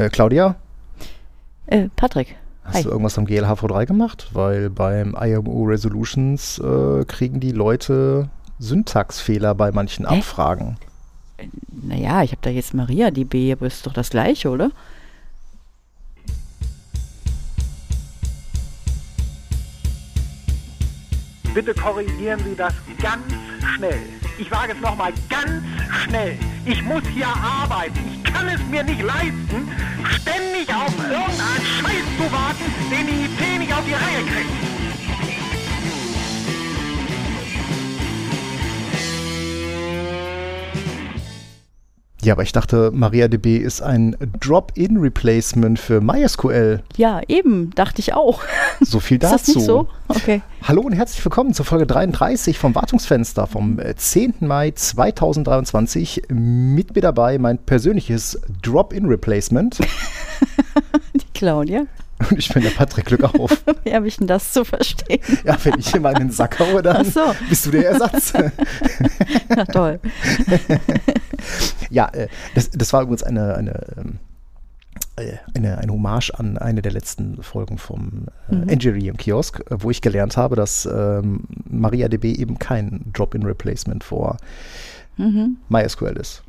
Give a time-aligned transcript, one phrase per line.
[0.00, 0.56] Äh, Claudia,
[1.66, 2.34] Äh, Patrick.
[2.64, 2.82] hast Hi.
[2.84, 4.30] du irgendwas am GLHV3 gemacht?
[4.32, 10.18] Weil beim IMO Resolutions äh, kriegen die Leute Syntaxfehler bei manchen Hä?
[10.20, 10.78] Abfragen.
[11.82, 14.70] Naja, ich habe da jetzt MariaDB, aber ist doch das gleiche, oder?
[21.54, 23.24] Bitte korrigieren Sie das ganz
[23.76, 23.98] schnell.
[24.40, 25.62] Ich wage es nochmal ganz
[26.02, 26.38] schnell.
[26.64, 28.00] Ich muss hier arbeiten.
[28.10, 29.68] Ich kann es mir nicht leisten,
[30.12, 34.69] ständig auf irgendeinen Scheiß zu warten, den die IT nicht auf die Reihe kriegt.
[42.22, 46.82] Ja, aber ich dachte, MariaDB ist ein Drop-in-Replacement für MySQL.
[46.96, 48.42] Ja, eben, dachte ich auch.
[48.80, 49.36] So viel Ist dazu.
[49.36, 49.88] das nicht so?
[50.08, 50.42] Okay.
[50.68, 54.34] Hallo und herzlich willkommen zur Folge 33 vom Wartungsfenster vom äh, 10.
[54.40, 56.24] Mai 2023.
[56.28, 59.78] Mit mir dabei mein persönliches Drop-in-Replacement.
[61.14, 61.86] Die Claudia.
[62.28, 63.62] Und ich bin der Patrick Glück auf.
[63.84, 65.20] Wie habe ich denn das zu verstehen?
[65.44, 67.20] Ja, wenn ich immer in den Sack haue, dann so.
[67.48, 68.32] bist du der Ersatz.
[69.48, 70.00] Na toll.
[71.90, 74.18] ja, äh, das, das war übrigens eine, eine, ähm,
[75.16, 78.68] äh, eine, eine Hommage an eine der letzten Folgen vom äh, Mhm.
[78.68, 84.36] Engineering im Kiosk, wo ich gelernt habe, dass ähm, MariaDB eben kein Drop-in-Replacement vor
[85.16, 85.56] Mhm.
[85.68, 86.42] MySQL ist.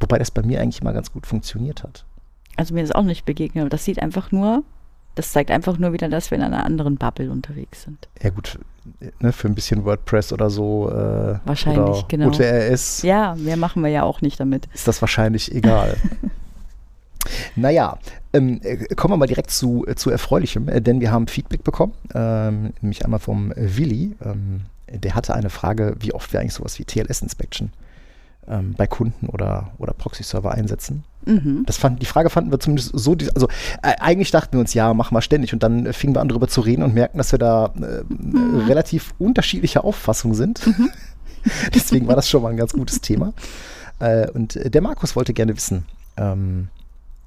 [0.00, 2.04] Wobei das bei mir eigentlich mal ganz gut funktioniert hat.
[2.56, 4.62] Also mir ist auch nicht begegnet, aber das sieht einfach nur,
[5.14, 8.08] das zeigt einfach nur wieder, dass wir in einer anderen Bubble unterwegs sind.
[8.22, 8.58] Ja gut,
[9.20, 12.28] ne, für ein bisschen WordPress oder so äh, Wahrscheinlich, oder genau.
[12.28, 14.68] UTRS Ja, mehr machen wir ja auch nicht damit.
[14.74, 15.96] ist das wahrscheinlich egal.
[17.56, 17.98] naja,
[18.32, 21.64] ähm, äh, kommen wir mal direkt zu, äh, zu Erfreulichem, äh, denn wir haben Feedback
[21.64, 24.16] bekommen, ähm, nämlich einmal vom Willi.
[24.24, 27.72] Ähm, der hatte eine Frage, wie oft wir eigentlich sowas wie TLS-Inspection
[28.48, 31.04] ähm, bei Kunden oder, oder Proxy-Server einsetzen.
[31.26, 31.64] Mhm.
[31.66, 33.48] Das fand, die Frage fanden wir zumindest so, also
[33.82, 36.28] äh, eigentlich dachten wir uns, ja, machen wir ständig und dann äh, fingen wir an
[36.28, 38.04] darüber zu reden und merkten, dass wir da äh, äh,
[38.66, 40.60] relativ unterschiedlicher Auffassung sind.
[41.74, 43.32] Deswegen war das schon mal ein ganz gutes Thema.
[43.98, 45.84] Äh, und äh, der Markus wollte gerne wissen,
[46.16, 46.68] ähm,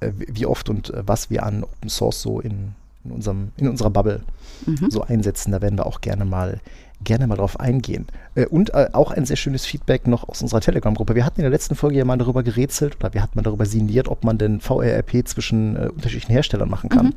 [0.00, 2.74] äh, wie oft und was wir an Open Source so in,
[3.04, 4.22] in, unserem, in unserer Bubble
[4.66, 4.90] Mhm.
[4.90, 5.52] so einsetzen.
[5.52, 6.60] Da werden wir auch gerne mal
[7.04, 8.06] gerne mal drauf eingehen.
[8.34, 11.14] Äh, und äh, auch ein sehr schönes Feedback noch aus unserer Telegram-Gruppe.
[11.14, 13.66] Wir hatten in der letzten Folge ja mal darüber gerätselt oder wir hatten mal darüber
[13.66, 17.06] sinniert, ob man denn VRRP zwischen äh, unterschiedlichen Herstellern machen kann.
[17.06, 17.14] Mhm.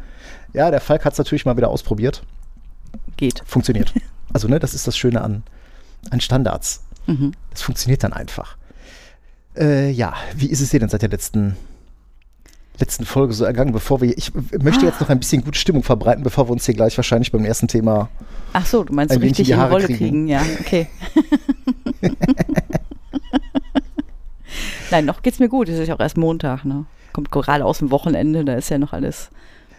[0.53, 2.23] Ja, der Falk hat es natürlich mal wieder ausprobiert.
[3.17, 3.41] Geht.
[3.45, 3.93] Funktioniert.
[4.33, 5.43] also, ne, das ist das Schöne an,
[6.09, 6.83] an Standards.
[7.07, 7.31] Mhm.
[7.49, 8.57] Das funktioniert dann einfach.
[9.55, 11.57] Äh, ja, wie ist es dir denn seit der letzten,
[12.79, 16.23] letzten Folge so ergangen, bevor wir, ich möchte jetzt noch ein bisschen gute Stimmung verbreiten,
[16.23, 18.09] bevor wir uns hier gleich wahrscheinlich beim ersten Thema
[18.53, 19.97] Ach so, du meinst Ein richtig die in die Haare Rolle kriegen.
[19.97, 20.27] kriegen.
[20.27, 20.87] Ja, okay.
[24.91, 25.69] Nein, noch geht's mir gut.
[25.69, 26.85] Es ist ja auch erst Montag, ne?
[27.13, 29.29] Kommt gerade aus dem Wochenende, da ist ja noch alles.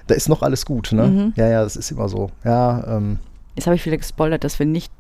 [0.07, 1.07] Da ist noch alles gut, ne?
[1.09, 1.33] Mhm.
[1.37, 2.31] Ja, ja, das ist immer so.
[2.45, 3.19] Ja, ähm,
[3.55, 4.91] Jetzt habe ich wieder gespoilert, dass wir nicht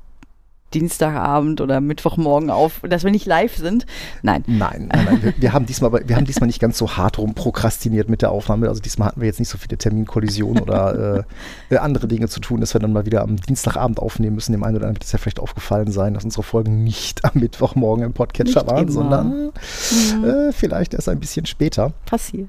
[0.75, 3.87] Dienstagabend oder Mittwochmorgen auf, dass wir nicht live sind.
[4.23, 4.45] Nein.
[4.47, 5.23] nein, nein, nein.
[5.23, 8.69] Wir, wir, haben diesmal, wir haben diesmal nicht ganz so hart rumprokrastiniert mit der Aufnahme.
[8.69, 11.25] Also diesmal hatten wir jetzt nicht so viele Terminkollisionen oder
[11.71, 14.53] äh, äh, andere Dinge zu tun, dass wir dann mal wieder am Dienstagabend aufnehmen müssen.
[14.53, 17.33] Dem einen oder anderen wird es ja vielleicht aufgefallen sein, dass unsere Folgen nicht am
[17.35, 18.93] Mittwochmorgen im Podcatcher Nicht waren, immer.
[18.93, 20.25] sondern Mhm.
[20.25, 21.93] äh, vielleicht erst ein bisschen später.
[22.07, 22.49] Passiert.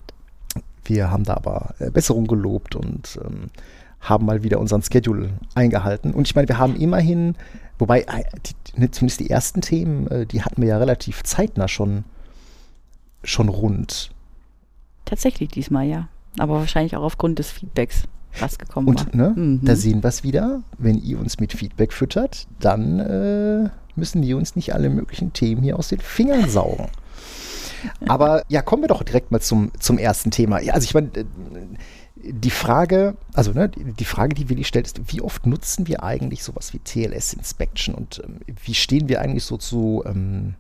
[0.86, 3.50] Wir haben da aber äh, Besserung gelobt und ähm,
[4.02, 6.14] haben mal wieder unseren Schedule eingehalten.
[6.14, 7.36] Und ich meine, wir haben immerhin,
[7.84, 11.68] wobei äh, die, ne, zumindest die ersten Themen, äh, die hatten wir ja relativ zeitnah
[11.68, 12.06] schon,
[13.24, 14.12] schon rund.
[15.06, 16.08] Tatsächlich diesmal, ja.
[16.40, 18.04] Aber wahrscheinlich auch aufgrund des Feedbacks,
[18.40, 19.16] was gekommen Und war.
[19.16, 19.60] ne, Mhm.
[19.66, 20.62] da sehen wir es wieder.
[20.78, 25.62] Wenn ihr uns mit Feedback füttert, dann äh, müssen wir uns nicht alle möglichen Themen
[25.62, 26.88] hier aus den Fingern saugen.
[28.08, 30.62] Aber ja, kommen wir doch direkt mal zum, zum ersten Thema.
[30.62, 31.26] Ja, also ich meine, äh,
[32.24, 36.44] die Frage, also ne, die Frage, die Willi stellt, ist, wie oft nutzen wir eigentlich
[36.44, 40.56] sowas wie TLS-Inspection und ähm, wie stehen wir eigentlich so zu, ähm,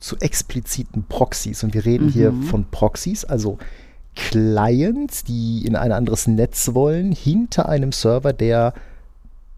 [0.00, 1.62] zu expliziten Proxys?
[1.64, 2.42] Und wir reden hier Mhm.
[2.44, 3.58] von Proxys, also
[4.16, 8.72] Clients, die in ein anderes Netz wollen, hinter einem Server, der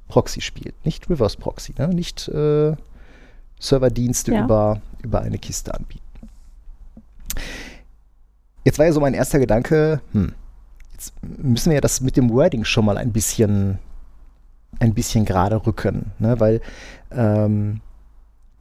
[0.08, 0.75] Proxy spielt.
[0.84, 1.88] Nicht Reverse Proxy, ne?
[1.88, 2.75] nicht äh,
[3.60, 4.44] Serverdienste Ja.
[4.44, 6.00] über, über eine Kiste anbieten.
[8.64, 10.32] Jetzt war ja so mein erster Gedanke, hm,
[10.96, 13.78] jetzt müssen wir ja das mit dem Wording schon mal ein bisschen,
[14.81, 16.40] ein bisschen gerade rücken, ne?
[16.40, 16.60] weil
[17.10, 17.81] ähm,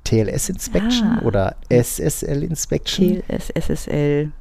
[0.04, 1.22] TLS-Inspection Ah.
[1.24, 4.32] oder SSL-Inspection, TLS, SSL.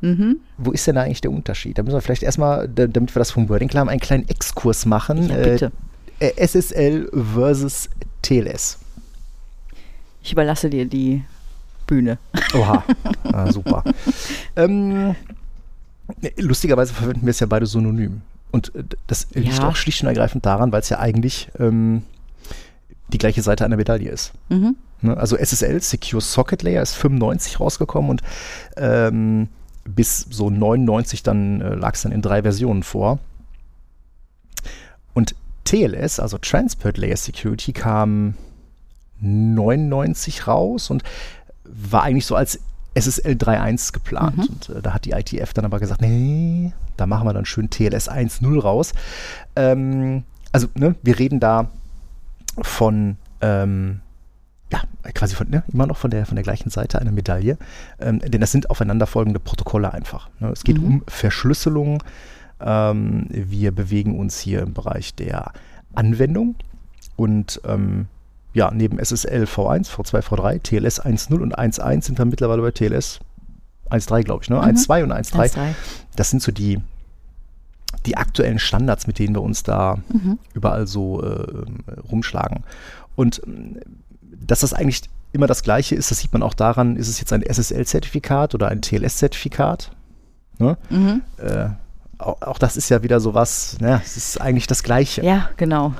[0.00, 0.36] Mhm.
[0.58, 1.78] wo ist denn da eigentlich der Unterschied?
[1.78, 4.28] Da müssen wir vielleicht erstmal, da- damit wir das vom Wording klar haben, einen kleinen
[4.28, 5.28] Exkurs machen.
[5.28, 5.72] Ja, Äh, bitte.
[6.20, 7.88] äh, SSL versus
[8.22, 8.78] TLS.
[10.22, 11.24] Ich überlasse dir die
[11.86, 12.18] Bühne.
[12.54, 12.84] Oha,
[13.32, 13.82] ah, super.
[14.56, 15.14] ähm,
[16.38, 18.22] Lustigerweise verwenden wir es ja beide synonym.
[18.50, 19.68] Und äh, das liegt Ja.
[19.68, 22.02] auch schlicht und ergreifend daran, weil es ja eigentlich ähm,
[23.08, 24.32] die gleiche Seite einer Medaille ist.
[24.48, 24.76] Mhm.
[25.02, 25.16] Ne?
[25.16, 28.22] Also SSL, Secure Socket Layer, ist 95 rausgekommen und
[28.76, 29.48] ähm,
[29.84, 33.18] bis so 99 dann äh, lag es dann in drei Versionen vor.
[35.14, 35.34] Und
[35.64, 38.34] TLS, also Transport Layer Security, kam
[39.20, 41.02] 99 raus und
[41.64, 42.60] war eigentlich so als
[42.94, 44.36] SSL 3.1 geplant.
[44.36, 44.44] Mhm.
[44.44, 47.70] Und äh, da hat die ITF dann aber gesagt, nee, da machen wir dann schön
[47.70, 48.92] TLS 1.0 raus.
[49.56, 51.68] Ähm, also, ne, wir reden da
[52.62, 54.00] von, ähm,
[54.72, 54.82] ja,
[55.14, 57.58] quasi von, ne, immer noch von der, von der gleichen Seite einer Medaille.
[57.98, 60.28] Ähm, denn das sind aufeinanderfolgende Protokolle einfach.
[60.38, 60.50] Ne?
[60.50, 60.84] Es geht Mhm.
[60.84, 62.02] um Verschlüsselung.
[62.60, 65.52] Ähm, wir bewegen uns hier im Bereich der
[65.94, 66.54] Anwendung
[67.16, 68.06] und ähm,
[68.54, 73.20] ja, neben SSL V1, V2, V3, TLS 1.0 und 1.1 sind wir mittlerweile bei TLS
[73.90, 74.56] 1.3, glaube ich, ne?
[74.56, 74.62] Mhm.
[74.62, 75.54] 1.2 und 1.3.
[75.54, 75.58] 1,3.
[76.16, 76.80] Das sind so die,
[78.06, 80.38] die aktuellen Standards, mit denen wir uns da Mhm.
[80.54, 81.64] überall so äh,
[82.10, 82.64] rumschlagen.
[83.16, 83.80] Und ähm,
[84.46, 85.02] dass das eigentlich
[85.32, 88.68] immer das Gleiche ist, das sieht man auch daran, ist es jetzt ein SSL-Zertifikat oder
[88.68, 89.90] ein TLS-Zertifikat?
[90.58, 90.76] Ne?
[90.90, 91.22] Mhm.
[91.38, 91.70] Äh,
[92.18, 94.00] auch, auch das ist ja wieder sowas, ne?
[94.04, 95.24] es ist eigentlich das Gleiche.
[95.24, 95.94] Ja, genau.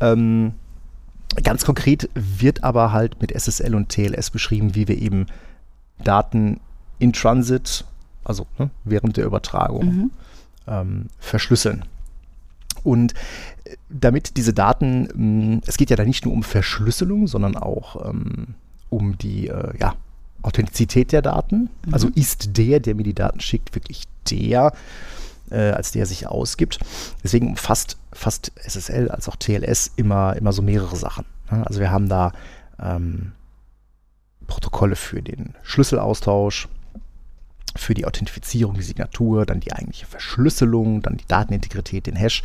[0.00, 0.52] Ähm,
[1.42, 5.26] ganz konkret wird aber halt mit SSL und TLS beschrieben, wie wir eben
[6.02, 6.60] Daten
[6.98, 7.84] in Transit,
[8.24, 10.10] also ne, während der Übertragung, Mhm.
[10.66, 11.84] ähm, verschlüsseln.
[12.84, 13.14] Und
[13.64, 15.08] äh, damit diese Daten,
[15.56, 18.54] mh, es geht ja da nicht nur um Verschlüsselung, sondern auch ähm,
[18.90, 19.94] um die äh, ja,
[20.42, 21.68] Authentizität der Daten.
[21.86, 21.94] Mhm.
[21.94, 24.72] Also ist der, der mir die Daten schickt, wirklich der,
[25.50, 26.78] äh, als der sich ausgibt.
[27.22, 31.24] Deswegen umfasst fast SSL als auch TLS immer, immer so mehrere Sachen.
[31.50, 31.66] ne?
[31.66, 32.32] Also wir haben da
[32.80, 33.32] ähm,
[34.46, 36.68] Protokolle für den Schlüsselaustausch,
[37.74, 42.42] für die Authentifizierung, die Signatur, dann die eigentliche Verschlüsselung, dann die Datenintegrität, den Hash.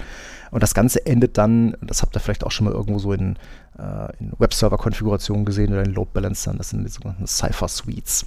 [0.51, 3.37] Und das Ganze endet dann, das habt ihr vielleicht auch schon mal irgendwo so in,
[3.77, 8.25] äh, in Webserver-Konfigurationen gesehen oder in Load Balancern, das sind die sogenannten Cypher-Suites,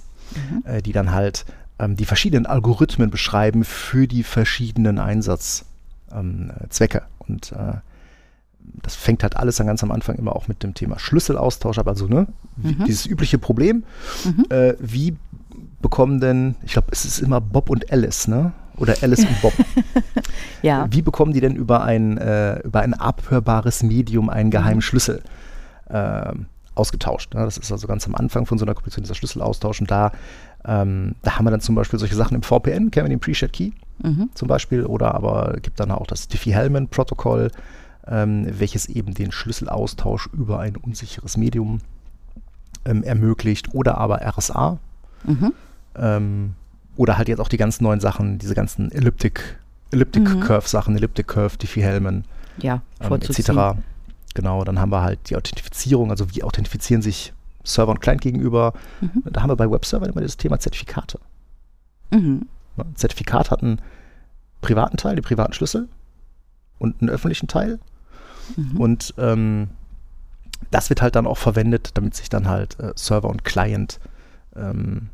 [0.63, 1.45] äh, die dann halt
[1.79, 5.65] ähm, die verschiedenen Algorithmen beschreiben für die verschiedenen Einsatzzwecke.
[6.11, 6.99] Ähm, äh.
[7.27, 7.73] Und äh,
[8.81, 11.87] das fängt halt alles dann ganz am Anfang immer auch mit dem Thema Schlüsselaustausch ab.
[11.87, 12.27] Also, ne,
[12.57, 12.85] Mhm.
[12.85, 13.83] dieses übliche Problem,
[14.25, 14.45] Mhm.
[14.49, 15.15] äh, wie
[15.81, 18.53] bekommen denn, ich glaube, es ist immer Bob und Alice, ne?
[18.77, 19.53] Oder Alice und Bob.
[20.61, 20.87] Ja.
[20.91, 24.81] Wie bekommen die denn über ein, äh, über ein abhörbares Medium einen geheimen Mhm.
[24.81, 25.21] Schlüssel
[25.89, 27.33] ähm, ausgetauscht?
[27.33, 27.43] Ne?
[27.43, 29.81] Das ist also ganz am Anfang von so einer Komposition dieser Schlüsselaustausch.
[29.81, 30.11] Und da,
[30.65, 33.53] ähm, da haben wir dann zum Beispiel solche Sachen im VPN, kennen wir den Pre-Shared
[33.53, 33.71] Key
[34.03, 34.29] Mhm.
[34.33, 37.49] zum Beispiel, oder aber gibt dann auch das Diffie-Hellman-Protokoll,
[38.07, 41.79] ähm, welches eben den Schlüsselaustausch über ein unsicheres Medium
[42.85, 44.77] ähm, ermöglicht, oder aber RSA,
[45.23, 45.53] Mhm.
[45.95, 46.53] ähm,
[46.97, 49.59] oder halt jetzt auch die ganz neuen Sachen, diese ganzen Elliptic,
[49.91, 50.39] Elliptic Mhm.
[50.41, 52.25] Curve Sachen, Elliptic Curve, Diffie-Hellman,
[52.57, 53.77] Ja, ähm, etc.
[54.35, 57.33] Genau, dann haben wir halt die Authentifizierung, also wie authentifizieren sich
[57.63, 58.73] Server und Client gegenüber.
[59.01, 59.23] Mhm.
[59.25, 61.19] Da haben wir bei Webservern immer das Thema Zertifikate.
[62.11, 62.47] Mhm.
[62.77, 63.81] Ein Zertifikat hat einen
[64.61, 65.87] privaten Teil, den privaten Schlüssel
[66.77, 67.79] und einen öffentlichen Teil.
[68.57, 68.77] Mhm.
[68.79, 69.69] Und ähm,
[70.69, 73.99] das wird halt dann auch verwendet, damit sich dann halt äh, Server und Client,
[74.55, 75.09] ähm,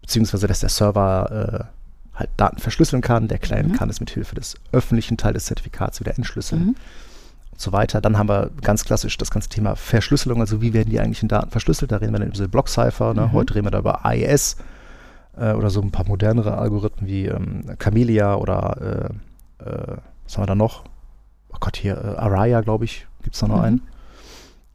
[0.00, 1.68] beziehungsweise dass der Server
[2.14, 3.74] äh, halt Daten verschlüsseln kann, der Client Mhm.
[3.76, 6.76] kann es mit Hilfe des öffentlichen Teils des Zertifikats wieder entschlüsseln Mhm.
[7.60, 8.00] Und so weiter.
[8.00, 11.50] Dann haben wir ganz klassisch das ganze Thema Verschlüsselung, also wie werden die eigentlichen Daten
[11.50, 11.92] verschlüsselt.
[11.92, 13.26] Da reden wir dann über diese Block-Cipher, ne?
[13.26, 13.32] Mhm.
[13.32, 14.56] heute reden wir da über AES
[15.36, 19.10] äh, oder so ein paar modernere Algorithmen wie ähm, Camellia oder
[19.60, 20.84] äh, äh, was haben wir da noch?
[21.50, 23.62] Oh Gott, hier äh, Araya, glaube ich, gibt es da noch Mhm.
[23.64, 23.82] einen.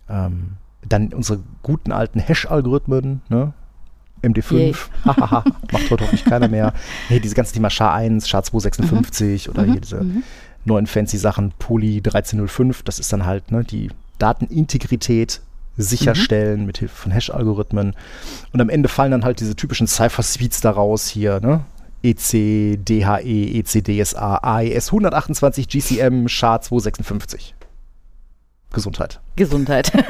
[0.08, 0.48] Ähm,
[0.88, 3.54] dann unsere guten alten Hash-Algorithmen, ne?
[4.22, 4.76] MD5, Yay.
[5.06, 6.74] hahaha, macht heute hoffentlich keiner mehr.
[7.10, 9.72] Nee, diese ganzen Thema SHA-1, SHA-256 oder Mhm.
[9.72, 10.24] hier diese Mhm.
[10.66, 15.42] Neuen fancy Sachen, Poly 1305, das ist dann halt ne, die Datenintegrität
[15.78, 17.96] sicherstellen mit Hilfe von Hash-Algorithmen.
[18.54, 21.66] Und am Ende fallen dann halt diese typischen Cypher-Suites daraus hier, ne?
[22.02, 27.54] EC, DHE, ECDSA, AES 128, GCM, SHA-256.
[28.72, 29.20] Gesundheit.
[29.36, 29.92] Gesundheit.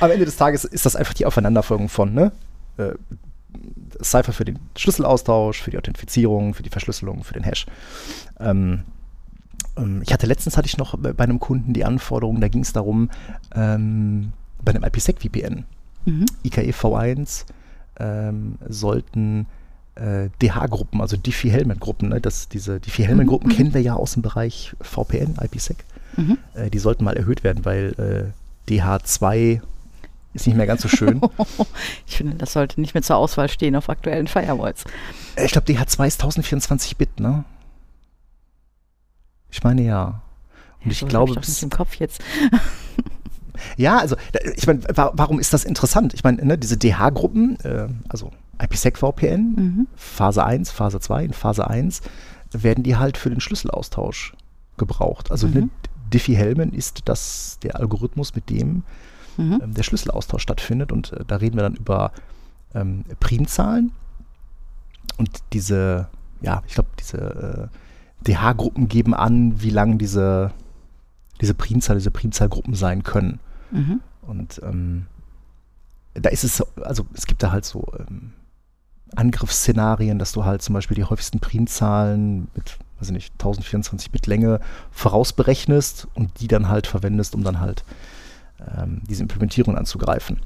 [0.00, 2.32] Am Ende des Tages ist das einfach die Aufeinanderfolgung von, ne?
[4.02, 7.66] Cypher für den Schlüsselaustausch, für die Authentifizierung, für die Verschlüsselung, für den Hash.
[8.40, 8.82] Ähm,
[9.76, 12.72] ähm, ich hatte letztens hatte ich noch bei einem Kunden die Anforderung, da ging es
[12.72, 13.10] darum,
[13.54, 14.32] ähm,
[14.62, 15.64] bei einem IPsec VPN,
[16.04, 16.26] mhm.
[16.44, 17.44] IKE V1
[17.98, 19.46] ähm, sollten
[19.94, 23.56] äh, DH-Gruppen, also Diffie-Hellman-Gruppen, ne, das, diese Diffie-Hellman-Gruppen Mhm, mhm.
[23.56, 25.84] kennen wir ja aus dem Bereich VPN, IPsec,
[26.16, 26.38] Mhm.
[26.54, 28.32] äh, die sollten mal erhöht werden, weil
[28.68, 29.60] äh, DH2
[30.34, 31.20] ist nicht mehr ganz so schön.
[32.06, 34.84] ich finde, das sollte nicht mehr zur Auswahl stehen auf aktuellen Firewalls.
[35.42, 37.44] Ich glaube, DH2 ist 1024 Bit, ne?
[39.50, 40.22] Ich meine ja.
[40.84, 42.20] Und ich so, glaube, ich im Kopf jetzt.
[43.76, 44.16] ja, also
[44.56, 46.12] ich meine, warum ist das interessant?
[46.12, 49.86] Ich meine, ne, diese DH-Gruppen, äh, also IPsec VPN, mhm.
[49.94, 52.02] Phase 1, Phase 2, in Phase 1
[52.52, 54.34] werden die halt für den Schlüsselaustausch
[54.76, 55.30] gebraucht.
[55.30, 55.54] Also mhm.
[55.54, 55.68] ne,
[56.12, 58.82] Diffie-Hellman ist das der Algorithmus, mit dem
[59.36, 59.60] mhm.
[59.62, 60.92] ähm, der Schlüsselaustausch stattfindet.
[60.92, 62.12] Und äh, da reden wir dann über
[62.74, 63.92] ähm, Primzahlen.
[65.16, 66.08] Und diese,
[66.40, 70.52] ja, ich glaube, diese äh, DH-Gruppen geben an, wie lang diese,
[71.40, 73.40] diese Primzahl, diese Primzahlgruppen sein können.
[73.70, 74.00] Mhm.
[74.22, 75.06] Und ähm,
[76.14, 78.32] da ist es, also es gibt da halt so ähm,
[79.16, 84.26] Angriffsszenarien, dass du halt zum Beispiel die häufigsten Primzahlen mit, weiß ich nicht, 1024 Bit
[84.26, 84.60] Länge
[84.90, 87.84] vorausberechnest und die dann halt verwendest, um dann halt
[88.76, 90.38] ähm, diese Implementierung anzugreifen.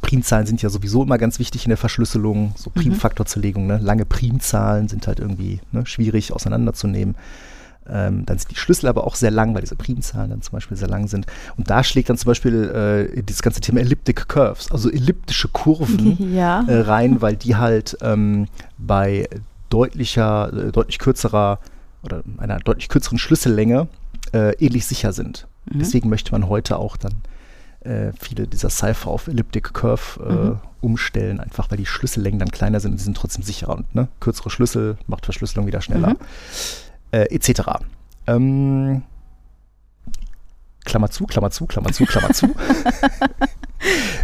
[0.00, 2.80] Primzahlen sind ja sowieso immer ganz wichtig in der Verschlüsselung, so mhm.
[2.80, 3.66] Primfaktorzerlegung.
[3.66, 3.78] Ne?
[3.78, 7.14] Lange Primzahlen sind halt irgendwie ne, schwierig auseinanderzunehmen.
[7.86, 10.76] Ähm, dann sind die Schlüssel aber auch sehr lang, weil diese Primzahlen dann zum Beispiel
[10.76, 11.26] sehr lang sind.
[11.56, 16.34] Und da schlägt dann zum Beispiel äh, dieses ganze Thema Elliptic Curves, also elliptische Kurven
[16.34, 16.64] ja.
[16.66, 18.46] äh, rein, weil die halt ähm,
[18.78, 19.28] bei
[19.68, 21.58] deutlicher, äh, deutlich kürzerer
[22.02, 23.88] oder einer deutlich kürzeren Schlüssellänge
[24.32, 25.46] äh, ähnlich sicher sind.
[25.66, 25.78] Mhm.
[25.78, 27.14] Deswegen möchte man heute auch dann
[27.80, 30.60] äh, viele dieser Cypher auf Elliptic Curve äh, mhm.
[30.80, 33.76] umstellen, einfach weil die Schlüssellängen dann kleiner sind und sie sind trotzdem sicherer.
[33.76, 36.10] Und ne, kürzere Schlüssel macht Verschlüsselung wieder schneller.
[36.10, 36.16] Mhm
[37.14, 37.62] äh, etc.
[38.26, 39.02] Ähm,
[40.84, 42.48] Klammer zu, Klammer zu, Klammer zu, Klammer zu.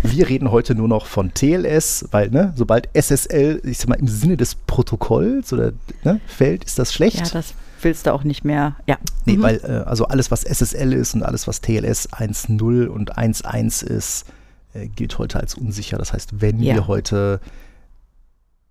[0.03, 4.09] Wir reden heute nur noch von TLS, weil, ne, sobald SSL, ich sag mal, im
[4.09, 7.19] Sinne des Protokolls oder ne, fällt, ist das schlecht.
[7.19, 8.77] Ja, das willst du auch nicht mehr.
[8.87, 8.99] Ja.
[9.25, 9.43] Nee, mhm.
[9.43, 14.27] weil, äh, also alles, was SSL ist und alles, was TLS 1.0 und 1.1 ist,
[14.75, 15.99] äh, gilt heute als unsicher.
[15.99, 16.75] Das heißt, wenn ja.
[16.75, 17.41] wir heute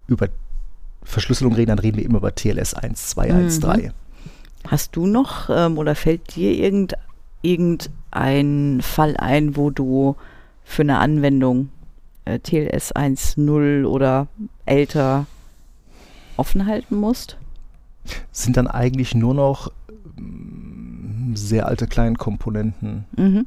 [0.07, 0.27] über
[1.03, 3.77] Verschlüsselung reden, dann reden wir immer über TLS 1.2.1.3.
[3.77, 3.91] Mhm.
[4.67, 6.93] Hast du noch ähm, oder fällt dir irgend,
[7.41, 10.15] irgendein Fall ein, wo du
[10.63, 11.69] für eine Anwendung
[12.25, 14.27] äh, TLS 1.0 oder
[14.65, 15.25] älter
[16.37, 17.37] offen halten musst?
[18.31, 19.71] Sind dann eigentlich nur noch
[20.17, 23.05] mm, sehr alte Kleinkomponenten.
[23.15, 23.45] Mhm.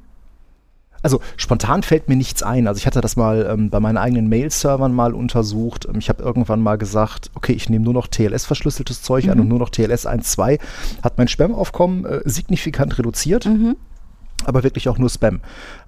[1.03, 2.69] Also spontan fällt mir nichts ein.
[2.69, 5.87] Also ich hatte das mal ähm, bei meinen eigenen Mail-Servern mal untersucht.
[5.89, 9.31] Ähm, ich habe irgendwann mal gesagt, okay, ich nehme nur noch TLS-verschlüsseltes Zeug mhm.
[9.33, 10.61] an und nur noch TLS 1.2.
[11.03, 13.47] Hat mein Spam-Aufkommen äh, signifikant reduziert.
[13.47, 13.77] Mhm
[14.47, 15.41] aber wirklich auch nur Spam.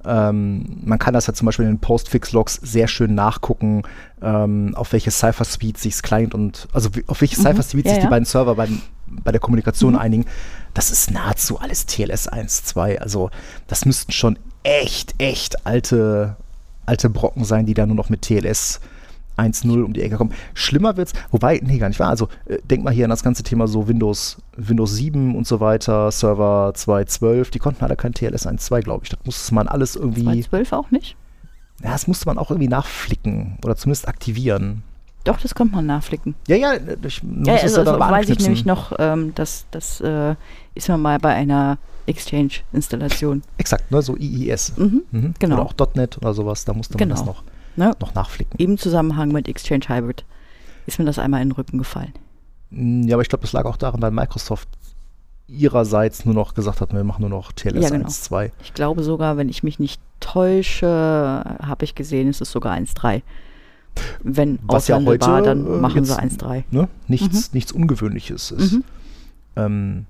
[0.04, 3.82] Ähm, man kann das ja zum Beispiel in den Postfix-Logs sehr schön nachgucken,
[4.22, 7.44] ähm, auf welche Cypher-Suite sich das Client und, also auf welche mhm.
[7.44, 8.06] Cypher-Suite ja, sich ja.
[8.06, 8.68] die beiden Server bei,
[9.06, 9.98] bei der Kommunikation mhm.
[9.98, 10.24] einigen.
[10.72, 12.98] Das ist nahezu alles TLS 1.2.
[12.98, 13.30] Also
[13.66, 16.36] das müssten schon echt, echt alte,
[16.86, 18.80] alte Brocken sein, die da nur noch mit TLS
[19.36, 20.32] 1.0 um die Ecke kommen.
[20.54, 22.10] Schlimmer wird's, wobei, nee, gar nicht wahr.
[22.10, 25.60] Also äh, denk mal hier an das ganze Thema so Windows, Windows 7 und so
[25.60, 29.10] weiter, Server 2.12, die konnten alle kein TLS 1.2, glaube ich.
[29.10, 30.22] Das musste man alles irgendwie.
[30.22, 31.16] 2.12 auch nicht?
[31.82, 34.82] Ja, das musste man auch irgendwie nachflicken oder zumindest aktivieren.
[35.24, 36.34] Doch, das konnte man nachflicken.
[36.46, 40.34] Ja, ja, ich ja, also, also weiß ich nämlich noch, ähm, dass das äh,
[40.74, 43.42] ist man mal bei einer Exchange-Installation.
[43.56, 44.74] Exakt, ne, so IIS.
[44.76, 45.34] Mhm, mhm.
[45.38, 45.56] Genau.
[45.56, 47.14] Oder auch .NET oder sowas, da musste man genau.
[47.14, 47.42] das noch,
[47.76, 47.94] ne?
[48.00, 48.58] noch nachflicken.
[48.58, 50.24] Im Zusammenhang mit Exchange Hybrid
[50.86, 52.12] ist mir das einmal in den Rücken gefallen.
[52.70, 54.68] Mm, ja, aber ich glaube, das lag auch daran, weil Microsoft
[55.46, 58.08] ihrerseits nur noch gesagt hat, wir machen nur noch TLS ja, genau.
[58.08, 58.50] 1.2.
[58.62, 63.22] Ich glaube sogar, wenn ich mich nicht täusche, habe ich gesehen, ist es sogar 1.3.
[64.22, 66.64] Wenn Was ja heute, war, dann machen sie 1.3.
[66.70, 67.54] Ne, nichts, mhm.
[67.54, 68.72] nichts Ungewöhnliches ist.
[68.72, 68.84] Mhm.
[69.56, 70.06] Ähm,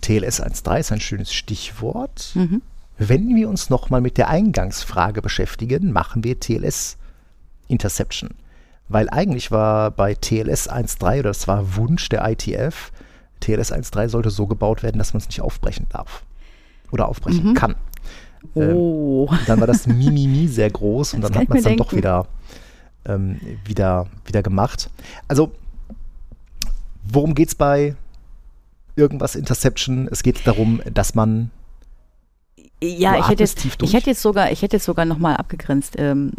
[0.00, 2.32] TLS 1.3 ist ein schönes Stichwort.
[2.34, 2.62] Mhm.
[2.98, 6.96] Wenn wir uns nochmal mit der Eingangsfrage beschäftigen, machen wir TLS
[7.68, 8.30] Interception.
[8.88, 12.92] Weil eigentlich war bei TLS 1.3, oder das war Wunsch der ITF,
[13.40, 16.22] TLS 1.3 sollte so gebaut werden, dass man es nicht aufbrechen darf.
[16.92, 17.54] Oder aufbrechen mhm.
[17.54, 17.74] kann.
[18.54, 19.28] Oh.
[19.30, 21.92] Ähm, dann war das Mimimi sehr groß und das dann hat man es dann doch
[21.92, 22.26] wieder,
[23.06, 24.90] ähm, wieder, wieder gemacht.
[25.26, 25.52] Also,
[27.04, 27.96] worum geht es bei
[28.96, 30.08] irgendwas Interception.
[30.10, 31.50] Es geht darum, dass man
[32.88, 35.94] ja, ich hätte, jetzt, ich hätte jetzt sogar, ich hätte jetzt sogar noch mal abgegrenzt.
[35.98, 36.32] Ähm,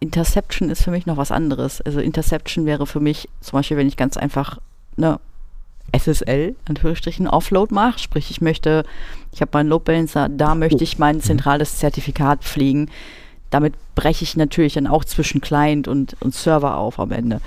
[0.00, 1.80] Interception ist für mich noch was anderes.
[1.80, 4.58] Also Interception wäre für mich zum Beispiel, wenn ich ganz einfach
[4.96, 5.18] eine
[5.96, 8.84] SSL, Anführungsstrichen, Offload mache, sprich ich möchte,
[9.32, 12.90] ich habe meinen Load Balancer, da möchte ich mein zentrales Zertifikat pflegen.
[13.50, 17.40] Damit breche ich natürlich dann auch zwischen Client und, und Server auf am Ende.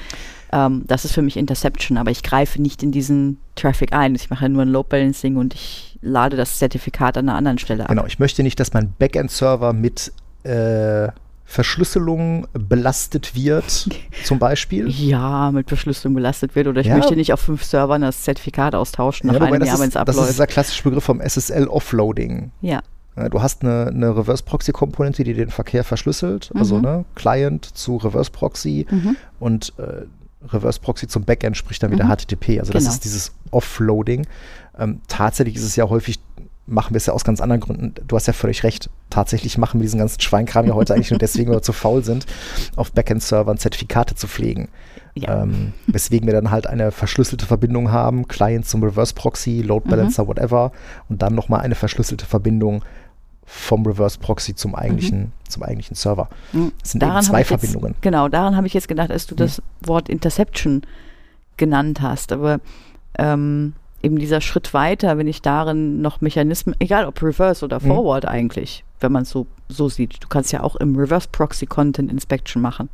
[0.51, 4.15] Ähm, das ist für mich Interception, aber ich greife nicht in diesen Traffic ein.
[4.15, 7.83] Ich mache nur ein Load Balancing und ich lade das Zertifikat an einer anderen Stelle
[7.83, 7.89] ab.
[7.89, 10.11] Genau, ich möchte nicht, dass mein Backend-Server mit
[10.43, 11.09] äh,
[11.45, 13.89] Verschlüsselung belastet wird,
[14.23, 14.89] zum Beispiel.
[14.89, 16.67] Ja, mit Verschlüsselung belastet wird.
[16.67, 16.95] Oder ich ja.
[16.95, 20.17] möchte nicht auf fünf Servern das Zertifikat austauschen nach ja, einem Jahr, wenn es abläuft.
[20.17, 22.51] Das ist dieser klassische Begriff vom SSL-Offloading.
[22.61, 22.81] Ja.
[23.29, 26.81] Du hast eine, eine Reverse-Proxy-Komponente, die den Verkehr verschlüsselt, also mhm.
[26.81, 29.17] ne, Client zu Reverse-Proxy mhm.
[29.39, 30.05] und äh,
[30.47, 32.15] Reverse-Proxy zum Backend spricht dann wieder mhm.
[32.15, 32.59] HTTP.
[32.59, 32.83] Also genau.
[32.83, 34.27] das ist dieses Offloading.
[34.77, 36.19] Ähm, tatsächlich ist es ja häufig
[36.67, 37.93] machen wir es ja aus ganz anderen Gründen.
[38.07, 38.89] Du hast ja völlig recht.
[39.09, 42.03] Tatsächlich machen wir diesen ganzen Schweinkram ja heute eigentlich nur deswegen, weil wir zu faul
[42.03, 42.25] sind,
[42.75, 44.69] auf Backend-Servern Zertifikate zu pflegen.
[45.13, 45.43] Ja.
[45.43, 50.23] Ähm, weswegen wir dann halt eine verschlüsselte Verbindung haben, Client zum Reverse Proxy, Load Balancer,
[50.23, 50.27] mhm.
[50.27, 50.71] whatever,
[51.09, 52.83] und dann nochmal eine verschlüsselte Verbindung
[53.45, 55.31] vom Reverse Proxy zum eigentlichen, mhm.
[55.47, 56.29] zum eigentlichen Server.
[56.53, 56.71] Mhm.
[56.81, 57.93] Das sind daran zwei Verbindungen.
[57.93, 59.87] Jetzt, genau, daran habe ich jetzt gedacht, als du das mhm.
[59.87, 60.81] Wort Interception
[61.57, 62.31] genannt hast.
[62.31, 62.59] Aber
[63.17, 67.87] ähm, eben dieser Schritt weiter, wenn ich darin noch Mechanismen, egal ob Reverse oder mhm.
[67.87, 70.23] Forward eigentlich, wenn man es so, so sieht.
[70.23, 72.89] Du kannst ja auch im Reverse Proxy Content Inspection machen.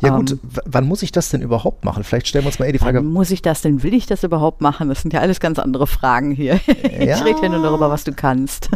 [0.00, 2.04] Ja gut, ähm, wann muss ich das denn überhaupt machen?
[2.04, 2.98] Vielleicht stellen wir uns mal eher die Frage.
[2.98, 3.82] Wann muss ich das denn?
[3.82, 4.88] Will ich das überhaupt machen?
[4.88, 6.60] Das sind ja alles ganz andere Fragen hier.
[6.92, 7.16] Ja.
[7.16, 8.68] Ich rede ja nur darüber, was du kannst.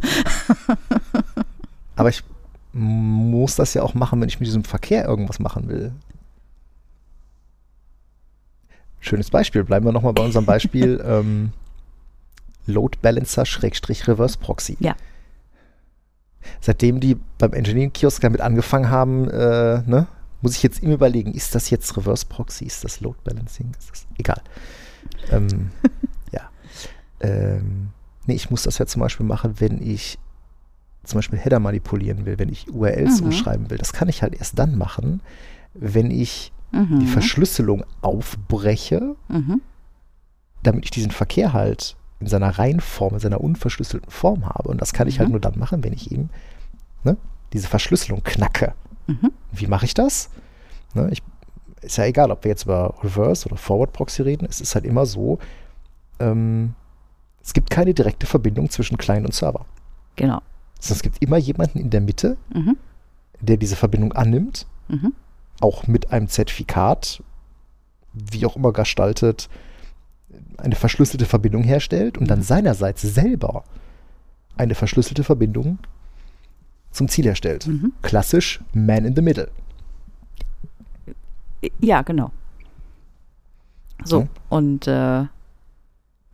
[1.96, 2.22] Aber ich
[2.72, 5.92] muss das ja auch machen, wenn ich mit diesem Verkehr irgendwas machen will.
[9.00, 9.64] Schönes Beispiel.
[9.64, 11.52] Bleiben wir nochmal bei unserem Beispiel ähm,
[12.66, 14.76] Load Balancer Schrägstrich Reverse Proxy.
[14.80, 14.94] Ja.
[16.60, 20.06] Seitdem die beim Engineering-Kiosk damit angefangen haben, äh, ne,
[20.42, 23.90] muss ich jetzt immer überlegen, ist das jetzt Reverse Proxy, ist das Load Balancing, ist
[23.90, 24.42] das egal.
[25.30, 25.70] Ähm,
[26.32, 26.50] ja.
[27.20, 27.88] Ähm,
[28.26, 30.18] nee, ich muss das ja zum Beispiel machen, wenn ich
[31.04, 33.26] zum Beispiel Header manipulieren will, wenn ich URLs mhm.
[33.26, 33.78] umschreiben will.
[33.78, 35.20] Das kann ich halt erst dann machen,
[35.74, 37.00] wenn ich mhm.
[37.00, 39.60] die Verschlüsselung aufbreche, mhm.
[40.62, 44.68] damit ich diesen Verkehr halt in seiner Reihenform, in seiner unverschlüsselten Form habe.
[44.68, 45.34] Und das kann ich halt mhm.
[45.34, 46.30] nur dann machen, wenn ich eben
[47.04, 47.16] ne,
[47.52, 48.74] diese Verschlüsselung knacke.
[49.06, 49.32] Mhm.
[49.52, 50.30] Wie mache ich das?
[50.94, 51.22] Ne, ich,
[51.82, 54.46] ist ja egal, ob wir jetzt über Reverse oder Forward Proxy reden.
[54.48, 55.38] Es ist halt immer so,
[56.18, 56.74] ähm,
[57.42, 59.64] es gibt keine direkte Verbindung zwischen Client und Server.
[60.16, 60.40] Genau.
[60.80, 62.76] Es gibt immer jemanden in der Mitte, mhm.
[63.40, 65.12] der diese Verbindung annimmt mhm
[65.60, 67.22] auch mit einem Zertifikat,
[68.12, 69.48] wie auch immer gestaltet,
[70.58, 73.64] eine verschlüsselte Verbindung herstellt und dann seinerseits selber
[74.56, 75.78] eine verschlüsselte Verbindung
[76.96, 77.66] zum Ziel herstellt.
[77.66, 77.92] Mhm.
[78.02, 79.48] Klassisch Man in the Middle.
[81.80, 82.30] Ja, genau.
[84.04, 84.28] So, hm?
[84.50, 85.24] und äh,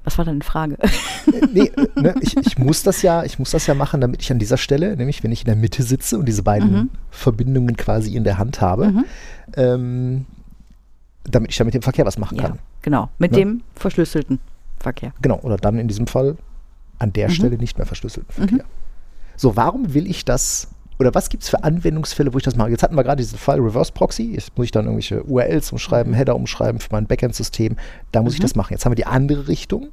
[0.04, 0.78] was war deine Frage?
[0.80, 4.32] Äh, nee, ne, ich, ich, muss das ja, ich muss das ja machen, damit ich
[4.32, 6.90] an dieser Stelle, nämlich wenn ich in der Mitte sitze und diese beiden mhm.
[7.10, 9.04] Verbindungen quasi in der Hand habe, mhm.
[9.56, 10.26] ähm,
[11.24, 12.58] damit ich da mit dem Verkehr was machen ja, kann.
[12.82, 13.38] Genau, mit ne?
[13.38, 14.40] dem verschlüsselten
[14.80, 15.12] Verkehr.
[15.22, 16.36] Genau, oder dann in diesem Fall
[16.98, 17.32] an der mhm.
[17.32, 18.64] Stelle nicht mehr verschlüsselten Verkehr.
[19.42, 20.68] So, warum will ich das
[21.00, 22.70] oder was gibt es für Anwendungsfälle, wo ich das mache?
[22.70, 24.34] Jetzt hatten wir gerade diesen Fall Reverse Proxy.
[24.34, 26.16] Jetzt muss ich dann irgendwelche URLs umschreiben, mhm.
[26.16, 27.74] Header umschreiben für mein Backend-System.
[28.12, 28.36] Da muss mhm.
[28.36, 28.72] ich das machen.
[28.72, 29.88] Jetzt haben wir die andere Richtung.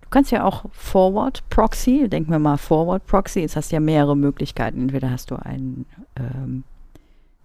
[0.00, 3.40] Du kannst ja auch Forward Proxy, denken wir mal Forward Proxy.
[3.40, 4.80] Jetzt hast du ja mehrere Möglichkeiten.
[4.80, 5.84] Entweder hast du einen,
[6.16, 6.64] ähm,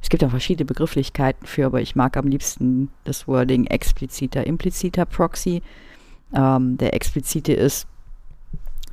[0.02, 5.04] es gibt ja verschiedene Begrifflichkeiten für, aber ich mag am liebsten das Wording expliziter, impliziter
[5.04, 5.64] Proxy.
[6.34, 7.90] Ähm, der explizite ist,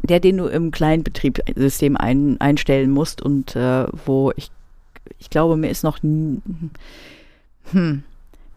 [0.07, 4.51] der, den du im Kleinbetriebssystem ein, einstellen musst und äh, wo ich,
[5.19, 6.73] ich glaube, mir ist noch hm,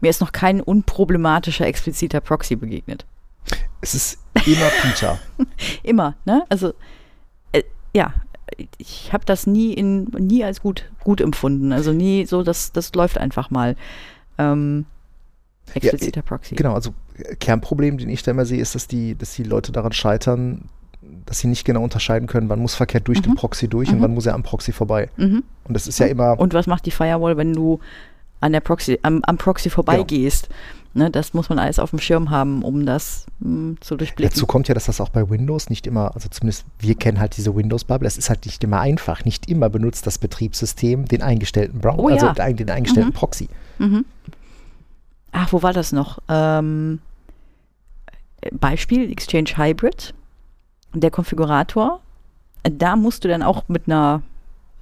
[0.00, 3.04] mir ist noch kein unproblematischer expliziter Proxy begegnet.
[3.80, 5.18] Es ist immer Peter.
[5.82, 6.44] immer, ne?
[6.48, 6.74] Also
[7.52, 7.62] äh,
[7.94, 8.14] ja,
[8.78, 11.72] ich habe das nie in nie als gut gut empfunden.
[11.72, 13.76] Also nie so, dass das läuft einfach mal.
[14.38, 14.86] Ähm,
[15.74, 16.54] expliziter ja, Proxy.
[16.54, 16.94] Genau, also
[17.38, 20.68] Kernproblem, den ich da immer sehe, ist, dass die, dass die Leute daran scheitern,
[21.26, 23.22] dass sie nicht genau unterscheiden können, wann muss Verkehr durch mhm.
[23.22, 23.96] den Proxy durch mhm.
[23.96, 25.08] und wann muss er am Proxy vorbei.
[25.16, 25.42] Mhm.
[25.64, 26.38] Und das ist ja immer.
[26.38, 27.80] Und was macht die Firewall, wenn du
[28.40, 30.48] an der Proxy, am, am Proxy vorbeigehst?
[30.48, 30.60] Genau.
[30.92, 34.34] Ne, das muss man alles auf dem Schirm haben, um das mh, hm, zu durchblicken.
[34.34, 37.36] Dazu kommt ja, dass das auch bei Windows nicht immer, also zumindest wir kennen halt
[37.36, 39.24] diese Windows-Bubble, das ist halt nicht immer einfach.
[39.24, 42.16] Nicht immer benutzt das Betriebssystem den eingestellten Browser, oh, ja.
[42.16, 43.14] also den, den eingestellten mhm.
[43.14, 43.48] Proxy.
[43.78, 44.04] Mhm.
[45.30, 46.18] Ach, wo war das noch?
[46.28, 46.98] Ähm,
[48.50, 50.12] Beispiel Exchange Hybrid
[50.92, 52.00] der Konfigurator,
[52.62, 54.22] da musst du dann auch mit einer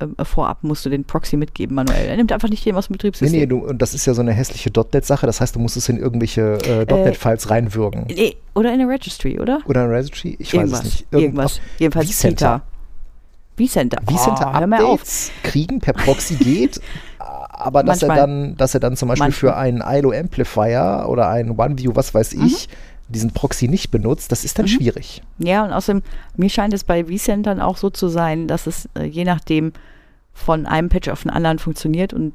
[0.00, 2.08] äh, vorab musst du den Proxy mitgeben manuell.
[2.08, 3.32] Er nimmt einfach nicht jeden aus dem Betriebssystem.
[3.32, 5.26] Nee, nee, du, und das ist ja so eine hässliche .NET-Sache.
[5.26, 8.06] Das heißt, du musst es in irgendwelche äh, .NET-Files äh, reinwürgen.
[8.06, 9.60] Nee, oder in eine Registry, oder?
[9.66, 10.36] Oder in eine Registry?
[10.38, 11.06] Ich irgendwas, weiß es nicht.
[11.10, 11.60] Irgend irgendwas.
[11.78, 12.62] Jedenfalls vCenter.
[13.56, 13.98] vCenter.
[14.06, 16.80] vCenter oh, Updates kriegen per Proxy geht,
[17.18, 18.18] aber dass Manchmal.
[18.18, 19.52] er dann, dass er dann zum Beispiel Manchmal.
[19.52, 24.30] für einen ILO Amplifier oder einen OneView, was weiß ich, mhm diesen Proxy nicht benutzt,
[24.32, 24.70] das ist dann mhm.
[24.70, 25.22] schwierig.
[25.38, 26.02] Ja, und außerdem,
[26.36, 29.72] mir scheint es bei vCenter auch so zu sein, dass es äh, je nachdem
[30.34, 32.32] von einem Patch auf den anderen funktioniert und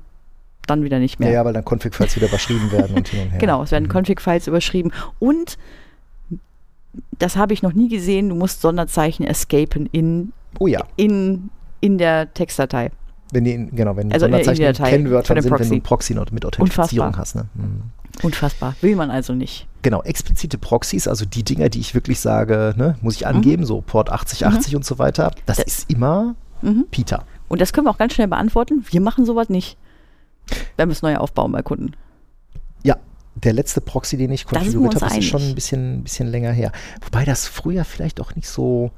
[0.67, 1.29] dann wieder nicht mehr.
[1.29, 3.39] Ja, ja weil dann Config-Files wieder überschrieben werden und hin und her.
[3.39, 3.91] Genau, es werden mhm.
[3.91, 5.57] Config-Files überschrieben und
[7.17, 10.83] das habe ich noch nie gesehen, du musst Sonderzeichen escapen in, oh ja.
[10.95, 11.49] in,
[11.81, 12.91] in der Textdatei.
[13.31, 15.61] Wenn die, genau, wenn also Sonderzeichen Kennwörter sind, Proxy.
[15.61, 17.17] wenn du einen Proxy mit Authentifizierung Unfassbar.
[17.17, 17.35] hast.
[17.35, 17.45] Ne?
[17.55, 17.81] Mhm.
[18.21, 18.75] Unfassbar.
[18.81, 19.67] Will man also nicht.
[19.81, 23.67] Genau, explizite Proxys, also die Dinger, die ich wirklich sage, ne, muss ich angeben, mhm.
[23.67, 24.77] so Port 8080 mhm.
[24.77, 26.85] und so weiter, das, das ist immer mhm.
[26.89, 27.25] Peter.
[27.49, 28.85] Und das können wir auch ganz schnell beantworten.
[28.89, 29.77] Wir machen sowas nicht.
[30.77, 31.93] Wenn wir es neu aufbauen bei Kunden.
[32.83, 32.97] Ja,
[33.35, 36.71] der letzte Proxy, den ich konfiguriert habe, ist schon ein bisschen, bisschen länger her.
[37.01, 38.91] Wobei das früher vielleicht auch nicht so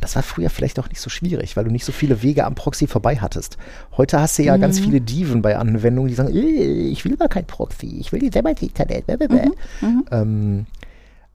[0.00, 2.54] das war früher vielleicht auch nicht so schwierig, weil du nicht so viele Wege am
[2.54, 3.56] Proxy vorbei hattest.
[3.96, 4.60] Heute hast du ja mhm.
[4.60, 8.20] ganz viele Diven bei Anwendungen, die sagen, äh, ich will aber kein Proxy, ich will
[8.20, 9.08] die selber ins Internet.
[9.08, 9.54] Mhm.
[9.80, 10.04] Mhm.
[10.10, 10.66] Ähm,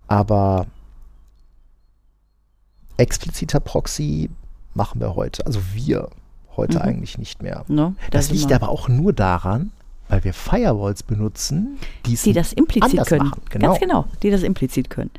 [0.07, 0.67] aber
[2.97, 4.29] expliziter Proxy
[4.73, 6.09] machen wir heute, also wir
[6.55, 6.83] heute mhm.
[6.83, 7.65] eigentlich nicht mehr.
[7.67, 9.71] No, das, das liegt aber auch nur daran,
[10.09, 13.31] weil wir Firewalls benutzen, die das implizit können.
[13.49, 13.67] Genau.
[13.67, 15.11] Ganz genau, die das implizit können.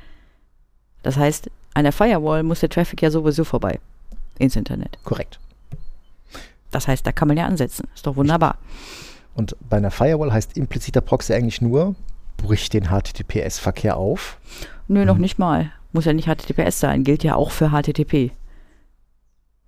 [1.02, 3.78] Das heißt, an der Firewall muss der Traffic ja sowieso vorbei
[4.38, 4.98] ins Internet.
[5.04, 5.38] Korrekt.
[6.70, 7.86] Das heißt, da kann man ja ansetzen.
[7.94, 8.58] Ist doch wunderbar.
[9.34, 11.94] Und bei einer Firewall heißt impliziter Proxy eigentlich nur,
[12.36, 14.38] bricht den HTTPS-Verkehr auf?
[14.88, 15.06] Nö, hm.
[15.06, 15.70] noch nicht mal.
[15.92, 18.32] Muss ja nicht HTTPS sein, gilt ja auch für HTTP.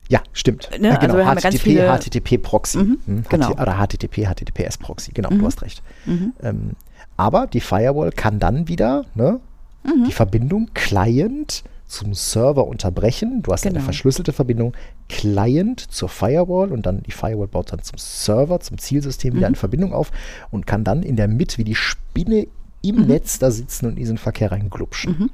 [0.09, 0.71] Ja, stimmt.
[0.79, 0.89] Ne?
[0.89, 2.79] Ja, genau, also HTTP, HTTP-Proxy.
[2.79, 3.25] Mhm, hm?
[3.29, 3.53] genau.
[3.53, 5.13] Oder HTTP, HTTPS-Proxy.
[5.13, 5.39] Genau, mhm.
[5.39, 5.83] du hast recht.
[6.05, 6.33] Mhm.
[6.43, 6.71] Ähm,
[7.17, 9.41] aber die Firewall kann dann wieder ne,
[9.85, 10.05] mhm.
[10.05, 13.43] die Verbindung Client zum Server unterbrechen.
[13.43, 13.77] Du hast genau.
[13.77, 14.75] eine verschlüsselte Verbindung
[15.09, 19.55] Client zur Firewall und dann die Firewall baut dann zum Server, zum Zielsystem wieder mhm.
[19.55, 20.11] eine Verbindung auf
[20.51, 22.47] und kann dann in der Mitte wie die Spinne
[22.83, 23.07] im mhm.
[23.07, 25.17] Netz da sitzen und in diesen Verkehr reinglupschen.
[25.19, 25.31] Mhm.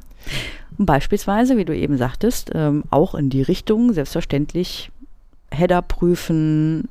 [0.79, 4.90] Beispielsweise, wie du eben sagtest, ähm, auch in die Richtung selbstverständlich
[5.51, 6.88] Header prüfen,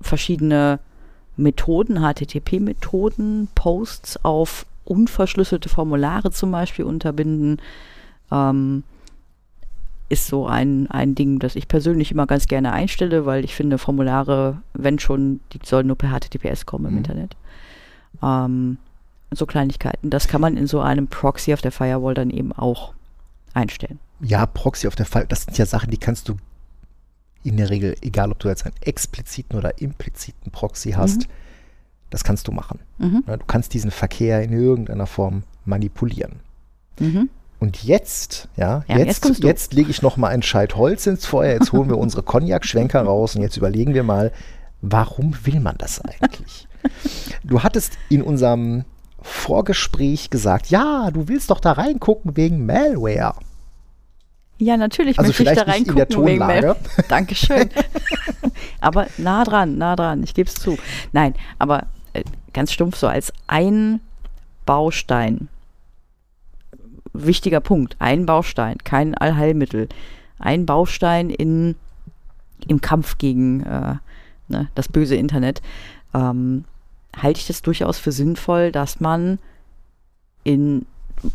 [0.00, 0.78] verschiedene
[1.36, 7.60] Methoden, HTTP-Methoden, Posts auf unverschlüsselte Formulare zum Beispiel unterbinden.
[8.30, 8.84] Ähm,
[10.08, 13.78] ist so ein, ein Ding, das ich persönlich immer ganz gerne einstelle, weil ich finde,
[13.78, 16.98] Formulare, wenn schon, die sollen nur per HTTPS kommen im mhm.
[16.98, 17.36] Internet.
[18.22, 18.78] Ähm,
[19.32, 20.10] so Kleinigkeiten.
[20.10, 22.94] Das kann man in so einem Proxy auf der Firewall dann eben auch
[23.54, 23.98] einstellen.
[24.20, 26.36] Ja, Proxy auf der Firewall, das sind ja Sachen, die kannst du
[27.42, 31.32] in der Regel, egal ob du jetzt einen expliziten oder impliziten Proxy hast, mhm.
[32.10, 32.78] das kannst du machen.
[32.98, 33.24] Mhm.
[33.26, 36.40] Du kannst diesen Verkehr in irgendeiner Form manipulieren.
[36.98, 37.28] Mhm.
[37.58, 41.24] Und jetzt, ja, ja jetzt, jetzt, jetzt lege ich noch mal ein Scheit Holz ins
[41.24, 41.54] Feuer.
[41.54, 44.30] Jetzt holen wir unsere Cognac-Schwenker raus und jetzt überlegen wir mal,
[44.82, 46.68] warum will man das eigentlich?
[47.42, 48.84] Du hattest in unserem
[49.22, 53.34] Vorgespräch gesagt, ja, du willst doch da reingucken wegen Malware.
[54.58, 56.76] Ja, natürlich also möchte ich da reingucken wegen Malware.
[57.08, 57.70] Dankeschön.
[58.80, 60.78] aber nah dran, nah dran, ich gebe es zu.
[61.12, 64.00] Nein, aber äh, ganz stumpf so als ein
[64.64, 65.48] Baustein
[67.24, 67.96] wichtiger Punkt.
[67.98, 69.88] Ein Baustein, kein Allheilmittel.
[70.38, 71.76] Ein Baustein in,
[72.66, 73.94] im Kampf gegen äh,
[74.48, 75.62] ne, das böse Internet.
[76.14, 76.64] Ähm,
[77.16, 79.38] halte ich das durchaus für sinnvoll, dass man
[80.44, 80.86] in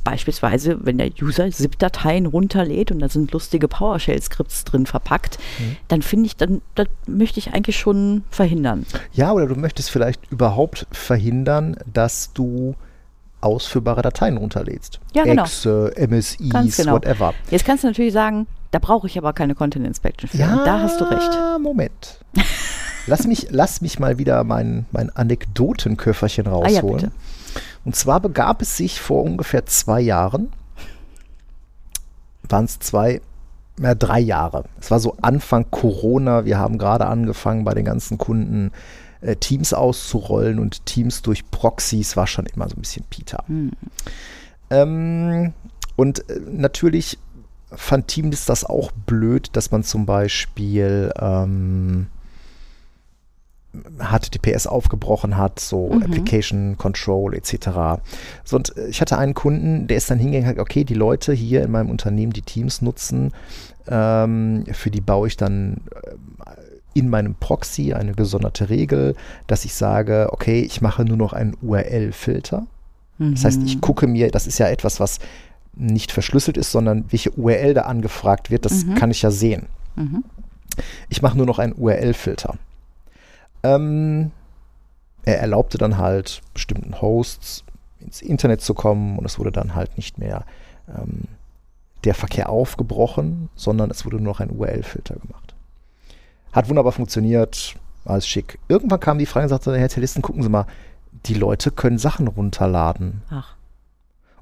[0.03, 5.77] beispielsweise, wenn der User ZIP-Dateien runterlädt und da sind lustige PowerShell-Skripts drin verpackt, mhm.
[5.87, 8.85] dann finde ich, dann das möchte ich eigentlich schon verhindern.
[9.13, 12.75] Ja, oder du möchtest vielleicht überhaupt verhindern, dass du
[13.41, 14.99] ausführbare Dateien runterlädst.
[15.13, 15.43] Ja, genau.
[15.43, 16.93] Exe, MSIs, genau.
[16.93, 17.33] whatever.
[17.49, 20.37] Jetzt kannst du natürlich sagen, da brauche ich aber keine Content Inspection für.
[20.37, 21.29] Ja, da hast du recht.
[21.59, 22.19] Moment.
[23.07, 27.05] lass, mich, lass mich mal wieder mein, mein Anekdotenköfferchen rausholen.
[27.05, 27.11] Ah,
[27.55, 30.51] ja, Und zwar begab es sich vor ungefähr zwei Jahren,
[32.47, 33.21] waren es zwei,
[33.81, 34.65] ja, drei Jahre.
[34.79, 36.45] Es war so Anfang Corona.
[36.45, 38.71] Wir haben gerade angefangen bei den ganzen Kunden
[39.21, 43.43] äh, Teams auszurollen und Teams durch Proxys war schon immer so ein bisschen Peter.
[43.47, 43.71] Mhm.
[44.69, 45.53] Ähm,
[45.95, 47.17] und äh, natürlich
[47.73, 52.07] fand Teams das auch blöd, dass man zum Beispiel ähm,
[53.99, 56.03] HTTPS aufgebrochen hat, so mhm.
[56.03, 58.01] Application Control etc.
[58.43, 60.93] So, und äh, ich hatte einen Kunden, der ist dann hingegangen und hat, okay, die
[60.93, 63.31] Leute hier in meinem Unternehmen, die Teams nutzen,
[63.87, 65.81] ähm, für die baue ich dann
[66.93, 69.15] in meinem Proxy eine gesonderte Regel,
[69.47, 72.65] dass ich sage, okay, ich mache nur noch einen URL-Filter.
[73.17, 73.35] Mhm.
[73.35, 73.81] Das heißt, ich mhm.
[73.81, 75.19] gucke mir, das ist ja etwas, was
[75.73, 78.95] nicht verschlüsselt ist, sondern welche URL da angefragt wird, das mhm.
[78.95, 79.67] kann ich ja sehen.
[79.95, 80.23] Mhm.
[81.09, 82.55] Ich mache nur noch einen URL-Filter.
[83.63, 84.31] Ähm,
[85.23, 87.63] er erlaubte dann halt bestimmten Hosts
[87.99, 90.45] ins Internet zu kommen und es wurde dann halt nicht mehr
[90.87, 91.25] ähm,
[92.03, 95.50] der Verkehr aufgebrochen, sondern es wurde nur noch ein URL-Filter gemacht.
[96.51, 98.59] Hat wunderbar funktioniert, alles schick.
[98.67, 100.65] Irgendwann kam die Frage und sagte, Herr Tellisten, gucken Sie mal,
[101.25, 103.21] die Leute können Sachen runterladen.
[103.29, 103.55] Ach.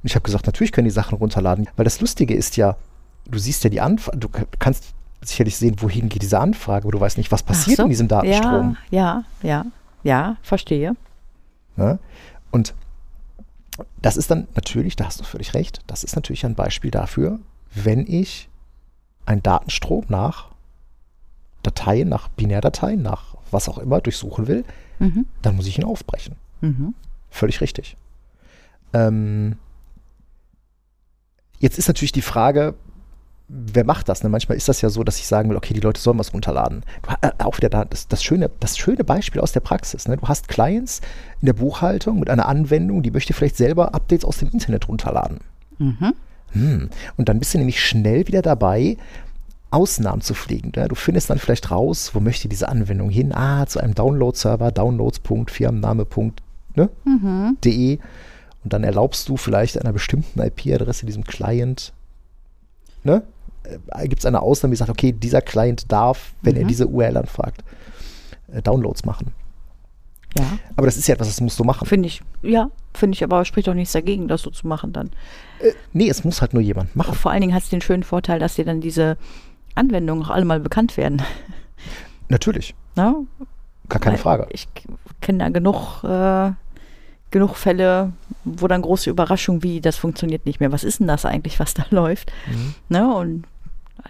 [0.02, 2.78] Und ich habe gesagt, natürlich können die Sachen runterladen, weil das Lustige ist ja,
[3.26, 7.00] du siehst ja die Anfrage, du kannst sicherlich sehen, wohin geht diese Anfrage, aber du
[7.00, 7.84] weißt nicht, was passiert so.
[7.84, 8.78] in diesem Datenstrom.
[8.89, 9.65] Ja, ja, ja,
[10.04, 10.95] ja, verstehe.
[11.76, 12.00] Ja?
[12.52, 12.74] Und
[14.02, 17.39] das ist dann natürlich, da hast du völlig recht, das ist natürlich ein Beispiel dafür,
[17.76, 18.50] wenn ich
[19.26, 20.50] einen Datenstrom nach
[21.63, 24.63] Dateien, nach Binärdateien, nach was auch immer durchsuchen will,
[25.00, 25.26] mhm.
[25.41, 26.36] dann muss ich ihn aufbrechen.
[26.62, 26.93] Mhm.
[27.30, 27.98] Völlig richtig.
[28.93, 29.58] Ähm,
[31.60, 32.76] jetzt ist natürlich die Frage,
[33.48, 34.24] wer macht das?
[34.24, 34.30] Ne?
[34.30, 36.84] Manchmal ist das ja so, dass ich sagen will, okay, die Leute sollen was runterladen.
[37.02, 40.08] Du, äh, auch wieder da, das, das, schöne, das schöne Beispiel aus der Praxis.
[40.08, 40.17] Ne?
[40.17, 41.02] Du hast Clients
[41.41, 45.39] in der Buchhaltung mit einer Anwendung, die möchte vielleicht selber Updates aus dem Internet runterladen.
[45.80, 46.13] Mhm.
[46.52, 46.89] Hm.
[47.15, 48.98] Und dann bist du nämlich schnell wieder dabei,
[49.71, 50.71] Ausnahmen zu pflegen.
[50.75, 50.88] Ne?
[50.88, 53.34] Du findest dann vielleicht raus, wo möchte diese Anwendung hin?
[53.34, 56.32] Ah, zu einem Download-Server, downloads.firmenname.de.
[56.75, 56.89] Ne?
[57.05, 57.58] Mhm.
[58.63, 61.93] Und dann erlaubst du vielleicht einer bestimmten IP-Adresse diesem Client,
[63.03, 63.23] ne?
[63.63, 66.62] Äh, Gibt es eine Ausnahme, die sagt, okay, dieser Client darf, wenn mhm.
[66.62, 67.63] er diese URL anfragt,
[68.51, 69.34] äh, Downloads machen.
[70.38, 70.45] Ja.
[70.75, 71.88] Aber das ist ja etwas, das musst du machen.
[71.88, 75.08] Finde ich, ja, finde ich, aber spricht auch nichts dagegen, das so zu machen dann.
[75.60, 77.15] Äh, nee, es muss halt nur jemand machen.
[77.15, 79.17] Vor allen Dingen hat es den schönen Vorteil, dass dir dann diese
[79.80, 81.22] Anwendungen auch alle mal bekannt werden.
[82.30, 82.76] Natürlich.
[82.96, 83.15] Ja?
[83.89, 84.48] Gar keine Weil Frage.
[84.52, 84.68] Ich
[85.22, 86.52] kenne da genug, äh,
[87.32, 88.13] genug Fälle,
[88.44, 90.72] wo dann große Überraschung, wie das funktioniert nicht mehr.
[90.72, 92.32] Was ist denn das eigentlich, was da läuft?
[92.48, 92.76] Mhm.
[92.89, 93.15] Ne?
[93.15, 93.46] Und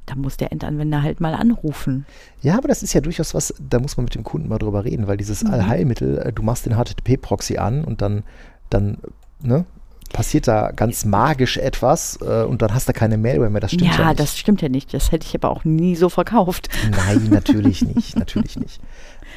[0.05, 2.05] da muss der Endanwender halt mal anrufen.
[2.41, 4.83] Ja, aber das ist ja durchaus was, da muss man mit dem Kunden mal drüber
[4.83, 5.51] reden, weil dieses mhm.
[5.51, 8.23] Allheilmittel, äh, du machst den HTTP-Proxy an und dann,
[8.69, 8.97] dann
[9.41, 9.65] ne,
[10.13, 13.61] passiert da ganz magisch etwas äh, und dann hast du keine Mail mehr.
[13.61, 14.19] Das stimmt ja, ja nicht.
[14.19, 14.93] das stimmt ja nicht.
[14.93, 16.69] Das hätte ich aber auch nie so verkauft.
[16.89, 18.17] Nein, natürlich nicht.
[18.17, 18.81] natürlich nicht.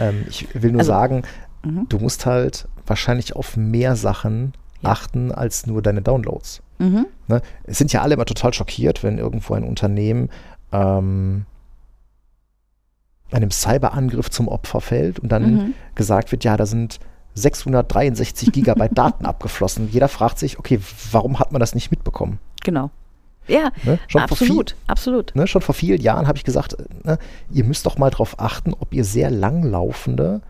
[0.01, 1.23] Ähm, ich will nur also, sagen,
[1.65, 1.87] mhm.
[1.89, 4.91] du musst halt wahrscheinlich auf mehr Sachen ja.
[4.91, 6.63] achten als nur deine Downloads.
[6.79, 7.07] Mhm.
[7.29, 7.43] Ne?
[7.65, 10.31] Es sind ja alle immer total schockiert, wenn irgendwo ein Unternehmen
[10.73, 11.45] ähm,
[13.31, 15.75] einem Cyberangriff zum Opfer fällt und dann mhm.
[15.95, 16.99] gesagt wird, ja, da sind
[17.35, 19.89] 663 Gigabyte Daten abgeflossen.
[19.91, 22.39] Jeder fragt sich, okay, warum hat man das nicht mitbekommen?
[22.63, 22.91] Genau.
[23.49, 23.99] Ja, ne?
[24.15, 25.35] absolut, viel, absolut.
[25.35, 25.47] Ne?
[25.47, 27.19] Schon vor vielen Jahren habe ich gesagt, ne,
[27.51, 30.43] ihr müsst doch mal darauf achten, ob ihr sehr langlaufende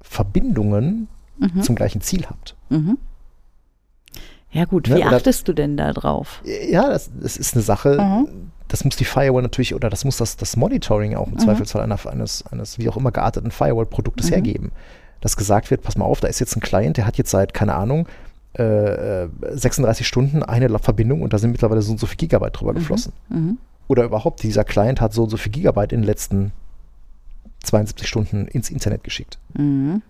[0.00, 1.08] Verbindungen
[1.38, 1.62] mhm.
[1.62, 2.56] zum gleichen Ziel habt.
[2.70, 2.98] Mhm.
[4.50, 4.96] Ja gut, ne?
[4.96, 6.40] wie oder, achtest du denn da drauf?
[6.44, 8.50] Ja, das, das ist eine Sache, mhm.
[8.68, 11.40] das muss die Firewall natürlich, oder das muss das, das Monitoring auch im mhm.
[11.40, 14.32] Zweifelsfall einer, eines, eines wie auch immer gearteten Firewall-Produktes mhm.
[14.32, 14.72] hergeben
[15.24, 17.54] dass gesagt wird, pass mal auf, da ist jetzt ein Client, der hat jetzt seit,
[17.54, 18.06] keine Ahnung,
[18.52, 22.72] äh, 36 Stunden eine Verbindung und da sind mittlerweile so und so viel Gigabyte drüber
[22.72, 22.76] mhm.
[22.76, 23.14] geflossen.
[23.30, 23.58] Mhm.
[23.88, 26.52] Oder überhaupt, dieser Client hat so und so viel Gigabyte in den letzten
[27.62, 29.38] 72 Stunden ins Internet geschickt.
[29.54, 30.02] Mhm.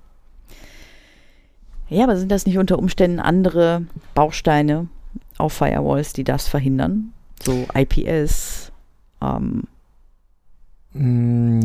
[1.89, 3.83] Ja, aber sind das nicht unter Umständen andere
[4.17, 4.89] Bausteine
[5.39, 7.13] auf Firewalls, die das verhindern?
[7.41, 8.73] So IPS,
[9.23, 9.63] ähm,
[10.93, 11.61] mm,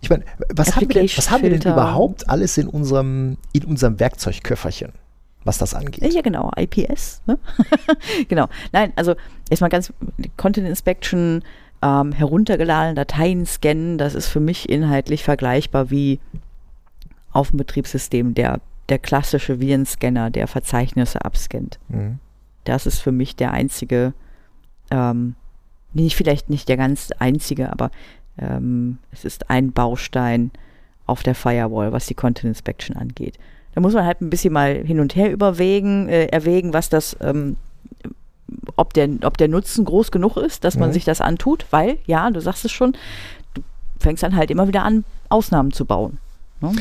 [0.00, 3.64] ich meine, was, haben wir denn, was haben wir denn überhaupt alles in unserem, in
[3.64, 4.92] unserem Werkzeugköfferchen?
[5.44, 6.12] was das angeht.
[6.12, 7.20] Ja, genau, IPS.
[7.26, 7.38] Ne?
[8.28, 8.48] genau.
[8.72, 9.14] Nein, also
[9.50, 9.92] erstmal ganz
[10.36, 11.42] Content Inspection,
[11.82, 16.20] ähm, heruntergeladene Dateien scannen, das ist für mich inhaltlich vergleichbar wie
[17.32, 21.78] auf dem Betriebssystem der, der klassische Virenscanner, der Verzeichnisse abscannt.
[21.88, 22.18] Mhm.
[22.64, 24.14] Das ist für mich der einzige,
[24.90, 25.34] ähm,
[25.92, 27.90] nicht, vielleicht nicht der ganz einzige, aber
[28.38, 30.50] ähm, es ist ein Baustein
[31.06, 33.38] auf der Firewall, was die Content Inspection angeht.
[33.74, 37.16] Da muss man halt ein bisschen mal hin und her überwägen, äh, erwägen, was das,
[37.20, 37.56] ähm,
[38.76, 40.80] ob, der, ob der Nutzen groß genug ist, dass mhm.
[40.80, 42.92] man sich das antut, weil, ja, du sagst es schon,
[43.54, 43.62] du
[43.98, 46.18] fängst dann halt immer wieder an, Ausnahmen zu bauen.
[46.60, 46.72] Ne?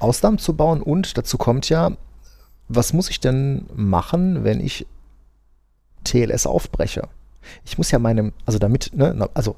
[0.00, 1.92] Ausnahmen zu bauen und dazu kommt ja,
[2.68, 4.86] was muss ich denn machen, wenn ich
[6.04, 7.08] TLS aufbreche?
[7.64, 9.56] Ich muss ja meinem, also damit, ne, also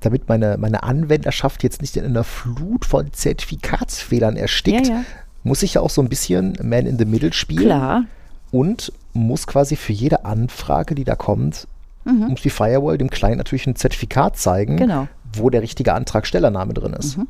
[0.00, 5.04] damit meine, meine Anwenderschaft jetzt nicht in einer Flut von Zertifikatsfehlern erstickt, ja, ja.
[5.42, 7.64] muss ich ja auch so ein bisschen Man in the Middle spielen.
[7.64, 8.04] Klar.
[8.50, 11.66] Und muss quasi für jede Anfrage, die da kommt,
[12.04, 12.28] mhm.
[12.28, 15.08] muss die Firewall dem Client natürlich ein Zertifikat zeigen, genau.
[15.34, 17.18] wo der richtige Antragstellername drin ist.
[17.18, 17.28] Mhm.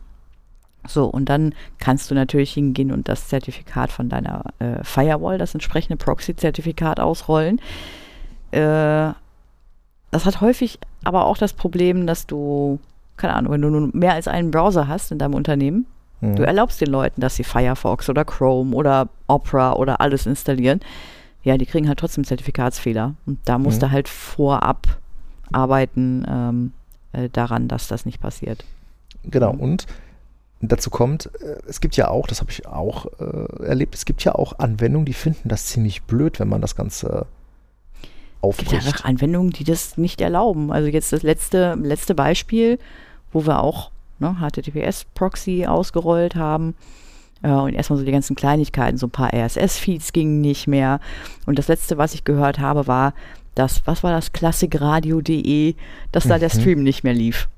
[0.86, 5.54] So, und dann kannst du natürlich hingehen und das Zertifikat von deiner äh, Firewall, das
[5.54, 7.60] entsprechende Proxy-Zertifikat ausrollen.
[8.52, 9.12] Äh,
[10.10, 12.78] das hat häufig aber auch das Problem, dass du,
[13.16, 15.86] keine Ahnung, wenn du nun mehr als einen Browser hast in deinem Unternehmen,
[16.20, 16.36] mhm.
[16.36, 20.80] du erlaubst den Leuten, dass sie Firefox oder Chrome oder Opera oder alles installieren.
[21.42, 23.14] Ja, die kriegen halt trotzdem Zertifikatsfehler.
[23.26, 23.86] Und da musst mhm.
[23.86, 24.86] du halt vorab
[25.52, 26.72] arbeiten, ähm,
[27.12, 28.64] äh, daran, dass das nicht passiert.
[29.24, 29.86] Genau, und
[30.60, 34.24] dazu kommt, äh, es gibt ja auch, das habe ich auch äh, erlebt, es gibt
[34.24, 37.26] ja auch Anwendungen, die finden das ziemlich blöd, wenn man das Ganze
[38.40, 38.72] aufbricht.
[38.72, 40.72] Es gibt ja Anwendungen, die das nicht erlauben.
[40.72, 42.78] Also jetzt das letzte, letzte Beispiel,
[43.32, 46.74] wo wir auch ne, HTTPS-Proxy ausgerollt haben.
[47.42, 51.00] Äh, und erstmal so die ganzen Kleinigkeiten, so ein paar RSS-Feeds gingen nicht mehr.
[51.46, 53.14] Und das letzte, was ich gehört habe, war,
[53.58, 55.74] dass, was war das, klassikradio.de,
[56.12, 56.60] dass da der mhm.
[56.60, 57.48] Stream nicht mehr lief.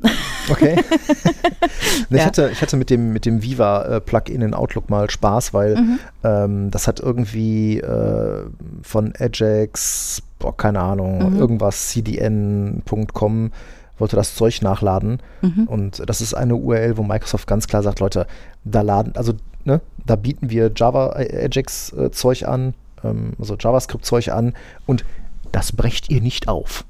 [0.49, 0.77] Okay.
[2.11, 2.25] ich, ja.
[2.25, 5.99] hatte, ich hatte mit dem, mit dem Viva-Plugin in Outlook mal Spaß, weil mhm.
[6.25, 8.45] ähm, das hat irgendwie äh,
[8.83, 11.39] von Ajax, boah, keine Ahnung, mhm.
[11.39, 13.51] irgendwas, cdn.com
[13.99, 15.21] wollte das Zeug nachladen.
[15.43, 15.65] Mhm.
[15.67, 18.27] Und das ist eine URL, wo Microsoft ganz klar sagt, Leute,
[18.65, 19.35] da laden, also
[19.65, 24.55] ne, da bieten wir Java äh, Ajax äh, an, ähm, also JavaScript Zeug an
[24.87, 25.05] und
[25.53, 26.85] das brecht ihr nicht auf.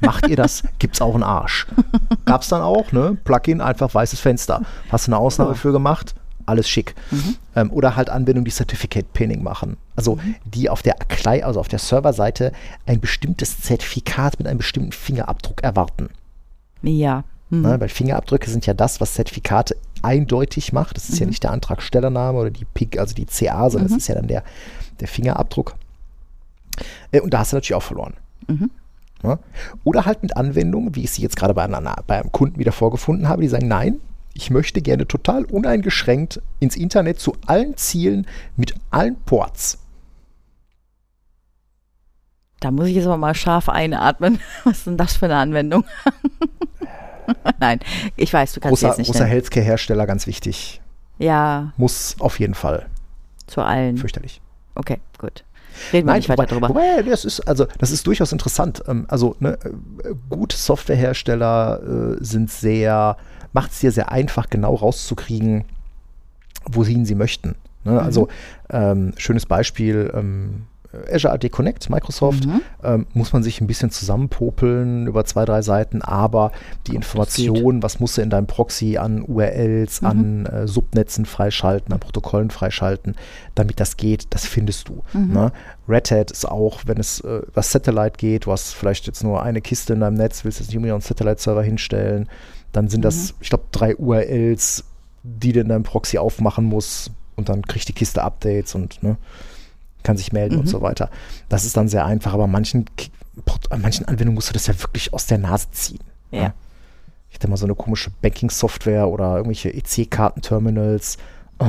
[0.00, 1.66] Macht ihr das, gibt's auch einen Arsch.
[2.24, 3.16] Gab's dann auch, ne?
[3.24, 4.62] Plugin, einfach weißes Fenster.
[4.90, 6.14] Hast du eine Ausnahme für gemacht?
[6.46, 6.94] Alles schick.
[7.10, 7.36] Mhm.
[7.56, 9.76] Ähm, oder halt Anwendungen, die Certificate Pinning machen.
[9.96, 10.36] Also mhm.
[10.44, 10.96] die auf der
[11.44, 12.52] also auf der Serverseite
[12.86, 16.08] ein bestimmtes Zertifikat mit einem bestimmten Fingerabdruck erwarten.
[16.82, 17.24] Ja.
[17.50, 17.62] Mhm.
[17.62, 20.96] Ne, weil Fingerabdrücke sind ja das, was Zertifikate eindeutig macht.
[20.96, 21.20] Das ist mhm.
[21.20, 23.98] ja nicht der Antragstellername oder die PIC, also die CA, sondern das mhm.
[23.98, 24.42] ist ja dann der,
[25.00, 25.74] der Fingerabdruck.
[27.12, 28.14] Äh, und da hast du natürlich auch verloren.
[28.46, 28.70] Mhm.
[29.22, 29.38] Ja?
[29.84, 33.28] Oder halt mit Anwendungen, wie ich sie jetzt gerade bei, bei einem Kunden wieder vorgefunden
[33.28, 34.00] habe, die sagen, nein,
[34.34, 39.78] ich möchte gerne total uneingeschränkt ins Internet zu allen Zielen mit allen Ports.
[42.60, 44.40] Da muss ich jetzt aber mal scharf einatmen.
[44.64, 45.84] Was ist denn das für eine Anwendung?
[47.60, 47.80] Nein,
[48.16, 49.12] ich weiß, du kannst großer, jetzt nicht.
[49.12, 50.80] Großer Healthcare-Hersteller, ganz wichtig.
[51.18, 51.72] Ja.
[51.76, 52.86] Muss auf jeden Fall.
[53.46, 53.98] Zu allen.
[53.98, 54.40] Fürchterlich.
[54.74, 55.44] Okay, gut.
[55.92, 56.68] Reden wir Nein, nicht weiter drüber.
[56.68, 58.82] Wobei, das ist, also, das ist durchaus interessant.
[58.86, 59.58] Ähm, also, ne,
[60.28, 63.16] gute Softwarehersteller äh, sind sehr,
[63.52, 65.64] macht es dir sehr einfach, genau rauszukriegen,
[66.66, 67.54] wohin sie möchten.
[67.84, 67.92] Ne?
[67.92, 67.98] Mhm.
[67.98, 68.28] Also,
[68.70, 70.66] ähm, schönes Beispiel, ähm,
[71.10, 72.60] Azure AD Connect, Microsoft, mhm.
[72.82, 76.52] ähm, muss man sich ein bisschen zusammenpopeln über zwei, drei Seiten, aber
[76.86, 80.06] die Information, was musst du in deinem Proxy an URLs, mhm.
[80.06, 83.16] an äh, Subnetzen freischalten, an Protokollen freischalten,
[83.54, 85.02] damit das geht, das findest du.
[85.12, 85.32] Mhm.
[85.32, 85.52] Ne?
[85.88, 89.42] Red Hat ist auch, wenn es äh, was Satellite geht, du hast vielleicht jetzt nur
[89.42, 92.28] eine Kiste in deinem Netz, willst jetzt nicht mehr einen Satellite-Server hinstellen,
[92.72, 93.36] dann sind das, mhm.
[93.40, 94.84] ich glaube, drei URLs,
[95.22, 99.16] die du in deinem Proxy aufmachen musst und dann kriegt die Kiste Updates und ne,
[100.02, 100.60] kann sich melden mhm.
[100.60, 101.10] und so weiter.
[101.48, 102.86] Das ist dann sehr einfach, aber manchen,
[103.70, 106.00] manchen Anwendungen musst du das ja wirklich aus der Nase ziehen.
[106.30, 106.42] Ja.
[106.42, 106.54] ja.
[107.30, 111.18] Ich hatte mal so eine komische Banking-Software oder irgendwelche EC-Kartenterminals.
[111.58, 111.66] Oh.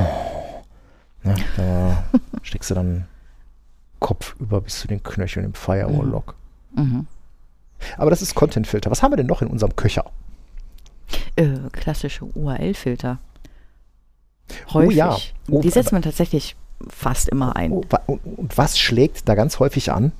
[1.24, 2.04] Ja, da
[2.42, 3.04] steckst du dann
[3.98, 6.34] Kopf über bis zu den Knöcheln im Firewall-Log.
[6.74, 6.82] Mhm.
[6.82, 7.06] mhm.
[7.96, 8.90] Aber das ist Content-Filter.
[8.90, 10.04] Was haben wir denn noch in unserem Köcher?
[11.36, 13.18] Äh, klassische URL-Filter.
[14.72, 14.88] Häufig.
[14.88, 15.16] Oh ja.
[15.48, 16.56] Oh, die setzt man tatsächlich
[16.88, 17.72] fast immer ein.
[17.72, 20.12] Oh, und was schlägt da ganz häufig an?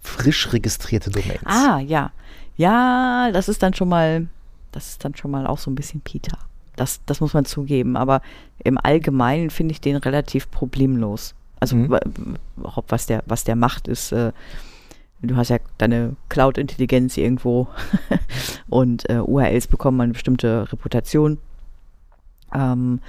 [0.00, 1.44] Frisch registrierte Domains.
[1.44, 2.12] Ah, ja.
[2.56, 4.26] Ja, das ist dann schon mal,
[4.72, 6.38] das ist dann schon mal auch so ein bisschen Peter.
[6.76, 7.96] Das, das muss man zugeben.
[7.96, 8.20] Aber
[8.62, 11.34] im Allgemeinen finde ich den relativ problemlos.
[11.60, 11.98] Also mhm.
[12.56, 14.32] was der, was der macht, ist, äh,
[15.22, 17.68] du hast ja deine Cloud-Intelligenz irgendwo
[18.68, 21.38] und äh, URLs bekommen eine bestimmte Reputation.
[22.52, 23.00] Ähm,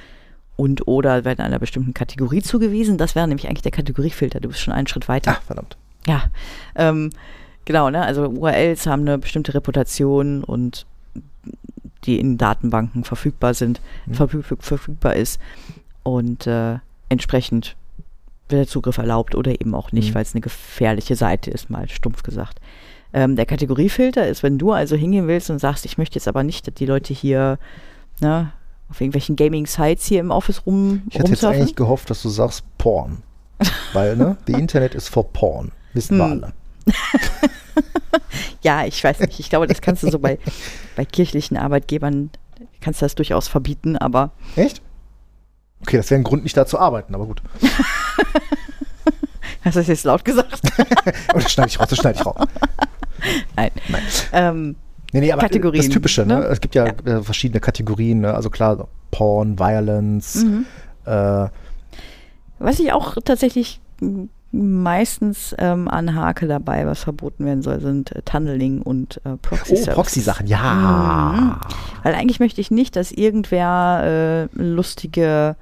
[0.57, 2.97] und oder werden einer bestimmten Kategorie zugewiesen.
[2.97, 4.39] Das wäre nämlich eigentlich der Kategoriefilter.
[4.39, 5.37] Du bist schon einen Schritt weiter.
[5.37, 5.77] Ach, verdammt.
[6.07, 6.25] Ja,
[6.75, 7.09] ähm,
[7.65, 8.03] genau, ne?
[8.03, 10.85] Also URLs haben eine bestimmte Reputation und
[12.03, 14.13] die in Datenbanken verfügbar sind, mhm.
[14.13, 15.39] verfüg verfügbar ist
[16.03, 16.77] und äh,
[17.09, 17.75] entsprechend
[18.47, 20.15] wird der Zugriff erlaubt oder eben auch nicht, mhm.
[20.15, 22.59] weil es eine gefährliche Seite ist, mal stumpf gesagt.
[23.11, 26.43] Ähm, der Kategoriefilter ist, wenn du also hingehen willst und sagst, ich möchte jetzt aber
[26.43, 27.57] nicht, dass die Leute hier
[28.21, 28.51] ne,
[28.89, 31.03] auf irgendwelchen Gaming-Sites hier im Office rum.
[31.09, 33.23] Ich hätte jetzt eigentlich gehofft, dass du sagst Porn.
[33.93, 34.37] Weil, ne?
[34.47, 35.71] The Internet ist for Porn.
[35.93, 36.31] Wissen wir hm.
[36.31, 36.53] alle.
[38.61, 39.39] ja, ich weiß nicht.
[39.39, 40.37] Ich glaube, das kannst du so bei,
[40.95, 42.29] bei kirchlichen Arbeitgebern,
[42.81, 44.31] kannst du das durchaus verbieten, aber.
[44.55, 44.81] Echt?
[45.81, 47.41] Okay, das wäre ein Grund, nicht da zu arbeiten, aber gut.
[49.63, 50.61] Hast du das jetzt laut gesagt?
[51.33, 52.35] das schneide ich raus, das schneide ich raus.
[53.55, 53.71] Nein.
[53.87, 54.03] Nein.
[54.31, 54.75] Ähm,
[55.15, 56.39] Nee, nee, aber Kategorien, das Typische, ne?
[56.39, 56.45] ne?
[56.47, 56.91] Es gibt ja, ja.
[57.05, 58.33] Äh, verschiedene Kategorien, ne?
[58.33, 60.43] Also klar, Porn, Violence.
[60.43, 60.65] Mhm.
[61.05, 61.47] Äh,
[62.59, 63.79] was ich auch tatsächlich
[64.51, 69.85] meistens ähm, anhake dabei, was verboten werden soll, sind äh, Tunneling und äh, Proxy.
[69.87, 71.33] Oh, Proxy-Sachen, ja.
[71.33, 71.55] Mhm.
[72.03, 75.55] Weil eigentlich möchte ich nicht, dass irgendwer äh, lustige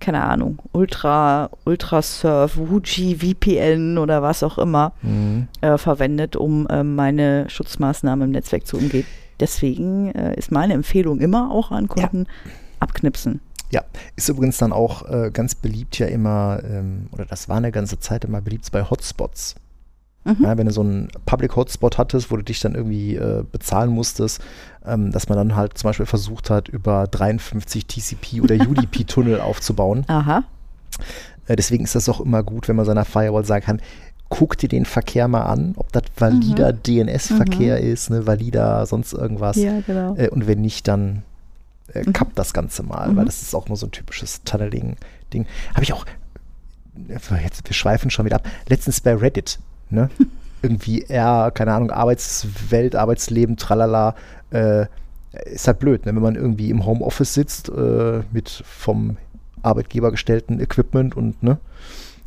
[0.00, 5.48] keine Ahnung, Ultra, Ultrasurf, Wuji, VPN oder was auch immer mhm.
[5.60, 9.06] äh, verwendet, um äh, meine Schutzmaßnahmen im Netzwerk zu umgehen.
[9.38, 12.50] Deswegen äh, ist meine Empfehlung immer auch an Kunden ja.
[12.80, 13.40] abknipsen.
[13.70, 13.84] Ja,
[14.16, 18.00] ist übrigens dann auch äh, ganz beliebt ja immer, ähm, oder das war eine ganze
[18.00, 19.54] Zeit immer beliebt bei Hotspots.
[20.24, 20.36] Mhm.
[20.40, 23.90] Ja, wenn du so einen Public Hotspot hattest, wo du dich dann irgendwie äh, bezahlen
[23.90, 24.42] musstest,
[24.84, 30.04] ähm, dass man dann halt zum Beispiel versucht hat, über 53 TCP oder UDP-Tunnel aufzubauen.
[30.08, 30.44] Aha.
[31.46, 33.80] Äh, deswegen ist das auch immer gut, wenn man seiner Firewall sagen kann,
[34.28, 36.82] guck dir den Verkehr mal an, ob das valider mhm.
[36.82, 37.92] DNS-Verkehr mhm.
[37.92, 39.56] ist, ne, valider sonst irgendwas.
[39.56, 40.14] Ja, genau.
[40.16, 41.22] Äh, und wenn nicht, dann
[41.94, 42.12] äh, mhm.
[42.12, 43.26] kappt das Ganze mal, weil mhm.
[43.26, 45.46] das ist auch nur so ein typisches Tunneling-Ding.
[45.74, 46.04] Habe ich auch,
[47.42, 49.58] jetzt, wir schweifen schon wieder ab, letztens bei Reddit
[49.90, 50.10] Ne?
[50.62, 54.14] Irgendwie eher, keine Ahnung, Arbeitswelt, Arbeitsleben, tralala.
[54.50, 54.86] Äh,
[55.44, 56.14] ist halt blöd, ne?
[56.14, 59.16] wenn man irgendwie im Homeoffice sitzt äh, mit vom
[59.62, 61.58] Arbeitgeber gestellten Equipment und ne,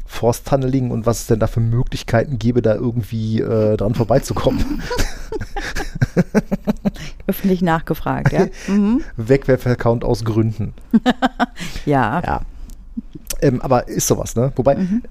[0.06, 4.84] Force Tunneling und was es denn da für Möglichkeiten gäbe, da irgendwie äh, dran vorbeizukommen.
[7.28, 8.48] Öffentlich nachgefragt, ja.
[8.68, 9.02] Mhm.
[9.18, 10.74] Wegwerf-Account aus Gründen.
[11.86, 12.22] ja.
[12.24, 12.42] Ja.
[13.42, 14.52] Ähm, aber ist sowas, ne?
[14.56, 15.02] Wobei, mhm.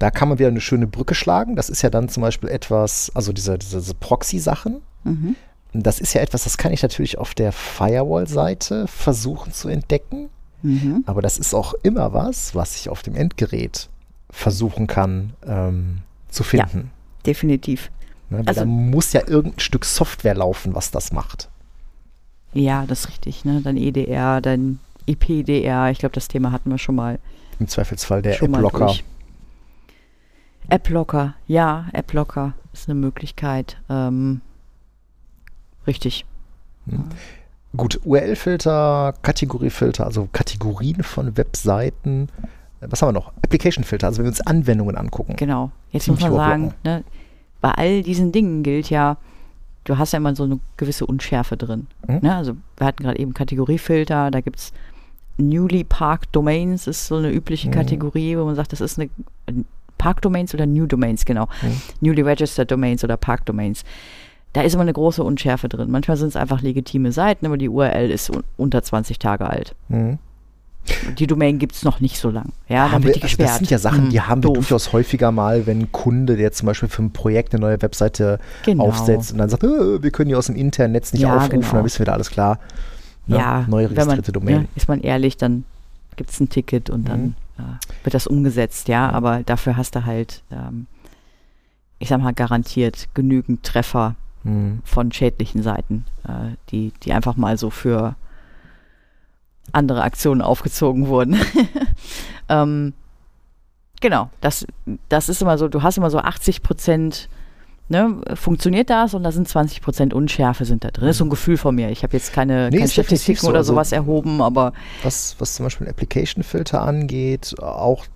[0.00, 1.56] Da kann man wieder eine schöne Brücke schlagen.
[1.56, 4.80] Das ist ja dann zum Beispiel etwas, also diese, diese Proxy-Sachen.
[5.04, 5.36] Mhm.
[5.74, 10.30] Das ist ja etwas, das kann ich natürlich auf der Firewall-Seite versuchen zu entdecken.
[10.62, 11.04] Mhm.
[11.04, 13.90] Aber das ist auch immer was, was ich auf dem Endgerät
[14.30, 15.98] versuchen kann ähm,
[16.30, 16.78] zu finden.
[16.78, 17.90] Ja, definitiv.
[18.30, 21.50] Ne, also, da muss ja irgendein Stück Software laufen, was das macht.
[22.54, 23.44] Ja, das ist richtig.
[23.44, 23.60] Ne?
[23.62, 25.90] Dann EDR, dann IPDR.
[25.90, 27.18] Ich glaube, das Thema hatten wir schon mal.
[27.58, 28.94] Im Zweifelsfall der App-Locker.
[30.70, 33.76] App-Locker, ja, App-Locker ist eine Möglichkeit.
[33.88, 34.40] Ähm,
[35.86, 36.24] richtig.
[36.88, 37.04] Hm.
[37.76, 42.28] Gut, URL-Filter, Kategoriefilter, also Kategorien von Webseiten.
[42.80, 43.32] Was haben wir noch?
[43.44, 45.36] Application-Filter, also wenn wir uns Anwendungen angucken.
[45.36, 45.70] Genau.
[45.92, 47.04] Jetzt muss man sagen, ne,
[47.60, 49.18] bei all diesen Dingen gilt ja,
[49.84, 51.86] du hast ja immer so eine gewisse Unschärfe drin.
[52.08, 52.20] Mhm.
[52.22, 52.34] Ne?
[52.34, 54.72] Also wir hatten gerade eben Kategoriefilter, da gibt es
[55.36, 57.72] Newly Parked Domains, ist so eine übliche mhm.
[57.72, 59.10] Kategorie, wo man sagt, das ist eine
[60.00, 61.46] Park-Domains oder New Domains, genau.
[61.60, 61.80] Mhm.
[62.00, 63.84] Newly Registered Domains oder Park-Domains.
[64.54, 65.90] Da ist immer eine große Unschärfe drin.
[65.90, 69.74] Manchmal sind es einfach legitime Seiten, aber die URL ist un unter 20 Tage alt.
[69.88, 70.18] Mhm.
[71.18, 72.46] Die Domain gibt es noch nicht so lang.
[72.66, 73.40] Ja, dann die gesperrt.
[73.40, 76.36] Also das sind ja Sachen, die hm, haben wir durchaus häufiger mal, wenn ein Kunde,
[76.36, 78.84] der zum Beispiel für ein Projekt eine neue Webseite genau.
[78.84, 81.60] aufsetzt und dann sagt, äh, wir können die aus dem internen Netz nicht ja, aufrufen,
[81.60, 81.72] genau.
[81.74, 82.58] dann wissen wir da alles klar.
[83.26, 83.36] Ne?
[83.36, 84.62] Ja, neue registrierte man, Domain.
[84.62, 85.64] Ja, ist man ehrlich, dann
[86.16, 87.39] gibt es ein Ticket und dann mhm äh,
[88.02, 90.86] wird das umgesetzt, ja, aber dafür hast du halt, ähm,
[91.98, 94.80] ich sag mal, garantiert genügend Treffer mhm.
[94.84, 98.16] von schädlichen Seiten, äh, die, die einfach mal so für
[99.72, 101.40] andere Aktionen aufgezogen wurden.
[102.48, 102.94] ähm,
[104.00, 104.66] genau, das,
[105.08, 107.28] das ist immer so, du hast immer so 80 Prozent
[107.90, 111.06] ne, funktioniert das und da sind 20 Prozent Unschärfe sind da drin.
[111.06, 111.90] Das ist so ein Gefühl von mir.
[111.90, 113.48] Ich habe jetzt keine, nee, keine Statistiken so.
[113.48, 114.72] oder also, sowas erhoben, aber.
[115.02, 118.06] Was, was zum Beispiel Application-Filter angeht, auch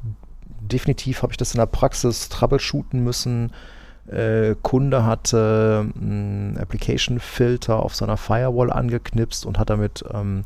[0.60, 3.52] definitiv habe ich das in der Praxis troubleshooten müssen.
[4.06, 10.44] Äh, Kunde hatte einen Application-Filter auf seiner Firewall angeknipst und hat damit ähm,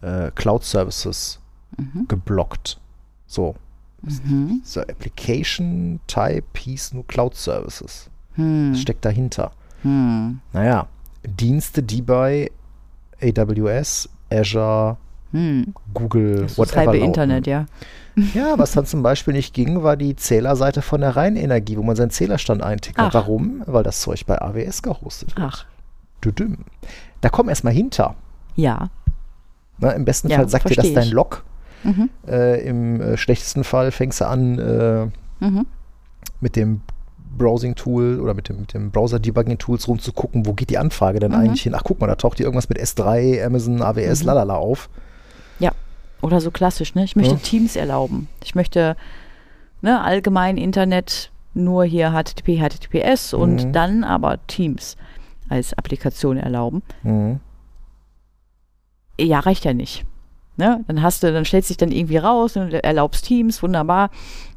[0.00, 1.40] äh, Cloud-Services
[1.76, 2.06] mhm.
[2.08, 2.80] geblockt.
[3.26, 3.54] So.
[4.02, 4.62] Mhm.
[4.64, 8.08] So Application-Type hieß nur Cloud-Services.
[8.34, 8.72] Hm.
[8.72, 9.52] Was steckt dahinter?
[9.82, 10.40] Hm.
[10.52, 10.86] Naja,
[11.26, 12.50] Dienste, die bei
[13.20, 14.96] AWS, Azure,
[15.32, 15.74] hm.
[15.94, 16.76] Google, das whatever.
[16.76, 17.66] Das halbe Internet, ja.
[18.34, 21.96] Ja, was dann zum Beispiel nicht ging, war die Zählerseite von der Rheinenergie, wo man
[21.96, 23.14] seinen Zählerstand eintickert.
[23.14, 23.62] Warum?
[23.64, 25.48] Weil das Zeug bei AWS gehostet wird.
[25.50, 25.64] Ach.
[26.22, 26.58] Düdüm.
[27.22, 28.14] Da komm erstmal hinter.
[28.54, 28.90] Ja.
[29.78, 31.42] Na, Im besten ja, Fall sagt dir das dein Log.
[31.84, 32.10] Mhm.
[32.28, 35.06] Äh, Im äh, schlechtesten Fall fängst du an äh,
[35.44, 35.66] mhm.
[36.40, 36.82] mit dem
[37.36, 41.38] Browsing-Tool oder mit dem, mit dem Browser-Debugging-Tools rumzugucken, wo geht die Anfrage denn mhm.
[41.38, 41.74] eigentlich hin?
[41.74, 44.26] Ach, guck mal, da taucht hier irgendwas mit S3, Amazon, AWS, mhm.
[44.26, 44.88] lalala auf.
[45.58, 45.72] Ja,
[46.20, 47.04] oder so klassisch, ne?
[47.04, 47.40] Ich möchte ja.
[47.40, 48.28] Teams erlauben.
[48.44, 48.96] Ich möchte
[49.80, 53.40] ne, allgemein Internet nur hier HTTP, HTTPS mhm.
[53.40, 54.96] und dann aber Teams
[55.48, 56.82] als Applikation erlauben.
[57.02, 57.40] Mhm.
[59.20, 60.04] Ja, reicht ja nicht.
[60.56, 60.84] Ne?
[60.86, 64.10] Dann hast du, dann stellst dich dann irgendwie raus und erlaubst Teams, wunderbar.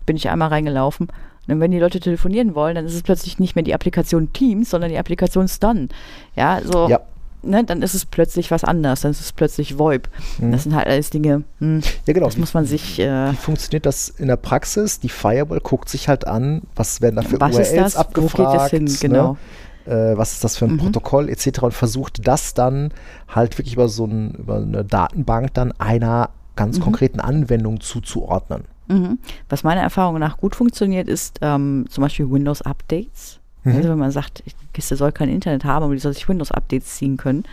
[0.05, 1.07] Bin ich einmal reingelaufen
[1.48, 4.70] und wenn die Leute telefonieren wollen, dann ist es plötzlich nicht mehr die Applikation Teams,
[4.70, 5.89] sondern die Applikation Stun.
[6.36, 6.88] Ja, so.
[6.89, 7.02] Ja.
[7.43, 10.10] Ne, dann ist es plötzlich was anderes, dann ist es plötzlich VoIP.
[10.39, 10.52] Mhm.
[10.52, 12.26] Das sind halt alles Dinge, hm, ja, genau.
[12.26, 13.00] das muss man sich.
[13.00, 15.00] Äh, wie funktioniert das in der Praxis?
[15.00, 17.96] Die Firewall guckt sich halt an, was werden da für was URLs ist das?
[17.98, 18.39] abgefragt.
[18.39, 18.86] Wo geht das hin?
[18.86, 18.96] Ne?
[19.00, 19.38] Genau.
[19.86, 19.93] Ne?
[19.93, 20.78] Äh, was ist das für ein mhm.
[20.78, 21.62] Protokoll etc.
[21.62, 22.91] und versucht das dann
[23.28, 26.84] halt wirklich über so ein, über eine Datenbank dann einer ganz mhm.
[26.84, 28.64] konkreten Anwendungen zuzuordnen.
[28.88, 29.20] Mhm.
[29.50, 33.40] Was meiner Erfahrung nach gut funktioniert, ist ähm, zum Beispiel Windows-Updates.
[33.64, 33.76] Mhm.
[33.76, 36.96] Also wenn man sagt, die Kiste soll kein Internet haben, aber die soll sich Windows-Updates
[36.96, 37.44] ziehen können.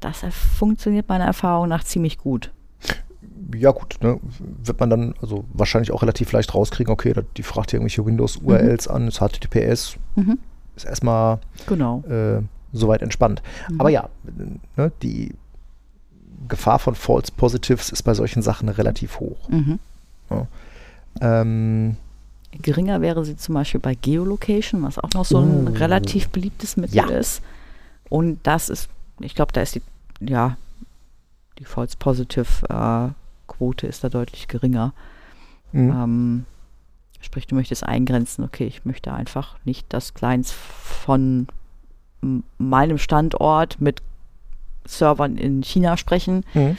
[0.00, 0.24] Das
[0.56, 2.50] funktioniert meiner Erfahrung nach ziemlich gut.
[3.54, 4.18] Ja gut, ne,
[4.62, 8.88] wird man dann also wahrscheinlich auch relativ leicht rauskriegen, okay, die fragt hier irgendwelche Windows-URLs
[8.88, 8.94] mhm.
[8.94, 10.38] an, ist HTTPS, mhm.
[10.76, 12.02] ist erstmal genau.
[12.08, 12.42] äh,
[12.72, 13.42] soweit entspannt.
[13.70, 13.80] Mhm.
[13.80, 14.08] Aber ja,
[14.76, 15.34] ne, die
[16.48, 19.48] Gefahr von False Positives ist bei solchen Sachen relativ hoch.
[19.48, 19.78] Mhm.
[20.30, 20.46] Ja.
[21.20, 21.96] Ähm,
[22.62, 26.76] Geringer wäre sie zum Beispiel bei Geolocation, was auch noch so ein uh, relativ beliebtes
[26.76, 27.06] Mittel ja.
[27.08, 27.42] ist.
[28.08, 28.88] Und das ist,
[29.20, 29.82] ich glaube, da ist die,
[30.20, 30.56] ja,
[31.58, 33.12] die False Positive äh,
[33.46, 34.92] Quote ist da deutlich geringer.
[35.72, 35.90] Mhm.
[35.90, 36.44] Ähm,
[37.20, 41.48] sprich, du möchtest eingrenzen, okay, ich möchte einfach nicht, dass Clients von
[42.58, 44.02] meinem Standort mit
[44.86, 46.44] Servern in China sprechen.
[46.54, 46.76] Mhm.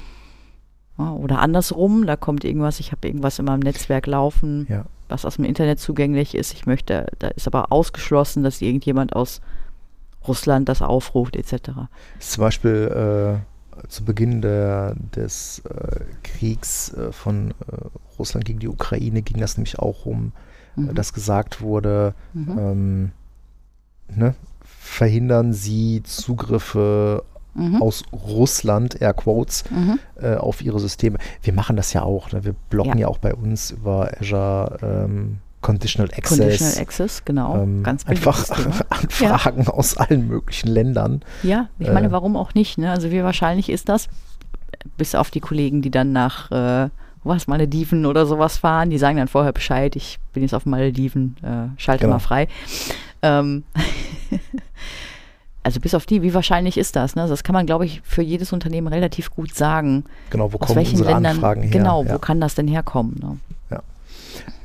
[0.98, 4.86] Oder andersrum, da kommt irgendwas, ich habe irgendwas in meinem Netzwerk laufen, ja.
[5.10, 6.54] was aus dem Internet zugänglich ist.
[6.54, 9.42] Ich möchte, da ist aber ausgeschlossen, dass irgendjemand aus
[10.28, 11.72] Russland das aufruft, etc.
[12.20, 17.54] Zum Beispiel äh, zu Beginn der, des äh, Kriegs äh, von äh,
[18.18, 20.32] Russland gegen die Ukraine ging das nämlich auch um,
[20.78, 20.96] äh, mhm.
[20.96, 22.58] dass gesagt wurde, mhm.
[22.58, 23.12] ähm,
[24.16, 27.24] ne, verhindern sie Zugriffe
[27.56, 27.82] mhm.
[27.82, 30.00] aus Russland, Air Quotes, mhm.
[30.22, 31.18] äh, auf ihre Systeme.
[31.42, 32.32] Wir machen das ja auch.
[32.32, 32.46] Ne?
[32.46, 33.04] Wir blocken ja.
[33.04, 33.08] ja.
[33.08, 36.38] auch bei uns über Azure ähm, Conditional Access.
[36.38, 37.64] Conditional Access, genau.
[37.64, 38.48] Ähm, Ganz einfach
[38.90, 39.70] Anfragen ja.
[39.70, 41.24] aus allen möglichen Ländern.
[41.42, 42.78] Ja, ich meine, äh, warum auch nicht?
[42.78, 42.92] Ne?
[42.92, 44.08] Also wie wahrscheinlich ist das,
[44.98, 46.90] bis auf die Kollegen, die dann nach äh,
[47.24, 51.36] was, Malediven oder sowas fahren, die sagen dann vorher Bescheid, ich bin jetzt auf Malediven,
[51.42, 52.18] äh, schalte genau.
[52.18, 52.48] mal frei.
[53.24, 53.64] Ähm,
[55.66, 57.16] also bis auf die, wie wahrscheinlich ist das?
[57.16, 57.28] Ne?
[57.28, 60.04] Das kann man, glaube ich, für jedes Unternehmen relativ gut sagen.
[60.30, 61.72] Genau, wo kommen unsere Ländern, Anfragen her?
[61.72, 62.14] Genau, ja.
[62.14, 63.16] wo kann das denn herkommen?
[63.20, 63.38] Ne?
[63.72, 63.82] Ja.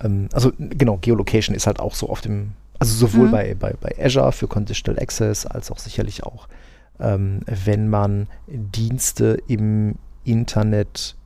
[0.05, 3.30] Ähm, also genau, Geolocation ist halt auch so auf dem, also sowohl mhm.
[3.30, 6.48] bei, bei, bei Azure für Conditional Access als auch sicherlich auch,
[7.01, 9.94] ähm, wenn man Dienste im
[10.24, 11.16] Internet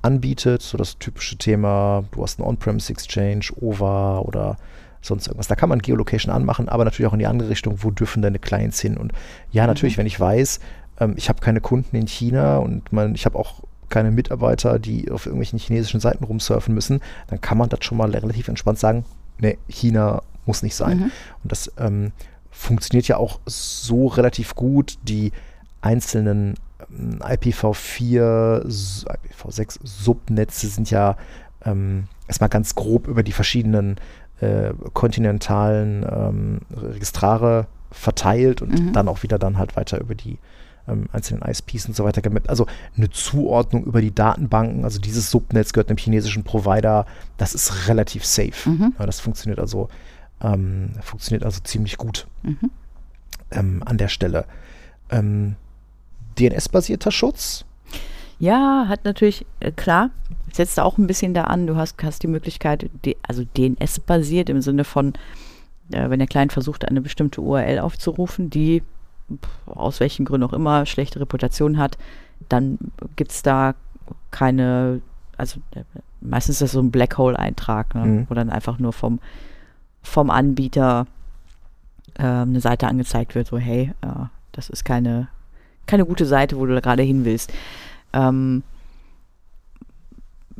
[0.00, 4.56] anbietet, so das typische Thema, du hast einen On-Premise Exchange, OVA oder
[5.00, 5.48] sonst irgendwas.
[5.48, 8.38] Da kann man Geolocation anmachen, aber natürlich auch in die andere Richtung, wo dürfen deine
[8.38, 8.96] Clients hin?
[8.96, 9.12] Und
[9.50, 10.00] ja, natürlich, mhm.
[10.00, 10.60] wenn ich weiß,
[11.00, 15.10] ähm, ich habe keine Kunden in China und mein, ich habe auch keine Mitarbeiter, die
[15.10, 19.04] auf irgendwelchen chinesischen Seiten rumsurfen müssen, dann kann man das schon mal relativ entspannt sagen,
[19.38, 20.98] nee, China muss nicht sein.
[20.98, 21.10] Mhm.
[21.42, 22.12] Und das ähm,
[22.50, 24.98] funktioniert ja auch so relativ gut.
[25.02, 25.32] Die
[25.80, 26.54] einzelnen
[26.90, 31.16] ähm, IPv4, IPv6 Subnetze sind ja
[31.64, 33.96] ähm, erstmal ganz grob über die verschiedenen
[34.40, 38.92] äh, kontinentalen ähm, Registrare verteilt und mhm.
[38.92, 40.38] dann auch wieder dann halt weiter über die
[40.88, 42.48] ähm, einzelnen ISPs und so weiter gemappt.
[42.48, 42.66] Also
[42.96, 48.24] eine Zuordnung über die Datenbanken, also dieses Subnetz gehört einem chinesischen Provider, das ist relativ
[48.24, 48.68] safe.
[48.68, 48.94] Mhm.
[48.98, 49.88] Ja, das funktioniert also,
[50.40, 52.70] ähm, funktioniert also ziemlich gut mhm.
[53.50, 54.44] ähm, an der Stelle.
[55.10, 55.56] Ähm,
[56.38, 57.64] DNS-basierter Schutz
[58.40, 60.08] ja, hat natürlich, äh, klar,
[60.56, 61.66] setzt auch ein bisschen da an.
[61.66, 62.90] Du hast, hast die Möglichkeit,
[63.26, 65.14] also DNS-basiert im Sinne von,
[65.92, 68.82] äh, wenn der Client versucht, eine bestimmte URL aufzurufen, die
[69.66, 71.98] aus welchen Gründen auch immer schlechte Reputation hat,
[72.48, 72.78] dann
[73.16, 73.74] gibt es da
[74.30, 75.00] keine,
[75.36, 75.84] also äh,
[76.20, 78.26] meistens ist das so ein Black Hole-Eintrag, ne, mhm.
[78.28, 79.20] wo dann einfach nur vom,
[80.02, 81.06] vom Anbieter
[82.18, 85.28] äh, eine Seite angezeigt wird, so hey, äh, das ist keine,
[85.86, 87.52] keine gute Seite, wo du da gerade hin willst
[88.12, 88.62] ähm,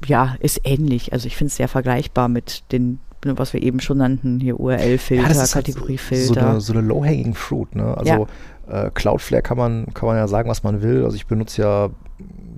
[0.06, 1.12] ja, ist ähnlich.
[1.12, 5.32] Also ich finde es sehr vergleichbar mit den, was wir eben schon nannten, hier URL-Filter,
[5.32, 6.26] ja, Kategoriefilter.
[6.26, 7.96] Halt so, so eine, so eine Low-Hanging Fruit, ne?
[7.96, 8.28] Also
[8.68, 8.86] ja.
[8.86, 11.04] äh, Cloudflare kann man, kann man ja sagen, was man will.
[11.04, 11.90] Also ich benutze ja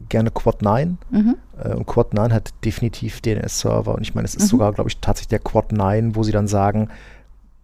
[0.08, 1.36] gerne Quad 9 mhm.
[1.62, 4.48] äh, und Quad 9 hat definitiv DNS-Server und ich meine, es ist mhm.
[4.48, 6.88] sogar, glaube ich, tatsächlich der Quad 9, wo sie dann sagen,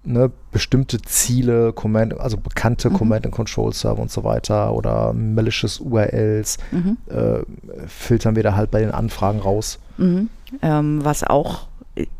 [0.08, 2.94] ne, bestimmte Ziele, Command, also bekannte mhm.
[2.94, 6.96] Command and Control Server und so weiter oder malicious URLs mhm.
[7.08, 7.40] äh,
[7.86, 9.78] filtern wir da halt bei den Anfragen raus.
[9.98, 10.30] Mhm.
[10.62, 11.68] Ähm, was auch,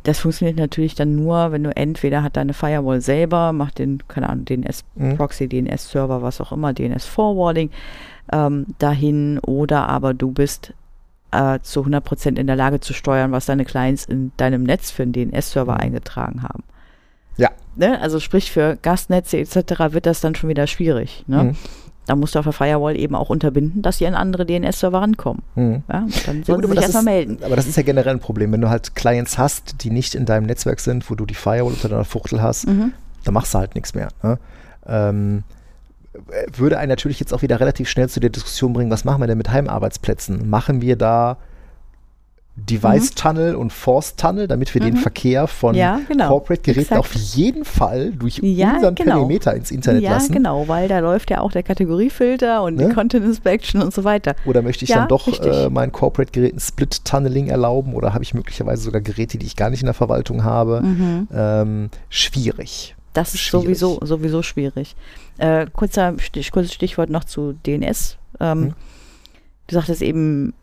[0.03, 4.29] das funktioniert natürlich dann nur, wenn du entweder hat deine Firewall selber, macht den, keine
[4.29, 5.67] Ahnung, DNS-Proxy, mhm.
[5.67, 7.71] DNS-Server, was auch immer, DNS-Forwarding
[8.33, 10.75] ähm, dahin oder aber du bist
[11.31, 15.05] äh, zu 100% in der Lage zu steuern, was deine Clients in deinem Netz für
[15.05, 15.81] einen DNS-Server mhm.
[15.81, 16.65] eingetragen haben.
[17.39, 17.51] Ja.
[17.77, 18.01] Ne?
[18.01, 19.93] Also sprich für Gastnetze etc.
[19.93, 21.25] wird das dann schon wieder schwierig.
[21.27, 21.45] Ne?
[21.45, 21.57] Mhm.
[22.07, 25.43] Da musst du auf der Firewall eben auch unterbinden, dass sie an andere DNS-Server rankommen.
[25.55, 25.83] Mhm.
[25.89, 27.39] Ja, dann sollen ja, sie sich erstmal melden.
[27.43, 28.51] Aber das ist ja generell ein Problem.
[28.53, 31.73] Wenn du halt Clients hast, die nicht in deinem Netzwerk sind, wo du die Firewall
[31.73, 32.93] unter deiner Fuchtel hast, mhm.
[33.25, 34.09] dann machst du halt nichts mehr.
[34.23, 34.39] Ne?
[34.87, 35.45] Ähm,
[36.57, 39.27] würde einen natürlich jetzt auch wieder relativ schnell zu der Diskussion bringen, was machen wir
[39.27, 40.49] denn mit Heimarbeitsplätzen?
[40.49, 41.37] Machen wir da
[42.67, 44.87] Device Tunnel und Force Tunnel, damit wir mhm.
[44.87, 46.29] den Verkehr von ja, genau.
[46.29, 49.15] Corporate Geräten auf jeden Fall durch ja, unseren genau.
[49.17, 50.33] Perimeter ins Internet ja, lassen.
[50.33, 52.89] Ja, genau, weil da läuft ja auch der Kategoriefilter und ne?
[52.89, 54.35] die Content Inspection und so weiter.
[54.45, 58.35] Oder möchte ich dann doch äh, meinen Corporate Geräten Split Tunneling erlauben oder habe ich
[58.35, 60.81] möglicherweise sogar Geräte, die ich gar nicht in der Verwaltung habe?
[60.83, 61.29] Mhm.
[61.33, 62.95] Ähm, schwierig.
[63.13, 63.79] Das ist schwierig.
[63.79, 64.95] sowieso, sowieso schwierig.
[65.39, 68.17] Äh, kurzer Stich, kurzes Stichwort noch zu DNS.
[68.41, 68.75] Ähm, mhm.
[69.67, 70.55] Du sagtest eben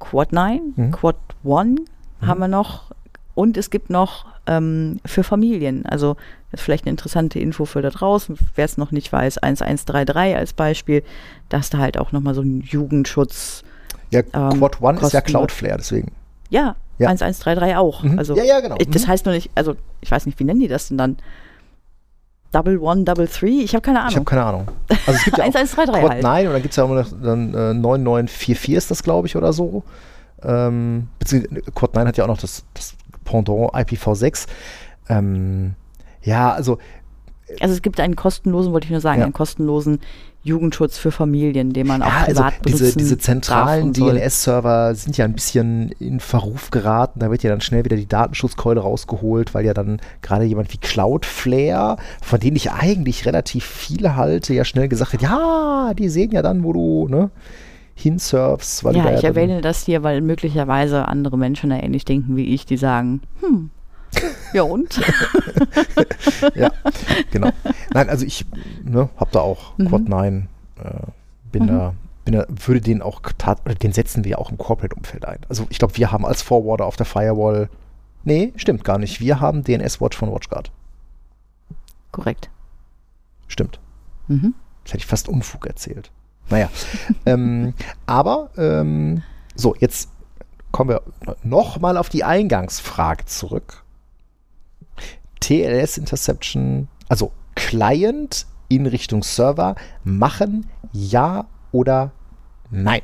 [0.00, 0.90] Quad 9, mhm.
[0.90, 2.26] Quad 1 mhm.
[2.26, 2.90] haben wir noch.
[3.36, 6.16] Und es gibt noch ähm, für Familien, also
[6.50, 10.36] das ist vielleicht eine interessante Info für da draußen, wer es noch nicht weiß, 1133
[10.36, 11.04] als Beispiel,
[11.48, 13.62] da hast du halt auch nochmal so einen Jugendschutz.
[14.10, 16.10] Ja, ähm, Quad 1 ist ja Cloudflare, deswegen.
[16.48, 18.02] Ja, ja, 1133 auch.
[18.02, 18.18] Mhm.
[18.18, 18.76] Also, ja, ja, genau.
[18.76, 19.08] Das mhm.
[19.08, 21.16] heißt nur nicht, also ich weiß nicht, wie nennen die das denn dann?
[22.52, 23.60] Double One, Double Three?
[23.62, 24.10] Ich habe keine Ahnung.
[24.10, 24.68] Ich habe keine Ahnung.
[24.88, 26.22] Also es gibt ja 1133 Quad halt.
[26.22, 29.36] 9 und dann gibt es ja immer noch dann, äh, 9944 ist das, glaube ich,
[29.36, 29.82] oder so.
[30.42, 32.94] Ähm, beziehungsweise Quad 9 hat ja auch noch das, das
[33.24, 34.46] Pendant IPv6.
[35.08, 35.74] Ähm,
[36.22, 36.78] ja, also
[37.58, 39.24] also es gibt einen kostenlosen, wollte ich nur sagen, ja.
[39.24, 40.00] einen kostenlosen
[40.42, 45.26] Jugendschutz für Familien, den man auch ja, privat also diese, diese zentralen DNS-Server sind ja
[45.26, 47.20] ein bisschen in Verruf geraten.
[47.20, 50.78] Da wird ja dann schnell wieder die Datenschutzkeule rausgeholt, weil ja dann gerade jemand wie
[50.78, 56.30] Cloudflare, von denen ich eigentlich relativ viele halte, ja schnell gesagt hat, ja, die sehen
[56.30, 57.30] ja dann, wo du ne,
[57.94, 58.82] hinsurfst.
[58.92, 62.78] Ja, ich erwähne das hier, weil möglicherweise andere Menschen da ähnlich denken wie ich, die
[62.78, 63.70] sagen, hm,
[64.52, 65.00] ja und?
[66.54, 66.70] ja,
[67.30, 67.50] genau.
[67.92, 68.46] Nein, also ich
[68.84, 69.88] ne, habe da auch mhm.
[69.88, 70.48] Quad 9,
[70.82, 70.90] äh,
[71.52, 71.66] bin, mhm.
[71.68, 71.94] da,
[72.24, 73.20] bin da, würde den auch,
[73.82, 75.38] den setzen wir auch im Corporate-Umfeld ein.
[75.48, 77.68] Also ich glaube, wir haben als Forwarder auf der Firewall,
[78.24, 80.70] nee, stimmt gar nicht, wir haben DNS-Watch von WatchGuard.
[82.12, 82.50] Korrekt.
[83.46, 83.80] Stimmt.
[84.28, 84.54] Mhm.
[84.84, 86.10] Das hätte ich fast Unfug erzählt.
[86.48, 86.68] Naja,
[87.26, 87.74] ähm,
[88.06, 89.22] aber ähm,
[89.54, 90.10] so, jetzt
[90.72, 91.02] kommen wir
[91.42, 93.84] nochmal auf die Eingangsfrage zurück.
[95.40, 99.74] TLS Interception, also Client in Richtung Server
[100.04, 102.12] machen, ja oder
[102.70, 103.02] nein?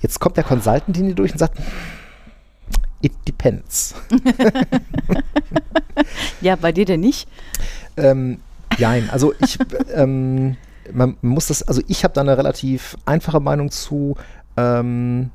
[0.00, 1.58] Jetzt kommt der Consultant in die durch und sagt,
[3.02, 3.94] it depends.
[6.40, 7.28] ja, bei dir denn nicht?
[7.96, 8.40] Ähm,
[8.78, 9.58] nein, also ich,
[9.94, 10.56] ähm,
[10.92, 14.16] man muss das, also ich habe da eine relativ einfache Meinung zu.
[14.56, 15.30] Ähm,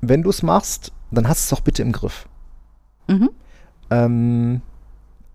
[0.00, 2.26] wenn du es machst, dann hast du es doch bitte im Griff.
[3.06, 3.30] Mhm.
[3.90, 4.60] Ähm,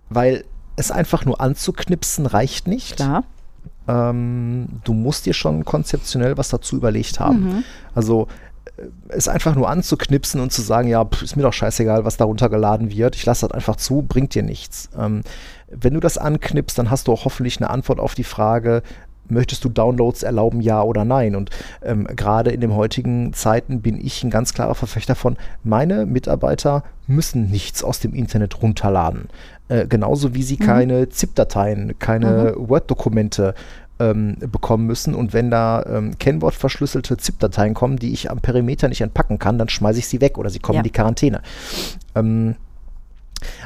[0.10, 0.44] weil
[0.76, 2.98] es einfach nur anzuknipsen reicht nicht.
[2.98, 3.24] Klar.
[3.88, 7.44] Ähm, du musst dir schon konzeptionell was dazu überlegt haben.
[7.44, 7.64] Mhm.
[7.96, 8.28] Also
[8.78, 12.18] äh, es einfach nur anzuknipsen und zu sagen, ja, pff, ist mir doch scheißegal, was
[12.18, 14.90] da runtergeladen wird, ich lasse das einfach zu, bringt dir nichts.
[14.98, 15.22] Ähm,
[15.70, 18.84] wenn du das anknipst, dann hast du auch hoffentlich eine Antwort auf die Frage,
[19.32, 21.36] möchtest du Downloads erlauben, ja oder nein?
[21.36, 21.50] Und
[21.82, 26.84] ähm, gerade in den heutigen Zeiten bin ich ein ganz klarer Verfechter von, meine Mitarbeiter
[27.08, 29.30] müssen nichts aus dem Internet runterladen.
[29.68, 30.66] Äh, genauso wie sie mhm.
[30.66, 32.70] keine ZIP-Dateien, keine mhm.
[32.70, 33.56] Word-Dokumente
[34.00, 35.16] ähm, bekommen müssen.
[35.16, 39.70] Und wenn da ähm, Kennwortverschlüsselte ZIP-Dateien kommen, die ich am Perimeter nicht entpacken kann, dann
[39.70, 40.80] schmeiße ich sie weg oder sie kommen ja.
[40.82, 41.42] in die Quarantäne.
[42.16, 42.56] Ähm,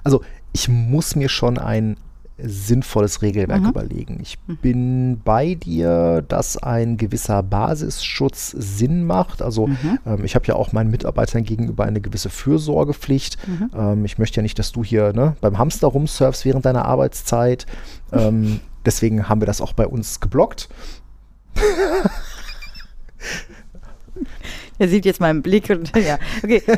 [0.03, 0.21] also
[0.53, 1.97] ich muss mir schon ein
[2.37, 3.69] sinnvolles Regelwerk mhm.
[3.69, 4.19] überlegen.
[4.21, 4.57] Ich mhm.
[4.57, 9.41] bin bei dir, dass ein gewisser Basisschutz Sinn macht.
[9.41, 9.99] Also mhm.
[10.05, 13.37] ähm, ich habe ja auch meinen Mitarbeitern gegenüber eine gewisse Fürsorgepflicht.
[13.47, 13.71] Mhm.
[13.75, 17.65] Ähm, ich möchte ja nicht, dass du hier ne, beim Hamster rumsurfst während deiner Arbeitszeit.
[18.11, 20.69] Ähm, deswegen haben wir das auch bei uns geblockt.
[24.77, 26.61] Er sieht jetzt meinen Blick und ja, okay.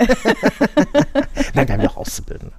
[1.53, 2.53] Nein, wir haben ja auch Auszubildende.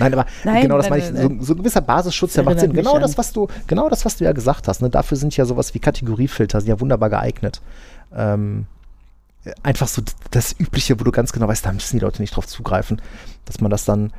[0.00, 1.40] Nein, aber nein, genau das nein, meine ich.
[1.40, 2.72] So, so, ein gewisser Basisschutz, der macht Sinn.
[2.72, 4.82] Genau das, was du, genau das, was du ja gesagt hast.
[4.82, 4.90] Ne?
[4.90, 7.60] Dafür sind ja sowas wie Kategoriefilter, sind ja wunderbar geeignet.
[8.14, 8.66] Ähm,
[9.62, 12.46] einfach so das Übliche, wo du ganz genau weißt, da müssen die Leute nicht drauf
[12.46, 13.00] zugreifen,
[13.44, 14.12] dass man das dann,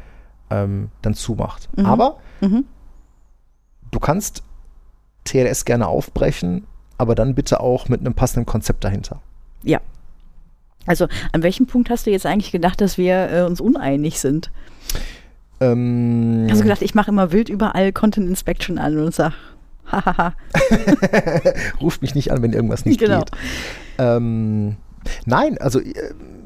[0.49, 1.69] ähm, dann zumacht.
[1.77, 1.85] Mhm.
[1.85, 2.65] Aber mhm.
[3.91, 4.43] du kannst
[5.23, 6.65] TLS gerne aufbrechen,
[6.97, 9.21] aber dann bitte auch mit einem passenden Konzept dahinter.
[9.63, 9.79] Ja.
[10.87, 14.51] Also an welchem Punkt hast du jetzt eigentlich gedacht, dass wir äh, uns uneinig sind?
[15.61, 19.33] Ähm, Hast du gedacht, ich mache immer wild überall Content Inspection an und sag,
[19.91, 20.33] hahaha.
[21.81, 23.19] Ruft mich nicht an, wenn irgendwas nicht genau.
[23.19, 23.31] geht.
[23.97, 24.75] Ähm,
[25.25, 25.93] nein, also äh,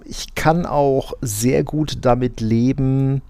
[0.04, 3.22] ich kann auch sehr gut damit leben,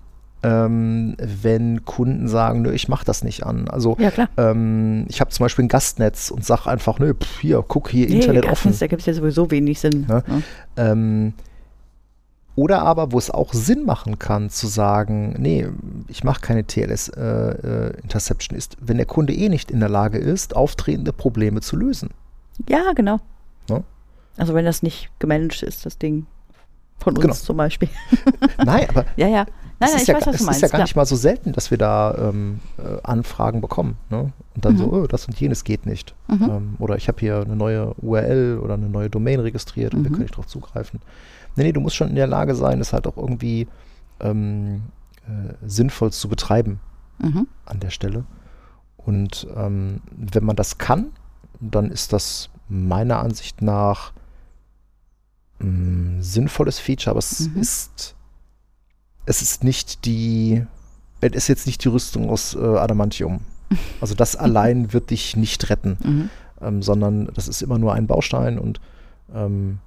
[0.41, 3.67] ähm, wenn Kunden sagen, nö, ich mache das nicht an.
[3.67, 7.63] Also ja, ähm, ich habe zum Beispiel ein Gastnetz und sage einfach, nö, pff, hier,
[7.67, 8.79] guck hier, nee, Internet Gastnetz, offen.
[8.79, 10.05] Da gibt es ja sowieso wenig Sinn.
[10.09, 10.23] Ja?
[10.27, 10.43] Ne?
[10.77, 11.33] Ähm,
[12.55, 15.67] oder aber, wo es auch Sinn machen kann, zu sagen, nee,
[16.07, 20.17] ich mache keine TLS-Interception, äh, äh, ist, wenn der Kunde eh nicht in der Lage
[20.17, 22.11] ist, auftretende Probleme zu lösen.
[22.69, 23.19] Ja, genau.
[23.69, 23.83] Ja?
[24.37, 26.27] Also wenn das nicht gemanagt ist, das Ding
[26.97, 27.33] von uns genau.
[27.35, 27.89] zum Beispiel.
[28.65, 29.45] Nein, aber ja, ja.
[29.77, 30.63] Nein, nein, ich ja, weiß, was du meinst.
[30.63, 33.97] Es ist ja gar nicht mal so selten, dass wir da ähm, äh, Anfragen bekommen.
[34.09, 34.31] Ne?
[34.55, 34.77] Und dann mhm.
[34.77, 36.15] so, oh, das und jenes geht nicht.
[36.29, 36.43] Mhm.
[36.43, 40.03] Ähm, oder ich habe hier eine neue URL oder eine neue Domain registriert und mhm.
[40.05, 41.01] wir können nicht darauf zugreifen.
[41.55, 43.67] Nee, nee, du musst schon in der Lage sein, es halt auch irgendwie
[44.19, 44.83] ähm,
[45.27, 46.79] äh, sinnvoll zu betreiben
[47.19, 47.47] mhm.
[47.65, 48.25] an der Stelle.
[48.97, 51.11] Und ähm, wenn man das kann,
[51.59, 54.11] dann ist das meiner Ansicht nach
[55.59, 57.61] ein sinnvolles Feature, aber es mhm.
[57.61, 58.15] ist
[59.25, 60.65] es ist nicht die
[61.21, 63.41] es ist jetzt nicht die Rüstung aus äh, Adamantium.
[63.99, 66.29] Also das allein wird dich nicht retten, mhm.
[66.61, 68.79] ähm, sondern das ist immer nur ein Baustein und
[69.33, 69.79] ähm,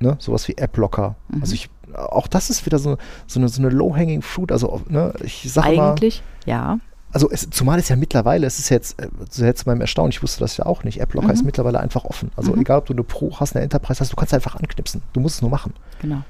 [0.00, 1.16] ne, sowas wie App-Locker.
[1.28, 1.40] Mhm.
[1.40, 4.52] Also ich, auch das ist wieder so, so eine, so eine Low-Hanging Fruit.
[4.52, 5.90] Also ne, ich sage mal.
[5.90, 6.78] Eigentlich, ja
[7.16, 10.22] also es, zumal es ja mittlerweile, es ist jetzt, äh, jetzt zu meinem Erstaunen, ich
[10.22, 11.32] wusste das ja auch nicht, AppLocker mhm.
[11.32, 12.30] ist mittlerweile einfach offen.
[12.36, 12.60] Also mhm.
[12.60, 15.00] egal, ob du eine Pro hast, eine Enterprise hast, du kannst einfach anknipsen.
[15.14, 15.72] Du musst es nur machen.
[16.02, 16.22] Genau.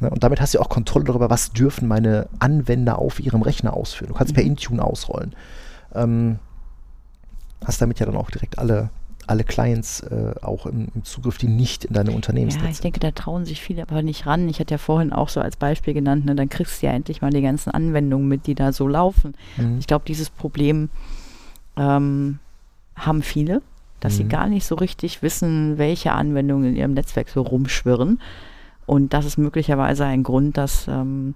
[0.00, 3.72] Ne, und damit hast du auch Kontrolle darüber, was dürfen meine Anwender auf ihrem Rechner
[3.72, 4.08] ausführen.
[4.08, 4.36] Du kannst mhm.
[4.36, 5.34] per Intune ausrollen.
[5.94, 6.38] Ähm,
[7.64, 8.90] hast damit ja dann auch direkt alle
[9.28, 13.00] alle Clients äh, auch im, im, Zugriff, die nicht in deine Unternehmensnetze Ja, ich denke,
[13.00, 14.48] da trauen sich viele aber nicht ran.
[14.48, 17.20] Ich hatte ja vorhin auch so als Beispiel genannt, ne, dann kriegst du ja endlich
[17.20, 19.34] mal die ganzen Anwendungen mit, die da so laufen.
[19.56, 19.78] Mhm.
[19.78, 20.88] Ich glaube, dieses Problem
[21.76, 22.38] ähm,
[22.96, 23.62] haben viele,
[24.00, 24.16] dass mhm.
[24.16, 28.20] sie gar nicht so richtig wissen, welche Anwendungen in ihrem Netzwerk so rumschwirren.
[28.86, 31.34] Und das ist möglicherweise ein Grund, dass ähm,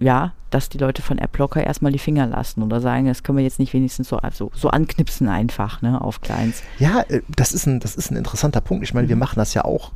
[0.00, 3.44] ja, dass die Leute von AppLocker erstmal die Finger lassen oder sagen, das können wir
[3.44, 6.62] jetzt nicht wenigstens so, also, so anknipsen einfach ne, auf Clients.
[6.78, 8.82] Ja, äh, das ist, ein, das ist ein interessanter Punkt.
[8.82, 9.10] Ich meine, mhm.
[9.10, 9.92] wir machen das ja auch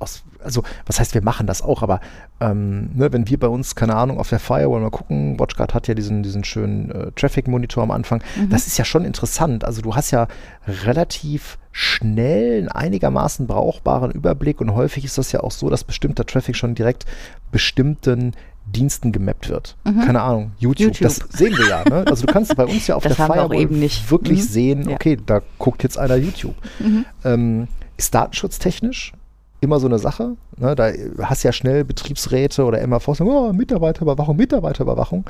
[0.00, 2.00] aus, also was heißt, wir machen das auch, aber
[2.40, 5.86] ähm, ne, wenn wir bei uns, keine Ahnung, auf der Firewall mal gucken, WatchGuard hat
[5.86, 8.50] ja diesen, diesen schönen äh, Traffic-Monitor am Anfang, mhm.
[8.50, 9.64] das ist ja schon interessant.
[9.64, 10.26] Also du hast ja
[10.66, 16.26] relativ schnell einen einigermaßen brauchbaren Überblick und häufig ist das ja auch so, dass bestimmter
[16.26, 17.06] Traffic schon direkt
[17.50, 18.32] bestimmten
[18.66, 19.76] Diensten gemappt wird.
[19.84, 20.00] Mhm.
[20.00, 21.84] Keine Ahnung, YouTube, YouTube, das sehen wir ja.
[21.88, 22.04] Ne?
[22.06, 24.44] Also du kannst bei uns ja auf das der Firewall wirklich mhm.
[24.44, 25.22] sehen, okay, ja.
[25.24, 26.54] da guckt jetzt einer YouTube.
[26.78, 27.04] Mhm.
[27.24, 29.12] Ähm, ist datenschutztechnisch
[29.60, 30.36] immer so eine Sache.
[30.56, 30.74] Ne?
[30.74, 30.90] Da
[31.22, 35.24] hast du ja schnell Betriebsräte oder MAVs, oh, Mitarbeiterüberwachung, Mitarbeiterüberwachung.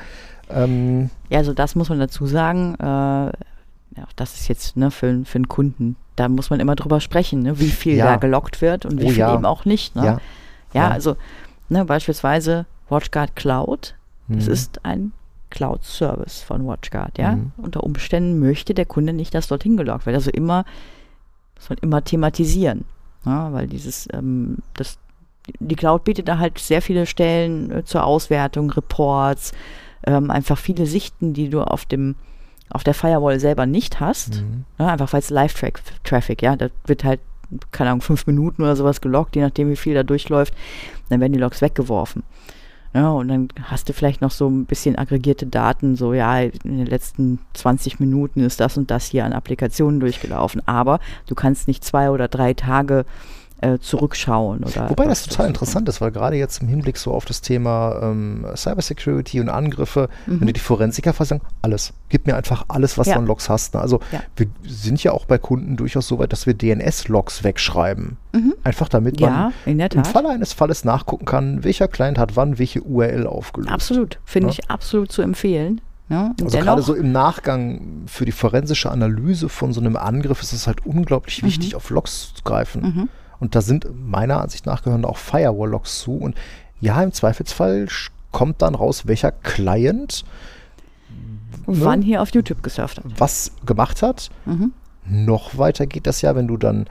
[0.51, 2.74] Ähm, ja, also das muss man dazu sagen.
[2.80, 3.33] Äh,
[3.97, 7.43] ja, das ist jetzt ne, für, für einen Kunden, da muss man immer drüber sprechen,
[7.43, 8.07] ne, wie viel ja.
[8.07, 9.95] da gelockt wird und wie oh, viel eben auch nicht.
[9.97, 10.05] Ne?
[10.05, 10.18] Ja.
[10.72, 11.16] ja, also
[11.68, 13.97] ne, beispielsweise WatchGuard Cloud.
[14.28, 14.36] Mhm.
[14.36, 15.12] Das ist ein
[15.51, 17.36] Cloud-Service von WatchGuard, ja.
[17.36, 17.53] Mhm.
[17.57, 20.14] Unter Umständen möchte der Kunde nicht, dass dorthin geloggt wird.
[20.14, 20.64] Also immer,
[21.57, 22.84] muss man immer thematisieren.
[23.26, 24.99] Ja, weil dieses, ähm, das,
[25.59, 29.53] die Cloud bietet da halt sehr viele Stellen äh, zur Auswertung, Reports,
[30.07, 32.14] ähm, einfach viele Sichten, die du auf dem
[32.72, 34.36] auf der Firewall selber nicht hast.
[34.36, 34.64] Mhm.
[34.78, 37.20] Ja, einfach weil es Live-Traffic, ja, da wird halt,
[37.70, 40.55] keine Ahnung, fünf Minuten oder sowas geloggt, je nachdem, wie viel da durchläuft,
[41.11, 42.22] dann werden die Logs weggeworfen.
[42.95, 46.76] Ja, und dann hast du vielleicht noch so ein bisschen aggregierte Daten, so ja, in
[46.76, 50.61] den letzten 20 Minuten ist das und das hier an Applikationen durchgelaufen.
[50.66, 53.07] Aber du kannst nicht zwei oder drei Tage
[53.63, 54.65] äh, zurückschauen.
[54.65, 58.01] Oder Wobei das total interessant ist, weil gerade jetzt im Hinblick so auf das Thema
[58.03, 60.41] ähm, Cybersecurity und Angriffe, mhm.
[60.41, 63.15] wenn du die Forensiker sagen, alles, gib mir einfach alles, was ja.
[63.15, 63.75] du an Logs hast.
[63.75, 63.81] Ne?
[63.81, 64.21] Also ja.
[64.37, 68.17] wir sind ja auch bei Kunden durchaus so weit, dass wir DNS-Logs wegschreiben.
[68.33, 68.55] Mhm.
[68.65, 73.27] Einfach damit man im Falle eines Falles nachgucken kann, welcher Client hat wann welche URL
[73.27, 73.73] aufgelöst.
[73.73, 74.55] Absolut, finde ja?
[74.59, 75.81] ich absolut zu empfehlen.
[76.09, 80.53] Ja, also gerade so im Nachgang für die forensische Analyse von so einem Angriff ist
[80.53, 81.47] es halt unglaublich mhm.
[81.47, 82.83] wichtig, auf Logs zu greifen.
[82.83, 83.09] Mhm.
[83.43, 86.14] Und da sind meiner Ansicht nach gehören auch Firewall-Logs zu.
[86.14, 86.36] Und
[86.80, 87.88] ja, im Zweifelsfall
[88.30, 90.24] kommt dann raus, welcher Client
[91.66, 93.05] ne, wann hier auf YouTube gesurft hat.
[93.18, 94.30] Was gemacht hat.
[94.45, 94.72] Mhm.
[95.07, 96.86] Noch weiter geht das ja, wenn du dann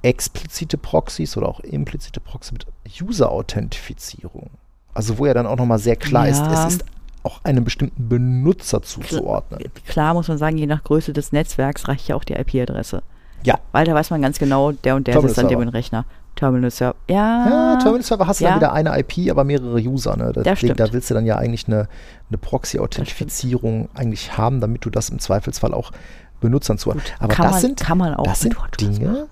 [0.00, 2.66] explizite Proxys oder auch implizite Proxys mit
[3.02, 4.48] User-Authentifizierung.
[4.94, 6.32] Also wo ja dann auch nochmal sehr klar ja.
[6.32, 6.84] ist, es ist
[7.24, 9.60] auch einem bestimmten Benutzer zuzuordnen.
[9.86, 13.02] Klar muss man sagen, je nach Größe des Netzwerks reicht ja auch die IP-Adresse.
[13.44, 13.58] Ja.
[13.72, 16.04] Weil da weiß man ganz genau, der und der Terminal sitzt an dem Rechner.
[16.34, 16.96] Terminal Server.
[17.08, 17.48] Ja.
[17.48, 18.50] ja Terminal Server hast du ja.
[18.50, 20.16] dann wieder eine IP, aber mehrere User.
[20.16, 20.32] Ne?
[20.32, 21.88] Das, da willst du dann ja eigentlich eine,
[22.28, 25.92] eine Proxy-Authentifizierung eigentlich haben, damit du das im Zweifelsfall auch
[26.40, 26.90] Benutzern zu.
[26.90, 27.84] Aber das man, sind,
[28.24, 29.28] das sind Dinge,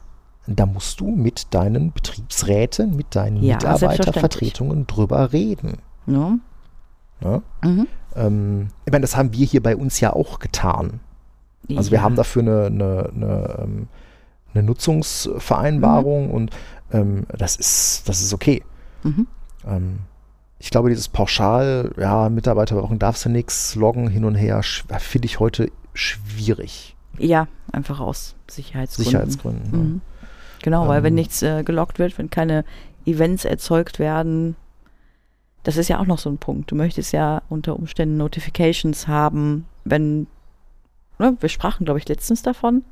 [0.47, 5.79] da musst du mit deinen Betriebsräten, mit deinen ja, Mitarbeitervertretungen drüber reden.
[6.07, 6.39] Ja.
[7.21, 7.43] ja?
[7.63, 7.87] Mhm.
[8.15, 11.01] Ähm, ich meine, das haben wir hier bei uns ja auch getan.
[11.77, 13.89] Also wir haben dafür eine, eine, eine ähm,
[14.55, 16.35] eine Nutzungsvereinbarung mhm.
[16.35, 16.51] und
[16.93, 18.63] ähm, das, ist, das ist okay.
[19.03, 19.27] Mhm.
[19.67, 19.99] Ähm,
[20.59, 25.41] ich glaube, dieses Pauschal, ja, Mitarbeiterüberwachung darfst du nichts, loggen hin und her, finde ich
[25.41, 26.97] heute schwierig.
[27.19, 29.11] Ja, einfach aus Sicherheitsgründen.
[29.11, 29.71] Sicherheitsgründen.
[29.71, 30.01] Mhm.
[30.63, 32.65] Genau, ähm, weil wenn ähm, nichts äh, gelockt wird, wenn keine
[33.05, 34.57] Events erzeugt werden,
[35.65, 36.71] das ist ja auch noch so ein Punkt.
[36.71, 40.27] Du möchtest ja unter Umständen Notifications haben, wenn,
[41.19, 42.85] ne, wir sprachen, glaube ich, letztens davon,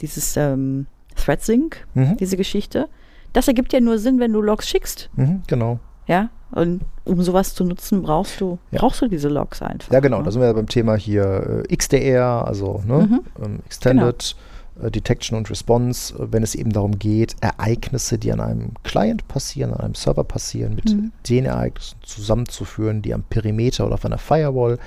[0.00, 0.86] dieses ähm,
[1.16, 2.16] ThreadSync, mhm.
[2.16, 2.88] diese Geschichte.
[3.32, 5.10] Das ergibt ja nur Sinn, wenn du Logs schickst.
[5.16, 5.78] Mhm, genau.
[6.06, 8.78] Ja, und um sowas zu nutzen, brauchst du, ja.
[8.78, 9.90] brauchst du diese Logs einfach.
[9.90, 10.18] Ja, genau.
[10.18, 10.24] Ne?
[10.24, 13.20] Da sind wir ja beim Thema hier äh, XDR, also ne, mhm.
[13.42, 14.36] ähm, Extended
[14.74, 14.86] genau.
[14.86, 19.26] äh, Detection und Response, äh, wenn es eben darum geht, Ereignisse, die an einem Client
[19.28, 21.12] passieren, an einem Server passieren, mit mhm.
[21.26, 24.78] den Ereignissen zusammenzuführen, die am Perimeter oder auf einer Firewall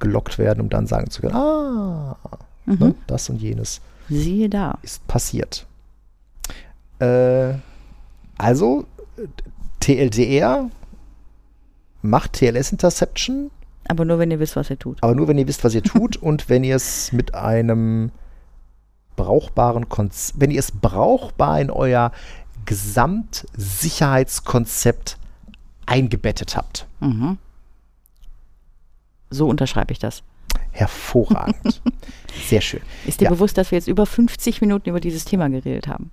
[0.00, 2.16] gelockt werden, um dann sagen zu können, ah,
[2.66, 2.78] mhm.
[2.78, 3.80] ne, das und jenes
[4.12, 4.78] Siehe da.
[4.82, 5.66] ist passiert.
[6.98, 7.54] Äh,
[8.38, 8.86] also
[9.80, 10.70] TLDR
[12.02, 13.50] macht TLS Interception.
[13.88, 15.02] Aber nur, wenn ihr wisst, was ihr tut.
[15.02, 18.10] Aber nur, wenn ihr wisst, was ihr tut und wenn ihr es mit einem
[19.16, 22.12] brauchbaren Konzept, wenn ihr es brauchbar in euer
[22.64, 25.18] Gesamtsicherheitskonzept
[25.86, 26.86] eingebettet habt.
[27.00, 27.38] Mhm.
[29.30, 30.22] So unterschreibe ich das.
[30.70, 31.82] Hervorragend.
[32.48, 32.80] Sehr schön.
[33.06, 33.30] Ist dir ja.
[33.30, 36.10] bewusst, dass wir jetzt über 50 Minuten über dieses Thema geredet haben?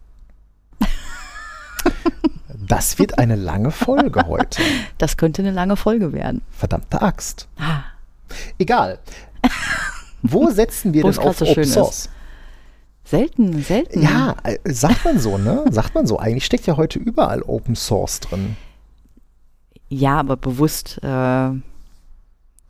[2.67, 4.61] Das wird eine lange Folge heute.
[4.99, 6.41] Das könnte eine lange Folge werden.
[6.51, 7.47] Verdammte Axt.
[7.57, 7.81] Ah.
[8.59, 8.99] Egal.
[10.21, 12.05] Wo setzen wir denn auf so Open Source?
[12.05, 12.09] Ist.
[13.05, 14.03] Selten, selten.
[14.03, 15.65] Ja, äh, sagt man so, ne?
[15.71, 16.19] Sagt man so.
[16.19, 18.55] Eigentlich steckt ja heute überall Open Source drin.
[19.87, 21.49] Ja, aber bewusst äh,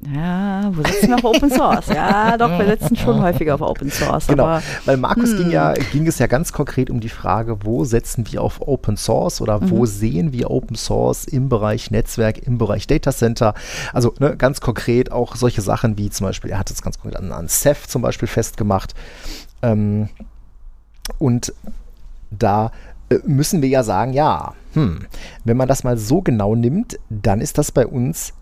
[0.02, 1.88] ja, wo setzen wir auf Open Source?
[1.88, 4.28] Ja, doch, wir setzen schon häufiger auf Open Source.
[4.28, 5.38] Genau, weil Markus hm.
[5.38, 8.96] ging, ja, ging es ja ganz konkret um die Frage, wo setzen wir auf Open
[8.96, 9.72] Source oder mhm.
[9.72, 13.54] wo sehen wir Open Source im Bereich Netzwerk, im Bereich Data Center?
[13.92, 17.20] Also ne, ganz konkret auch solche Sachen wie zum Beispiel, er hat es ganz konkret
[17.20, 18.96] an, an Ceph zum Beispiel festgemacht.
[19.62, 20.08] Ähm,
[21.18, 21.54] und
[22.32, 22.72] da
[23.10, 25.00] äh, müssen wir ja sagen, ja, hm,
[25.44, 28.34] wenn man das mal so genau nimmt, dann ist das bei uns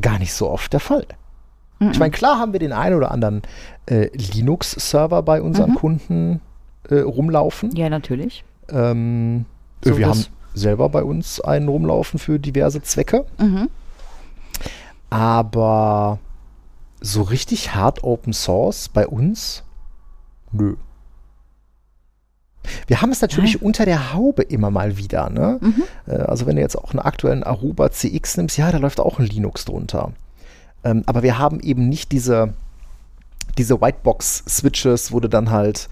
[0.00, 1.06] gar nicht so oft der Fall.
[1.78, 1.90] Mhm.
[1.90, 3.42] Ich meine, klar haben wir den einen oder anderen
[3.86, 5.74] äh, Linux-Server bei unseren mhm.
[5.76, 6.40] Kunden
[6.88, 7.74] äh, rumlaufen.
[7.74, 8.44] Ja, natürlich.
[8.70, 9.44] Ähm,
[9.84, 10.24] so wir haben
[10.54, 13.24] selber bei uns einen rumlaufen für diverse Zwecke.
[13.38, 13.70] Mhm.
[15.10, 16.18] Aber
[17.00, 19.62] so richtig hart Open Source bei uns?
[20.52, 20.76] Nö.
[22.86, 23.62] Wir haben es natürlich Nein.
[23.62, 25.30] unter der Haube immer mal wieder.
[25.30, 25.58] Ne?
[25.60, 25.82] Mhm.
[26.06, 29.18] Äh, also wenn du jetzt auch einen aktuellen Aruba CX nimmst, ja, da läuft auch
[29.18, 30.12] ein Linux drunter.
[30.84, 32.54] Ähm, aber wir haben eben nicht diese,
[33.56, 35.88] diese Whitebox-Switches, wo du dann halt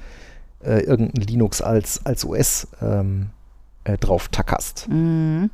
[0.64, 3.30] äh, irgendein Linux als, als OS ähm,
[3.84, 4.88] äh, drauf tackerst.
[4.88, 5.50] Mhm.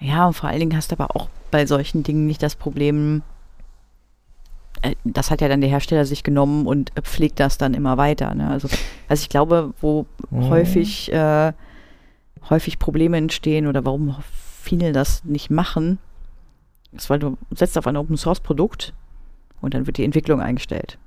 [0.00, 3.22] Ja, und vor allen Dingen hast du aber auch bei solchen Dingen nicht das Problem,
[5.04, 8.34] das hat ja dann der Hersteller sich genommen und pflegt das dann immer weiter.
[8.34, 8.48] Ne?
[8.48, 8.68] Also,
[9.08, 10.48] also ich glaube, wo mhm.
[10.48, 11.52] häufig, äh,
[12.50, 14.16] häufig Probleme entstehen oder warum
[14.62, 15.98] viele das nicht machen,
[16.92, 18.94] ist, weil du setzt auf ein Open Source Produkt
[19.60, 20.98] und dann wird die Entwicklung eingestellt.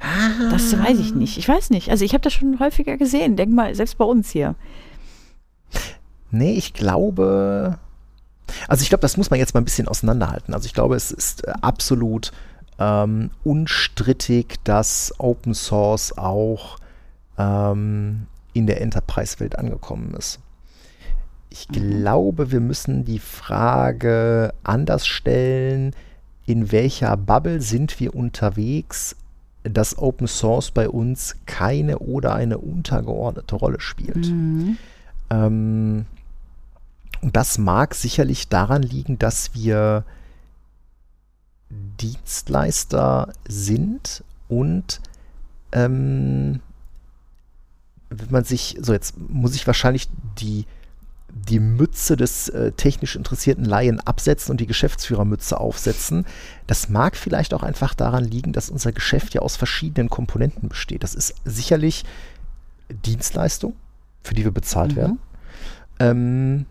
[0.00, 0.50] Ah.
[0.50, 1.38] Das weiß ich nicht.
[1.38, 1.90] Ich weiß nicht.
[1.90, 3.36] Also ich habe das schon häufiger gesehen.
[3.36, 4.54] Denk mal, selbst bei uns hier.
[6.30, 7.78] Nee, ich glaube,
[8.66, 10.54] also ich glaube, das muss man jetzt mal ein bisschen auseinanderhalten.
[10.54, 12.32] Also ich glaube, es ist äh, absolut
[12.78, 16.78] ähm, unstrittig, dass Open Source auch
[17.36, 20.40] ähm, in der Enterprise-Welt angekommen ist.
[21.50, 22.02] Ich mhm.
[22.02, 25.94] glaube, wir müssen die Frage anders stellen,
[26.46, 29.16] in welcher Bubble sind wir unterwegs,
[29.64, 34.28] dass Open Source bei uns keine oder eine untergeordnete Rolle spielt.
[34.28, 34.78] Mhm.
[35.30, 36.06] Ähm,
[37.20, 40.04] und das mag sicherlich daran liegen, dass wir
[41.70, 45.00] Dienstleister sind und
[45.72, 46.60] ähm,
[48.10, 50.08] wenn man sich, so jetzt muss ich wahrscheinlich
[50.40, 50.64] die,
[51.28, 56.24] die Mütze des äh, technisch interessierten Laien absetzen und die Geschäftsführermütze aufsetzen.
[56.66, 61.02] Das mag vielleicht auch einfach daran liegen, dass unser Geschäft ja aus verschiedenen Komponenten besteht.
[61.02, 62.04] Das ist sicherlich
[62.88, 63.76] Dienstleistung,
[64.22, 64.96] für die wir bezahlt mhm.
[64.96, 65.18] werden.
[66.00, 66.66] Ähm,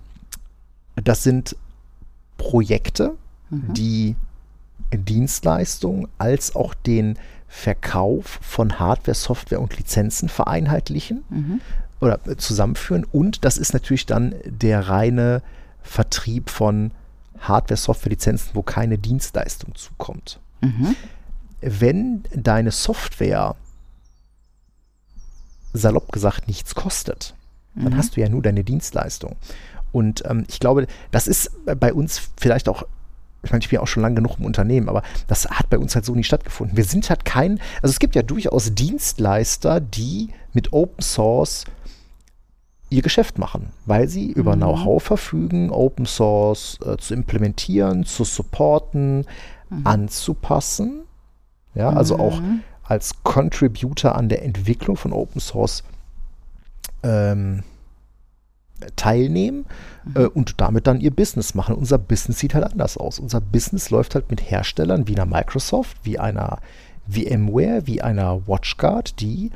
[1.03, 1.55] das sind
[2.37, 3.15] Projekte,
[3.49, 3.73] mhm.
[3.73, 4.15] die
[4.93, 7.17] Dienstleistungen als auch den
[7.47, 11.61] Verkauf von Hardware, Software und Lizenzen vereinheitlichen mhm.
[11.99, 13.05] oder zusammenführen.
[13.05, 15.41] Und das ist natürlich dann der reine
[15.81, 16.91] Vertrieb von
[17.39, 20.39] Hardware, Software, Lizenzen, wo keine Dienstleistung zukommt.
[20.61, 20.95] Mhm.
[21.61, 23.55] Wenn deine Software
[25.73, 27.35] salopp gesagt nichts kostet,
[27.75, 27.97] dann mhm.
[27.97, 29.35] hast du ja nur deine Dienstleistung.
[29.91, 32.83] Und ähm, ich glaube, das ist bei uns vielleicht auch
[33.43, 35.77] ich meine, ich bin ja auch schon lange genug im Unternehmen, aber das hat bei
[35.77, 36.75] uns halt so nie stattgefunden.
[36.75, 41.65] Wir sind halt kein, also es gibt ja durchaus Dienstleister, die mit Open Source
[42.89, 44.61] ihr Geschäft machen, weil sie über mhm.
[44.61, 49.25] Know-how verfügen, Open Source äh, zu implementieren, zu supporten,
[49.69, 49.85] mhm.
[49.85, 51.01] anzupassen.
[51.75, 52.21] Ja, also mhm.
[52.21, 52.41] auch
[52.83, 55.83] als Contributor an der Entwicklung von Open Source
[57.03, 57.63] ähm,
[58.95, 59.65] teilnehmen
[60.15, 60.27] äh, mhm.
[60.33, 61.75] und damit dann ihr Business machen.
[61.75, 63.19] Unser Business sieht halt anders aus.
[63.19, 66.59] Unser Business läuft halt mit Herstellern wie einer Microsoft, wie einer
[67.09, 69.51] VMware, wie einer WatchGuard, die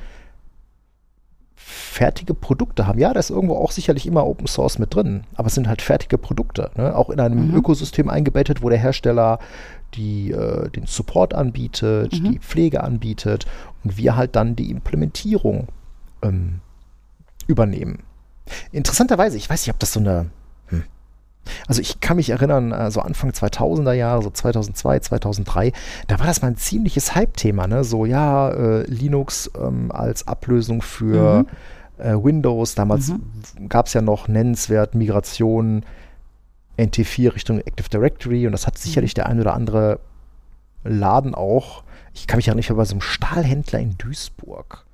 [1.56, 3.00] fertige Produkte haben.
[3.00, 5.82] Ja, da ist irgendwo auch sicherlich immer Open Source mit drin, aber es sind halt
[5.82, 6.96] fertige Produkte, ne?
[6.96, 7.56] auch in einem mhm.
[7.56, 9.40] Ökosystem eingebettet, wo der Hersteller
[9.94, 12.32] die, äh, den Support anbietet, mhm.
[12.32, 13.46] die Pflege anbietet
[13.84, 15.68] und wir halt dann die Implementierung
[16.24, 16.60] ähm,
[17.48, 18.00] übernehmen.
[18.72, 20.28] Interessanterweise, ich weiß nicht, ob das so eine
[20.68, 20.84] hm.
[21.68, 25.74] also ich kann mich erinnern, äh, so Anfang 2000er Jahre, so 2002, 2003,
[26.08, 27.84] da war das mal ein ziemliches Hype-Thema, ne?
[27.84, 31.46] So, ja, äh, Linux ähm, als Ablösung für
[31.98, 32.04] mhm.
[32.04, 32.76] äh, Windows.
[32.76, 33.70] Damals mhm.
[33.70, 35.84] gab es ja noch nennenswert Migration
[36.78, 39.16] NT4 Richtung Active Directory und das hat sicherlich mhm.
[39.16, 40.00] der ein oder andere
[40.84, 41.84] Laden auch.
[42.14, 44.86] Ich kann mich ja nicht bei so einem Stahlhändler in Duisburg.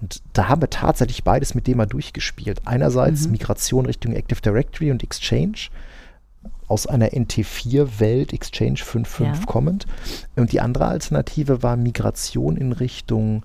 [0.00, 2.62] Und da haben wir tatsächlich beides mit dem mal durchgespielt.
[2.64, 3.32] Einerseits mhm.
[3.32, 5.68] Migration Richtung Active Directory und Exchange
[6.66, 9.34] aus einer NT4-Welt, Exchange 5.5 ja.
[9.46, 9.86] kommend.
[10.36, 13.44] Und die andere Alternative war Migration in Richtung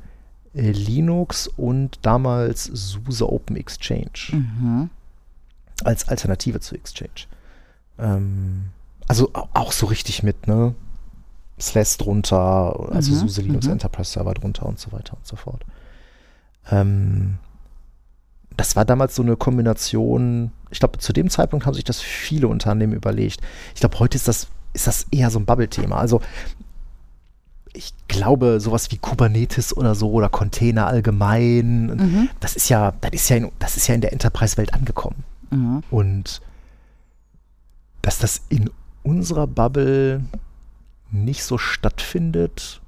[0.53, 4.31] äh, Linux und damals SUSE Open Exchange.
[4.31, 4.89] Mhm.
[5.83, 7.27] Als Alternative zu Exchange.
[7.97, 8.65] Ähm,
[9.07, 10.75] also auch so richtig mit, ne?
[11.59, 13.17] SLES drunter, also mhm.
[13.17, 13.73] SUSE Linux mhm.
[13.73, 15.65] Enterprise Server drunter und so weiter und so fort.
[16.71, 17.37] Ähm,
[18.57, 22.47] das war damals so eine Kombination, ich glaube, zu dem Zeitpunkt haben sich das viele
[22.47, 23.41] Unternehmen überlegt.
[23.73, 25.97] Ich glaube, heute ist das, ist das eher so ein Bubble-Thema.
[25.97, 26.21] Also
[27.73, 32.29] ich glaube, sowas wie Kubernetes oder so oder Container allgemein, mhm.
[32.39, 35.23] das ist ja, das ist ja in, das ist ja in der Enterprise-Welt angekommen.
[35.51, 35.83] Mhm.
[35.89, 36.41] Und
[38.01, 38.69] dass das in
[39.03, 40.23] unserer Bubble
[41.11, 42.81] nicht so stattfindet,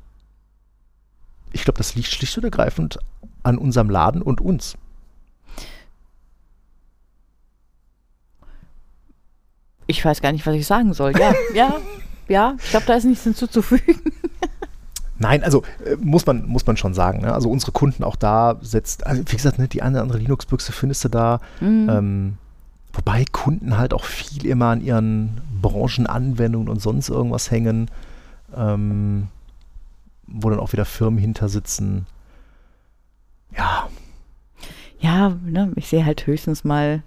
[1.54, 3.00] ich glaube, das liegt schlicht und ergreifend
[3.44, 4.78] an unserem Laden und uns.
[9.88, 11.14] Ich weiß gar nicht, was ich sagen soll.
[11.20, 11.80] Ja, ja,
[12.28, 14.00] ja, ich glaube, da ist nichts hinzuzufügen.
[15.18, 17.22] Nein, also äh, muss, man, muss man schon sagen.
[17.22, 17.34] Ne?
[17.34, 20.72] Also unsere Kunden auch da setzt, also wie gesagt, ne, die eine oder andere Linux-Büchse
[20.72, 21.40] findest du da.
[21.60, 21.90] Mhm.
[21.90, 22.38] Ähm,
[22.94, 27.92] wobei Kunden halt auch viel immer an ihren Branchenanwendungen und sonst irgendwas hängen,
[28.56, 29.28] ähm,
[30.26, 32.08] wo dann auch wieder Firmen hinter sitzen
[33.58, 33.88] ja.
[35.00, 37.04] Ja, ne, ich sehe halt höchstens mal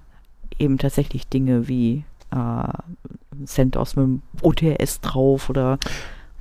[0.59, 5.79] eben tatsächlich Dinge wie äh, CentOS mit dem OTS drauf oder,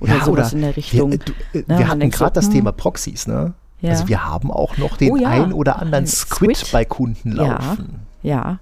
[0.00, 1.10] oder ja, sowas oder in der Richtung.
[1.12, 2.54] Wir, du, äh, ne, wir hatten gerade das hm.
[2.54, 3.54] Thema Proxys, ne?
[3.80, 3.90] Ja.
[3.90, 5.28] Also wir haben auch noch den oh, ja.
[5.28, 8.00] ein oder anderen Squid, Squid, bei Kunden laufen.
[8.22, 8.58] Ja.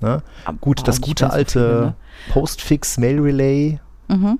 [0.00, 0.22] Ne?
[0.60, 1.94] Gut, das gute alte viele, ne?
[2.32, 3.78] Postfix Mail Relay
[4.08, 4.38] mhm.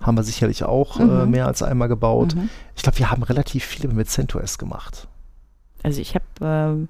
[0.00, 1.20] haben wir sicherlich auch äh, mhm.
[1.20, 2.34] äh, mehr als einmal gebaut.
[2.34, 2.48] Mhm.
[2.76, 5.08] Ich glaube, wir haben relativ viele mit CentOS gemacht.
[5.82, 6.88] Also ich habe ähm,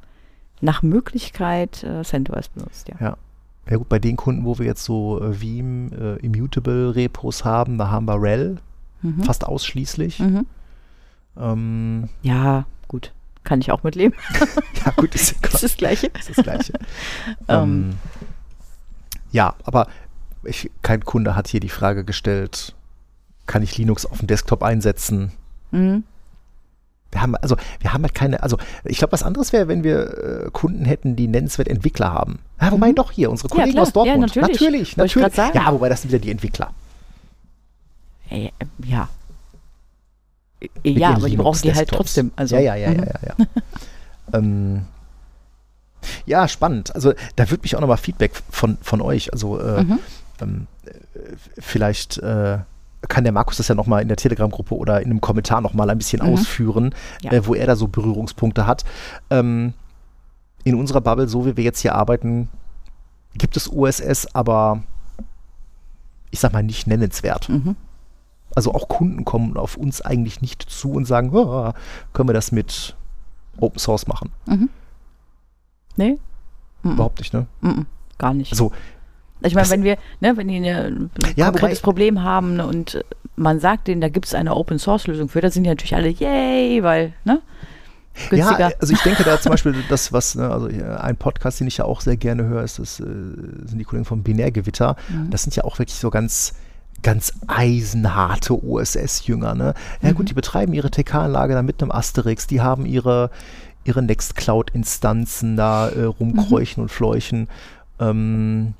[0.60, 2.94] nach Möglichkeit äh, CentOS benutzt, ja.
[3.00, 3.16] Ja.
[3.68, 7.78] Ja gut, bei den Kunden, wo wir jetzt so äh, Veeam, äh, Immutable Repos haben,
[7.78, 8.56] da haben wir RHEL
[9.02, 9.22] mhm.
[9.22, 10.18] fast ausschließlich.
[10.18, 10.46] Mhm.
[11.38, 13.12] Ähm, ja, gut.
[13.44, 14.16] Kann ich auch mitleben.
[14.84, 16.10] ja, gut, ist, ist das Gleiche.
[16.18, 16.72] Ist das Gleiche.
[17.48, 17.94] ähm,
[19.30, 19.86] ja, aber
[20.42, 22.74] ich, kein Kunde hat hier die Frage gestellt,
[23.46, 25.32] kann ich Linux auf dem Desktop einsetzen?
[25.70, 26.04] Mhm.
[27.12, 30.46] Wir haben, also, wir haben halt keine, also, ich glaube, was anderes wäre, wenn wir
[30.46, 32.38] äh, Kunden hätten, die nennenswert Entwickler haben.
[32.60, 32.94] Ja, wobei mhm.
[32.94, 34.34] doch hier, unsere Kollegen ja, aus Dortmund.
[34.34, 34.96] Ja, natürlich.
[34.96, 35.54] Natürlich, natürlich.
[35.54, 36.72] Ja, wobei das sind wieder die Entwickler.
[38.30, 38.50] Äh,
[38.84, 39.08] ja.
[40.84, 42.32] Mit ja, aber die brauchen die halt trotzdem.
[42.36, 42.56] Also.
[42.56, 42.98] Ja, ja, ja, mhm.
[42.98, 43.34] ja, ja.
[43.38, 43.46] Ja.
[44.38, 44.82] ähm,
[46.26, 46.94] ja, spannend.
[46.94, 49.98] Also, da würde mich auch nochmal Feedback von, von euch, also, äh, mhm.
[50.40, 50.90] ähm, äh,
[51.58, 52.58] vielleicht, äh,
[53.08, 55.98] kann der Markus das ja nochmal in der Telegram-Gruppe oder in einem Kommentar nochmal ein
[55.98, 56.34] bisschen mhm.
[56.34, 57.32] ausführen, ja.
[57.32, 58.84] äh, wo er da so Berührungspunkte hat.
[59.30, 59.74] Ähm,
[60.64, 62.48] in unserer Bubble, so wie wir jetzt hier arbeiten,
[63.34, 64.82] gibt es OSS, aber
[66.30, 67.48] ich sag mal nicht nennenswert.
[67.48, 67.76] Mhm.
[68.54, 71.72] Also auch Kunden kommen auf uns eigentlich nicht zu und sagen, oh,
[72.12, 72.96] können wir das mit
[73.58, 74.30] Open Source machen?
[74.46, 74.68] Mhm.
[75.96, 76.18] Nee.
[76.82, 77.46] Überhaupt nicht, ne?
[77.60, 77.86] Mhm.
[78.18, 78.52] Gar nicht.
[78.52, 78.72] Also
[79.42, 83.04] ich meine, wenn wir, ne, wenn die ein ja, konkretes Problem haben ne, und
[83.36, 85.94] man sagt denen, da gibt es eine Open Source Lösung für, da sind die natürlich
[85.94, 87.40] alle yay, weil, ne?
[88.28, 88.60] Günstiger.
[88.60, 90.68] Ja, also ich denke da zum Beispiel das, was, ne, also
[90.98, 94.04] ein Podcast, den ich ja auch sehr gerne höre, ist das, äh, sind die Kollegen
[94.04, 94.96] vom Binärgewitter.
[95.08, 95.30] Mhm.
[95.30, 96.54] Das sind ja auch wirklich so ganz,
[97.02, 99.54] ganz eisenharte OSS-Jünger.
[99.54, 99.74] Ne?
[100.02, 100.14] Ja mhm.
[100.16, 103.30] gut, die betreiben ihre TK-Anlage dann mit einem Asterix, die haben ihre,
[103.84, 106.82] ihre Nextcloud-Instanzen da äh, rumkräuchen mhm.
[106.82, 107.48] und fleuchen.
[108.00, 108.74] Ähm,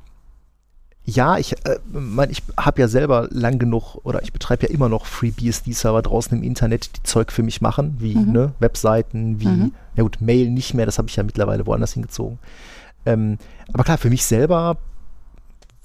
[1.11, 4.89] ja, ich, äh, mein, ich habe ja selber lang genug oder ich betreibe ja immer
[4.89, 8.33] noch FreeBSD-Server draußen im Internet, die Zeug für mich machen, wie mhm.
[8.33, 9.73] ne, Webseiten, wie, mhm.
[9.97, 12.39] ja gut, Mail nicht mehr, das habe ich ja mittlerweile woanders hingezogen.
[13.07, 13.39] Ähm,
[13.73, 14.77] aber klar, für mich selber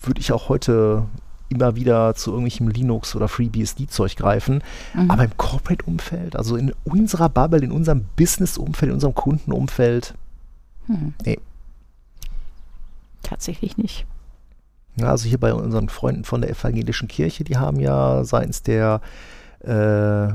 [0.02, 1.06] würde ich auch heute
[1.50, 4.64] immer wieder zu irgendwelchem Linux oder FreeBSD-Zeug greifen.
[4.94, 5.12] Mhm.
[5.12, 10.14] Aber im Corporate-Umfeld, also in unserer Bubble, in unserem Business-Umfeld, in unserem Kundenumfeld,
[10.88, 11.14] mhm.
[11.24, 11.40] nee.
[13.24, 14.06] Tatsächlich nicht.
[15.02, 19.02] Also hier bei unseren Freunden von der evangelischen Kirche, die haben ja seitens der
[19.60, 20.28] äh,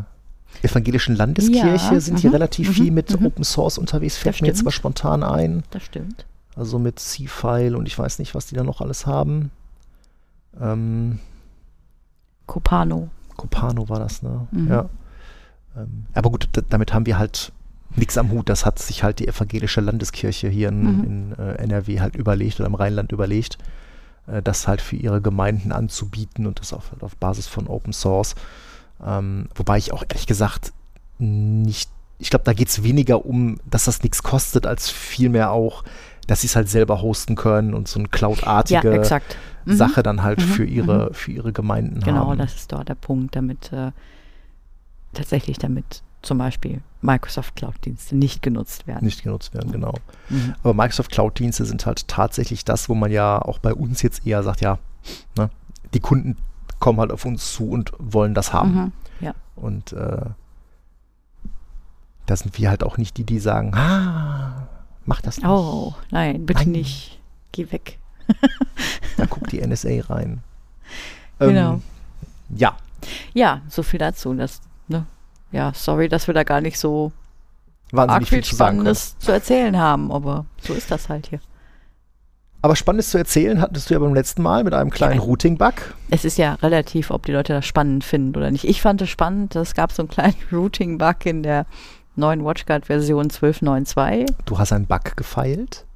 [0.62, 3.26] evangelischen Landeskirche ja, sind hier mhm, relativ mhm, viel mit mhm.
[3.26, 5.62] Open Source unterwegs, fällt mir jetzt zwar spontan ein.
[5.70, 6.26] Das stimmt.
[6.56, 9.50] Also mit C-File und ich weiß nicht, was die da noch alles haben.
[10.60, 11.20] Ähm,
[12.46, 13.08] Copano.
[13.36, 14.46] Copano war das, ne?
[14.50, 14.68] Mhm.
[14.68, 14.88] Ja.
[15.76, 17.52] Ähm, aber gut, damit haben wir halt
[17.96, 18.48] nichts am Hut.
[18.48, 21.04] Das hat sich halt die evangelische Landeskirche hier in, mhm.
[21.04, 23.58] in äh, NRW halt überlegt oder im Rheinland überlegt,
[24.42, 28.34] das halt für ihre Gemeinden anzubieten und das auf, auf Basis von Open Source.
[29.04, 30.72] Ähm, wobei ich auch ehrlich gesagt
[31.18, 35.84] nicht, ich glaube, da geht es weniger um, dass das nichts kostet, als vielmehr auch,
[36.26, 39.20] dass sie es halt selber hosten können und so eine Cloud-artige ja,
[39.64, 39.72] mhm.
[39.74, 40.44] Sache dann halt mhm.
[40.44, 41.14] für ihre mhm.
[41.14, 42.30] für ihre Gemeinden genau, haben.
[42.32, 43.92] Genau, das ist dort der Punkt, damit äh,
[45.12, 49.04] tatsächlich damit zum Beispiel Microsoft Cloud-Dienste nicht genutzt werden.
[49.04, 49.94] Nicht genutzt werden, genau.
[50.28, 50.54] Mhm.
[50.62, 54.42] Aber Microsoft Cloud-Dienste sind halt tatsächlich das, wo man ja auch bei uns jetzt eher
[54.42, 54.78] sagt, ja,
[55.36, 55.50] ne,
[55.94, 56.36] die Kunden
[56.78, 58.74] kommen halt auf uns zu und wollen das haben.
[58.74, 58.92] Mhm.
[59.20, 59.34] Ja.
[59.56, 60.26] Und äh,
[62.26, 64.68] da sind wir halt auch nicht die, die sagen, ah,
[65.04, 65.46] mach das nicht.
[65.46, 66.72] Oh, nein, bitte nein.
[66.72, 67.20] nicht.
[67.52, 67.98] Geh weg.
[69.16, 70.42] da guckt die NSA rein.
[71.38, 71.72] Genau.
[71.72, 71.82] Ähm,
[72.54, 72.76] ja.
[73.32, 74.34] Ja, so viel dazu.
[74.34, 74.60] Das,
[75.52, 77.12] ja, sorry, dass wir da gar nicht so
[77.92, 81.40] Wahnsinnig viel, Spannendes zu, erzählen haben, aber so ist das halt hier.
[82.62, 85.94] Aber Spannendes zu erzählen hattest du ja beim letzten Mal mit einem kleinen Routing-Bug.
[86.10, 88.64] Es ist ja relativ, ob die Leute das spannend finden oder nicht.
[88.64, 91.66] Ich fand es spannend, es gab so einen kleinen Routing-Bug in der
[92.16, 94.26] neuen WatchGuard-Version 12.9.2.
[94.44, 95.86] Du hast einen Bug gefeilt?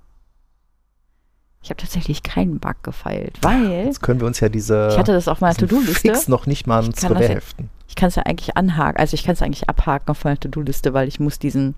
[1.63, 3.87] Ich habe tatsächlich keinen Bug gefeilt, weil.
[3.87, 4.89] Jetzt können wir uns ja diese.
[4.91, 6.31] Ich hatte das auf meiner To-Do-Liste.
[6.31, 7.71] Noch nicht mal ins Revers heften.
[7.89, 10.95] Ich kann es ja eigentlich anhaken, also ich kann es eigentlich abhaken auf meiner To-Do-Liste,
[10.95, 11.75] weil ich muss diesen,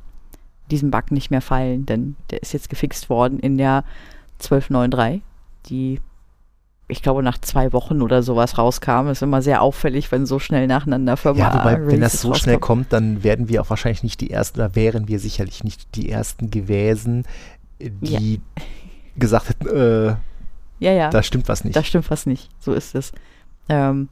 [0.71, 3.85] diesen Bug nicht mehr feilen, denn der ist jetzt gefixt worden in der
[4.41, 5.21] 12.9.3,
[5.67, 6.01] die
[6.89, 9.09] ich glaube, nach zwei Wochen oder sowas rauskam.
[9.09, 12.43] Ist immer sehr auffällig, wenn so schnell nacheinander Firma Ja, wobei, wenn das so rauskommt.
[12.43, 15.97] schnell kommt, dann werden wir auch wahrscheinlich nicht die Ersten, oder wären wir sicherlich nicht
[15.97, 17.25] die Ersten gewesen,
[17.81, 18.63] die ja.
[19.17, 20.17] gesagt hätten, äh,
[20.79, 21.11] ja, ja.
[21.11, 21.75] da stimmt was nicht.
[21.75, 22.51] Da stimmt was nicht.
[22.61, 23.13] So ist es.
[23.69, 24.09] Ähm,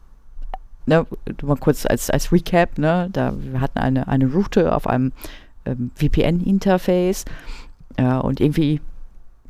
[0.86, 1.06] ne,
[1.42, 5.12] mal kurz als, als Recap, ne, da wir hatten eine, eine Route auf einem
[5.64, 7.24] ähm, VPN-Interface
[7.96, 8.80] äh, und irgendwie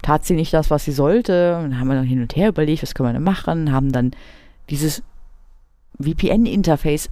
[0.02, 1.56] tat sie nicht das, was sie sollte.
[1.56, 3.90] Und dann haben wir dann hin und her überlegt, was können wir denn machen, haben
[3.90, 4.12] dann
[4.70, 5.02] dieses
[6.00, 7.08] VPN-Interface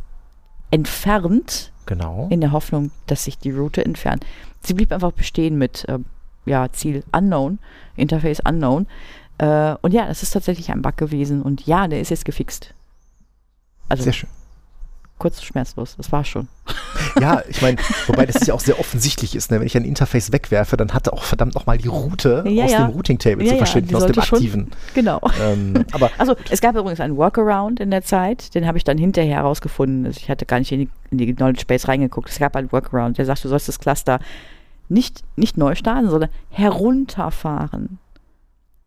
[0.71, 1.73] entfernt.
[1.87, 2.29] Genau.
[2.31, 4.25] In der Hoffnung, dass sich die Route entfernt.
[4.61, 5.99] Sie blieb einfach bestehen mit äh,
[6.45, 7.59] ja, Ziel Unknown,
[7.97, 8.87] Interface Unknown.
[9.39, 11.43] Äh, und ja, das ist tatsächlich ein Bug gewesen.
[11.43, 12.75] Und ja, der ist jetzt gefixt.
[13.89, 14.31] Also, Sehr schön.
[15.19, 16.49] Kurz schmerzlos, das war schon.
[17.21, 17.77] Ja, ich meine,
[18.09, 19.61] wobei das ja auch sehr offensichtlich ist, ne?
[19.61, 22.73] wenn ich ein Interface wegwerfe, dann hat er auch verdammt nochmal die Route ja, aus
[22.73, 22.87] ja.
[22.87, 24.61] dem Routing-Table ja, zu verschwinden, aus dem aktiven.
[24.63, 25.21] Schon, genau.
[25.41, 28.99] Ähm, aber also es gab übrigens einen Workaround in der Zeit, den habe ich dann
[28.99, 30.07] hinterher herausgefunden.
[30.07, 32.29] Also ich hatte gar nicht in die, in die Knowledge Base reingeguckt.
[32.29, 34.19] Es gab einen Workaround, der sagt, du sollst das Cluster
[34.89, 38.01] nicht, nicht neu starten, sondern herunterfahren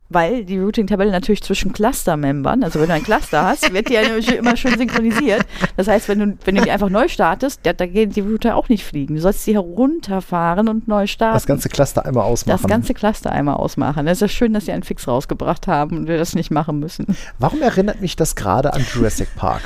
[0.10, 4.02] weil die Routing-Tabelle natürlich zwischen Cluster-Membern, also wenn du ein Cluster hast, wird die ja
[4.02, 5.45] immer schön synchronisiert.
[5.77, 8.56] Das heißt, wenn du, wenn du die einfach neu startest, da, da geht die Router
[8.56, 9.15] auch nicht fliegen.
[9.15, 11.36] Du sollst sie herunterfahren und neu starten.
[11.36, 12.61] Das ganze Cluster einmal ausmachen.
[12.61, 14.07] Das ganze Cluster einmal ausmachen.
[14.07, 17.18] Es ist schön, dass sie einen Fix rausgebracht haben und wir das nicht machen müssen.
[17.40, 19.61] Warum erinnert mich das gerade an Jurassic Park?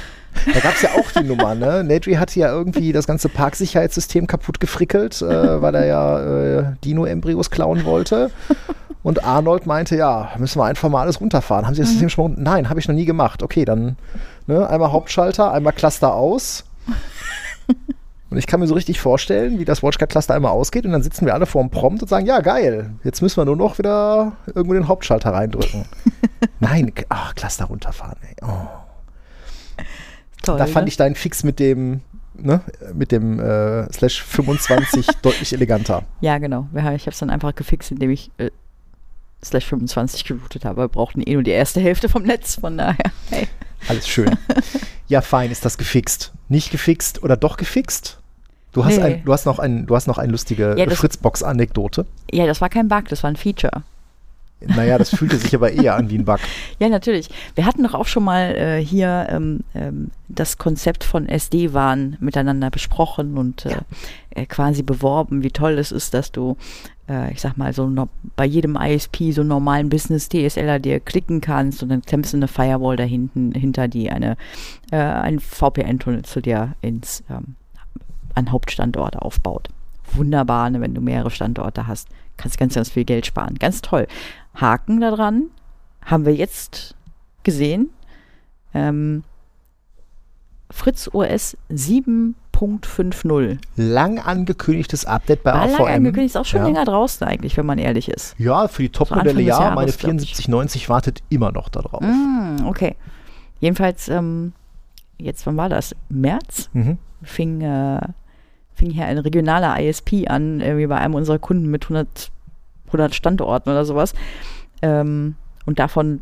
[0.53, 1.83] Da gab es ja auch die Nummer, ne?
[1.83, 7.49] Nedry hatte ja irgendwie das ganze Parksicherheitssystem kaputt gefrickelt, äh, weil er ja äh, Dino-Embryos
[7.49, 8.31] klauen wollte.
[9.01, 11.65] Und Arnold meinte, ja, müssen wir einfach mal alles runterfahren.
[11.65, 11.93] Haben Sie das mhm.
[11.93, 13.41] System schon Nein, habe ich noch nie gemacht.
[13.43, 13.95] Okay, dann
[14.47, 16.65] ne, einmal Hauptschalter, einmal Cluster aus.
[18.29, 21.25] und ich kann mir so richtig vorstellen, wie das WatchGuard-Cluster einmal ausgeht und dann sitzen
[21.25, 24.33] wir alle vor dem Prompt und sagen, ja, geil, jetzt müssen wir nur noch wieder
[24.47, 25.85] irgendwo den Hauptschalter reindrücken.
[26.59, 28.35] Nein, ach, Cluster runterfahren, ey.
[28.41, 29.83] Oh.
[30.41, 30.89] Toll, da fand ne?
[30.89, 32.01] ich deinen Fix mit dem
[32.41, 32.61] Ne,
[32.93, 36.03] mit dem äh, Slash 25 deutlich eleganter.
[36.21, 36.69] Ja, genau.
[36.73, 38.49] Ich habe es dann einfach gefixt, indem ich äh,
[39.43, 40.81] slash 25 geroutet habe.
[40.81, 42.97] Wir brauchten eh nur die erste Hälfte vom Netz, von daher.
[43.29, 43.47] Hey.
[43.87, 44.37] Alles schön.
[45.07, 46.33] ja, fein, ist das gefixt.
[46.49, 48.19] Nicht gefixt oder doch gefixt?
[48.73, 49.03] Du hast, nee.
[49.03, 52.05] ein, du hast noch, ein, du hast noch eine lustige ja, Fritzbox-Anekdote.
[52.31, 53.83] Ja, das war kein Bug, das war ein Feature.
[54.61, 56.39] Naja, das fühlte sich aber eher an wie ein Bug.
[56.79, 57.29] Ja, natürlich.
[57.55, 62.69] Wir hatten doch auch schon mal äh, hier ähm, ähm, das Konzept von SD-WAN miteinander
[62.69, 63.81] besprochen und äh, ja.
[64.31, 66.57] äh, quasi beworben, wie toll es ist, dass du,
[67.09, 71.83] äh, ich sag mal, so no bei jedem ISP so normalen Business-DSLer dir klicken kannst
[71.83, 74.37] und dann klemmst du eine Firewall da hinten, hinter die eine,
[74.91, 77.55] äh, ein VPN-Tunnel zu dir ins, ähm,
[78.35, 79.69] an Hauptstandort aufbaut.
[80.13, 82.07] Wunderbar, ne, wenn du mehrere Standorte hast
[82.39, 83.55] kannst ganz, ganz viel Geld sparen.
[83.59, 84.07] Ganz toll.
[84.55, 85.49] Haken daran
[86.03, 86.95] haben wir jetzt
[87.43, 87.89] gesehen.
[88.73, 89.23] Ähm,
[90.71, 91.57] Fritz OS
[92.59, 93.57] 7.50.
[93.75, 95.71] Lang angekündigtes Update bei War AVM.
[95.71, 96.65] Lang angekündigt, ist auch schon ja.
[96.67, 98.35] länger draußen eigentlich, wenn man ehrlich ist.
[98.37, 99.59] Ja, für die Top-Modelle ja.
[99.59, 102.01] Jahres, meine 7490 wartet immer noch darauf.
[102.01, 102.95] Mm, okay.
[103.59, 104.53] Jedenfalls, ähm,
[105.17, 105.95] jetzt, wann war das?
[106.09, 106.69] März?
[106.73, 106.97] Mhm.
[107.23, 107.99] Fing, äh,
[108.73, 112.31] fing hier ein regionaler ISP an, irgendwie bei einem unserer Kunden mit 100
[112.89, 114.13] 100 Standorten oder sowas.
[114.81, 116.21] Ähm, und davon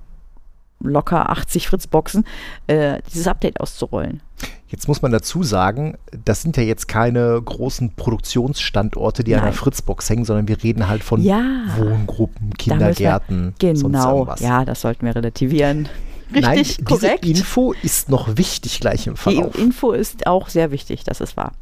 [0.79, 2.25] locker 80 Fritzboxen,
[2.67, 4.21] äh, dieses Update auszurollen.
[4.69, 9.39] Jetzt muss man dazu sagen, das sind ja jetzt keine großen Produktionsstandorte, die Nein.
[9.39, 13.53] an der Fritzbox hängen, sondern wir reden halt von ja, Wohngruppen, Kindergärten.
[13.59, 15.87] Wir, genau, ja, das sollten wir relativieren.
[16.33, 17.23] Richtig, Nein, korrekt.
[17.23, 19.53] Diese Info ist noch wichtig gleich im Verlauf.
[19.53, 21.53] Die Info ist auch sehr wichtig, das ist wahr.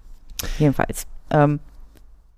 [0.58, 1.06] Jedenfalls.
[1.30, 1.60] Ähm,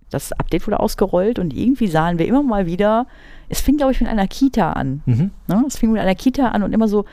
[0.09, 3.07] das Update wurde ausgerollt und irgendwie sahen wir immer mal wieder,
[3.49, 5.01] es fing, glaube ich, mit einer Kita an.
[5.05, 5.31] Mhm.
[5.47, 5.63] Ne?
[5.67, 7.05] Es fing mit einer Kita an und immer so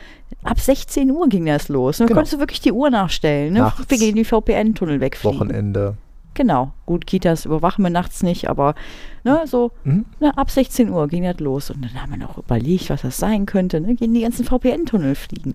[0.42, 2.00] ab 16 Uhr ging das los.
[2.00, 2.18] Und genau.
[2.18, 3.54] konntest du wirklich die Uhr nachstellen.
[3.54, 3.60] Ne?
[3.60, 5.38] Nachts, wir gehen die VPN-Tunnel wegfliegen.
[5.38, 5.96] Wochenende.
[6.34, 6.72] Genau.
[6.86, 8.74] Gut, Kitas überwachen wir nachts nicht, aber
[9.22, 10.04] ne, so mhm.
[10.18, 11.70] ne, ab 16 Uhr ging das los.
[11.70, 13.80] Und dann haben wir noch überlegt, was das sein könnte.
[13.80, 13.94] Ne?
[13.94, 15.54] Gehen die ganzen VPN-Tunnel fliegen.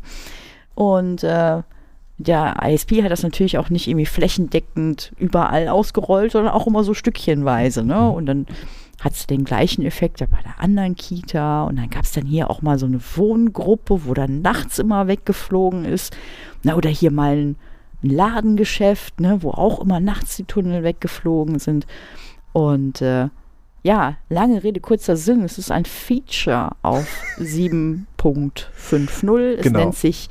[0.75, 1.61] Und äh,
[2.19, 6.93] der ISP hat das natürlich auch nicht irgendwie flächendeckend überall ausgerollt, sondern auch immer so
[6.93, 7.83] stückchenweise.
[7.83, 7.95] Ne?
[7.95, 8.11] Mhm.
[8.11, 8.45] Und dann
[8.99, 11.63] hat es den gleichen Effekt bei der anderen Kita.
[11.63, 15.07] Und dann gab es dann hier auch mal so eine Wohngruppe, wo dann nachts immer
[15.07, 16.15] weggeflogen ist.
[16.63, 17.55] Na, oder hier mal ein,
[18.03, 21.87] ein Ladengeschäft, ne, wo auch immer nachts die Tunnel weggeflogen sind.
[22.51, 23.29] Und äh,
[23.81, 25.43] ja, lange Rede, kurzer Sinn.
[25.43, 29.39] Es ist ein Feature auf 7.50.
[29.39, 29.79] Es genau.
[29.79, 30.27] nennt sich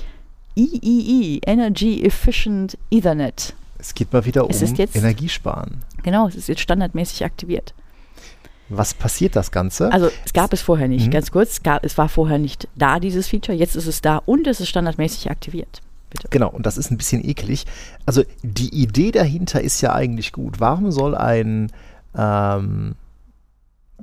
[0.58, 3.54] EEE, Energy Efficient Ethernet.
[3.78, 5.82] Es geht mal wieder es um jetzt, Energiesparen.
[6.02, 7.74] Genau, es ist jetzt standardmäßig aktiviert.
[8.68, 9.92] Was passiert das Ganze?
[9.92, 11.10] Also es gab es vorher nicht, mhm.
[11.12, 14.20] ganz kurz, es, gab, es war vorher nicht da, dieses Feature, jetzt ist es da
[14.26, 15.80] und es ist standardmäßig aktiviert.
[16.10, 16.26] Bitte.
[16.30, 17.64] Genau, und das ist ein bisschen eklig.
[18.04, 20.58] Also die Idee dahinter ist ja eigentlich gut.
[20.58, 21.70] Warum soll ein,
[22.16, 22.94] ähm,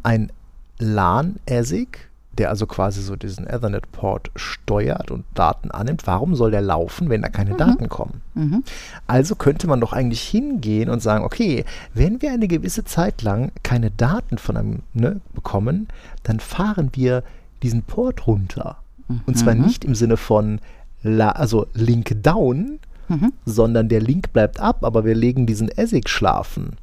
[0.03, 0.31] ein
[0.79, 7.09] LAN-ASIC der also quasi so diesen Ethernet-Port steuert und Daten annimmt, warum soll der laufen,
[7.09, 7.57] wenn da keine mhm.
[7.57, 8.21] Daten kommen?
[8.33, 8.63] Mhm.
[9.07, 13.51] Also könnte man doch eigentlich hingehen und sagen, okay, wenn wir eine gewisse Zeit lang
[13.63, 15.87] keine Daten von einem ne, bekommen,
[16.23, 17.23] dann fahren wir
[17.63, 18.77] diesen Port runter.
[19.07, 19.21] Mhm.
[19.25, 19.61] Und zwar mhm.
[19.61, 20.59] nicht im Sinne von
[21.03, 23.31] la, also Link down, mhm.
[23.45, 26.77] sondern der Link bleibt ab, aber wir legen diesen ASIC schlafen.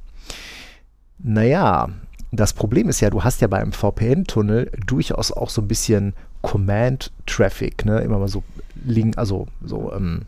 [1.18, 1.88] Naja,
[2.32, 7.84] das Problem ist ja, du hast ja beim VPN-Tunnel durchaus auch so ein bisschen Command-Traffic,
[7.84, 8.00] ne?
[8.00, 8.42] Immer mal so
[8.84, 10.22] Link, also so ähm,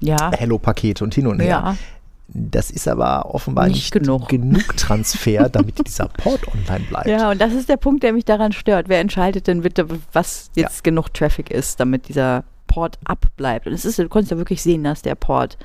[0.00, 0.30] ja.
[0.32, 1.48] Hello-Pakete und hin und her.
[1.48, 1.76] Ja.
[2.28, 4.28] Das ist aber offenbar nicht, nicht genug.
[4.30, 4.76] genug.
[4.76, 7.06] Transfer, damit dieser Port online bleibt.
[7.06, 8.88] Ja, und das ist der Punkt, der mich daran stört.
[8.88, 10.82] Wer entscheidet denn bitte, was jetzt ja.
[10.82, 13.66] genug Traffic ist, damit dieser Port abbleibt?
[13.66, 15.58] Und es ist, du konntest ja wirklich sehen, dass der Port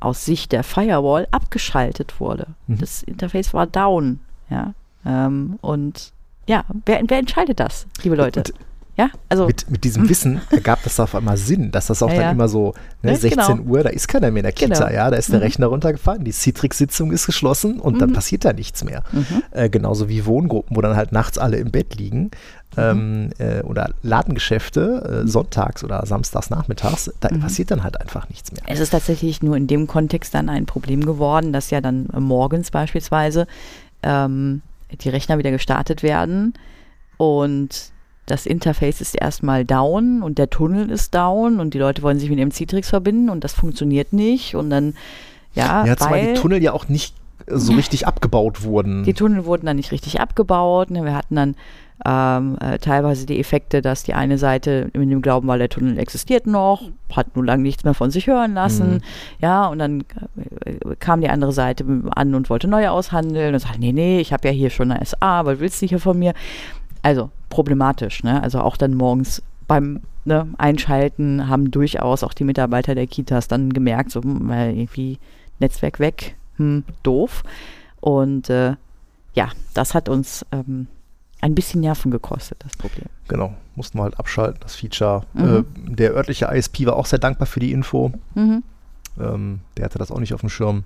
[0.00, 2.48] aus Sicht der Firewall abgeschaltet wurde.
[2.66, 2.78] Mhm.
[2.78, 4.20] Das Interface war down.
[4.50, 4.74] Ja.
[5.06, 6.12] Ähm, und
[6.46, 8.40] ja, wer, wer entscheidet das, liebe Leute?
[8.40, 8.54] Und
[9.00, 9.46] ja, also.
[9.46, 12.30] Mit, mit diesem Wissen ergab das auf einmal Sinn, dass das auch ja, dann ja.
[12.32, 13.70] immer so, ne, 16 genau.
[13.70, 14.90] Uhr, da ist keiner mehr in der Kita, genau.
[14.90, 15.44] ja, da ist der mhm.
[15.44, 17.98] Rechner runtergefahren, die Citrix-Sitzung ist geschlossen und mhm.
[17.98, 19.02] dann passiert da nichts mehr.
[19.12, 19.42] Mhm.
[19.52, 22.30] Äh, genauso wie Wohngruppen, wo dann halt nachts alle im Bett liegen.
[22.76, 27.40] Ähm, äh, oder Ladengeschäfte, äh, sonntags oder samstags nachmittags, da mhm.
[27.40, 28.62] passiert dann halt einfach nichts mehr.
[28.68, 32.70] Es ist tatsächlich nur in dem Kontext dann ein Problem geworden, dass ja dann morgens
[32.70, 33.48] beispielsweise
[34.02, 36.54] ähm, die Rechner wieder gestartet werden
[37.16, 37.92] und
[38.26, 42.30] das Interface ist erstmal down und der Tunnel ist down und die Leute wollen sich
[42.30, 44.94] mit dem Citrix verbinden und das funktioniert nicht und dann
[45.54, 47.14] ja, ja weil die Tunnel ja auch nicht
[47.46, 49.04] so richtig abgebaut wurden.
[49.04, 50.90] Die Tunnel wurden dann nicht richtig abgebaut.
[50.90, 51.04] Ne?
[51.04, 51.56] Wir hatten dann
[52.06, 55.98] ähm, äh, teilweise die Effekte, dass die eine Seite mit dem Glauben war, der Tunnel
[55.98, 56.82] existiert noch,
[57.12, 58.94] hat nun lange nichts mehr von sich hören lassen.
[58.94, 59.00] Mhm.
[59.40, 60.04] Ja, und dann
[60.64, 64.32] äh, kam die andere Seite an und wollte neu aushandeln und sagte, nee, nee, ich
[64.32, 66.32] habe ja hier schon eine SA, was willst du hier von mir?
[67.02, 68.42] Also problematisch, ne?
[68.42, 73.72] Also auch dann morgens beim ne, Einschalten haben durchaus auch die Mitarbeiter der Kitas dann
[73.72, 75.18] gemerkt, so hm, irgendwie
[75.58, 77.42] Netzwerk weg, hm, doof.
[78.00, 78.74] Und äh,
[79.34, 80.86] ja, das hat uns ähm,
[81.40, 83.06] ein bisschen Nerven gekostet, das Problem.
[83.28, 85.24] Genau, mussten wir halt abschalten, das Feature.
[85.32, 85.66] Mhm.
[85.88, 88.12] Äh, der örtliche ISP war auch sehr dankbar für die Info.
[88.34, 88.62] Mhm.
[89.18, 90.84] Ähm, der hatte das auch nicht auf dem Schirm.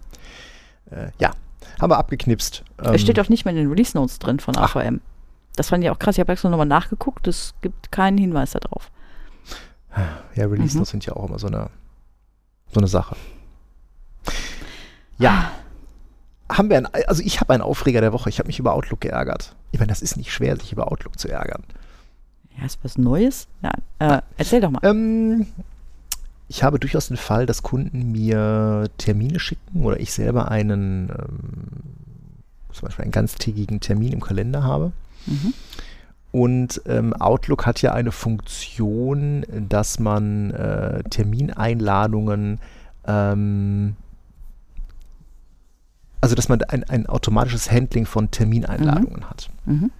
[0.91, 1.33] Äh, ja,
[1.81, 2.63] haben wir abgeknipst.
[2.83, 5.01] Ähm, es steht auch nicht mehr in den Release Notes drin von AVM.
[5.57, 6.17] Das fand ich auch krass.
[6.17, 7.27] Ich habe extra nochmal nachgeguckt.
[7.29, 8.91] Es gibt keinen Hinweis darauf.
[10.35, 10.99] Ja, Release Notes mhm.
[10.99, 11.71] sind ja auch immer so eine,
[12.73, 13.17] so eine Sache.
[15.19, 15.53] Ja.
[16.57, 18.29] Haben wir ein, also ich habe einen Aufreger der Woche.
[18.29, 19.57] Ich habe mich über Outlook geärgert.
[19.73, 21.65] Ich meine, das ist nicht schwer, sich über Outlook zu ärgern.
[22.57, 23.49] Ja, ist was Neues?
[23.61, 24.79] Ja, äh, erzähl doch mal.
[24.85, 25.47] Ähm,
[26.49, 32.73] ich habe durchaus den Fall, dass Kunden mir Termine schicken oder ich selber einen, ähm,
[32.73, 34.93] zum Beispiel einen ganztägigen Termin im Kalender habe.
[35.27, 35.55] Mhm.
[36.31, 42.61] Und ähm, Outlook hat ja eine Funktion, dass man äh, Termineinladungen,
[43.09, 43.97] ähm,
[46.25, 49.29] also dass man ein, ein automatisches Handling von Termineinladungen mhm.
[49.29, 49.51] hat.
[49.67, 49.91] Mhm.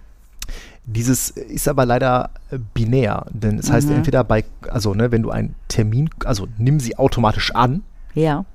[0.87, 2.31] Dieses ist aber leider
[2.73, 3.73] binär, denn es mhm.
[3.73, 7.83] heißt entweder bei, also ne, wenn du einen Termin, also nimm sie automatisch an.
[8.15, 8.45] Ja.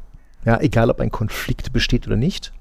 [0.45, 2.53] Ja, egal ob ein Konflikt besteht oder nicht.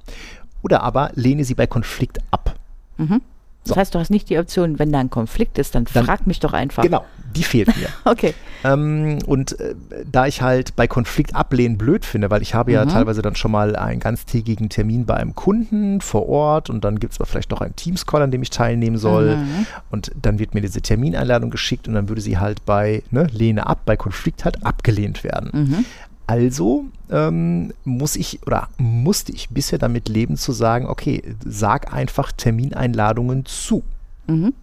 [0.61, 2.55] Oder aber lehne sie bei Konflikt ab.
[2.97, 3.21] Mhm.
[3.63, 3.75] Das so.
[3.75, 6.39] heißt, du hast nicht die Option, wenn da ein Konflikt ist, dann, dann frag mich
[6.39, 6.81] doch einfach.
[6.81, 7.03] Genau,
[7.35, 7.87] die fehlt mir.
[8.05, 8.33] okay.
[8.63, 9.75] Ähm, und äh,
[10.09, 12.89] da ich halt bei Konflikt ablehnen blöd finde, weil ich habe ja mhm.
[12.89, 17.13] teilweise dann schon mal einen ganztägigen Termin bei einem Kunden vor Ort und dann gibt
[17.13, 19.35] es aber vielleicht noch einen Teams-Call, an dem ich teilnehmen soll.
[19.35, 19.65] Mhm.
[19.91, 23.67] Und dann wird mir diese Termineinladung geschickt und dann würde sie halt bei ne, Lehne
[23.67, 25.49] ab, bei Konflikt halt abgelehnt werden.
[25.53, 25.85] Mhm.
[26.29, 32.31] Also ähm, muss ich oder musste ich bisher damit leben zu sagen, okay, sag einfach
[32.31, 33.81] Termineinladungen zu.
[34.27, 34.53] Mhm.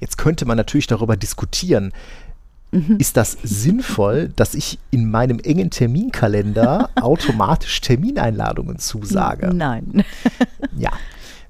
[0.00, 1.92] Jetzt könnte man natürlich darüber diskutieren,
[2.72, 2.96] mhm.
[2.98, 9.54] ist das sinnvoll, dass ich in meinem engen Terminkalender automatisch Termineinladungen zusage?
[9.54, 10.04] Nein.
[10.76, 10.90] ja,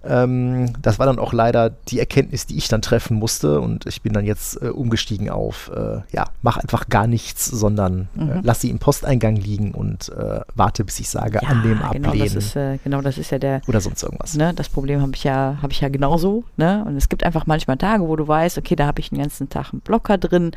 [0.09, 4.03] ähm, das war dann auch leider die Erkenntnis, die ich dann treffen musste und ich
[4.03, 8.31] bin dann jetzt äh, umgestiegen auf, äh, ja, mach einfach gar nichts, sondern äh, mhm.
[8.31, 12.09] äh, lass sie im Posteingang liegen und äh, warte, bis ich sage, ja, annehmen, genau,
[12.09, 12.35] ablehnen.
[12.35, 13.61] Das ist, äh, genau, das ist ja der.
[13.67, 14.35] Oder sonst irgendwas.
[14.35, 16.45] Ne, das Problem habe ich ja, habe ich ja genauso.
[16.57, 16.85] Ne?
[16.87, 19.49] Und es gibt einfach manchmal Tage, wo du weißt, okay, da habe ich den ganzen
[19.49, 20.53] Tag einen Blocker drin,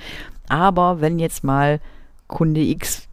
[0.48, 1.80] aber wenn jetzt mal
[2.28, 3.08] Kunde X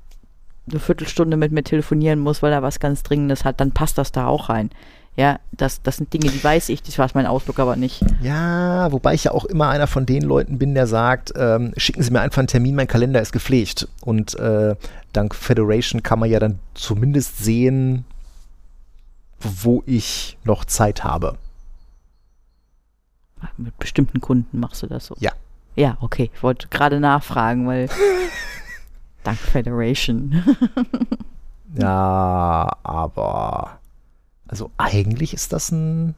[0.69, 4.13] eine Viertelstunde mit mir telefonieren muss, weil er was ganz Dringendes hat, dann passt das
[4.13, 4.71] da auch rein.
[5.17, 8.05] Ja, das, das sind Dinge, die weiß ich, das weiß mein Ausdruck aber nicht.
[8.21, 12.03] Ja, wobei ich ja auch immer einer von den Leuten bin, der sagt, ähm, schicken
[12.03, 13.89] Sie mir einfach einen Termin, mein Kalender ist gepflegt.
[14.03, 14.77] Und äh,
[15.15, 18.05] dank Federation kann man ja dann zumindest sehen,
[19.41, 21.39] wo ich noch Zeit habe.
[23.57, 25.17] Mit bestimmten Kunden machst du das so?
[25.19, 25.33] Ja.
[25.77, 26.31] Ja, okay.
[26.35, 27.89] Ich wollte gerade nachfragen, weil
[29.25, 30.43] dank Federation.
[31.75, 33.79] ja, aber
[34.49, 36.15] also eigentlich ist das ein.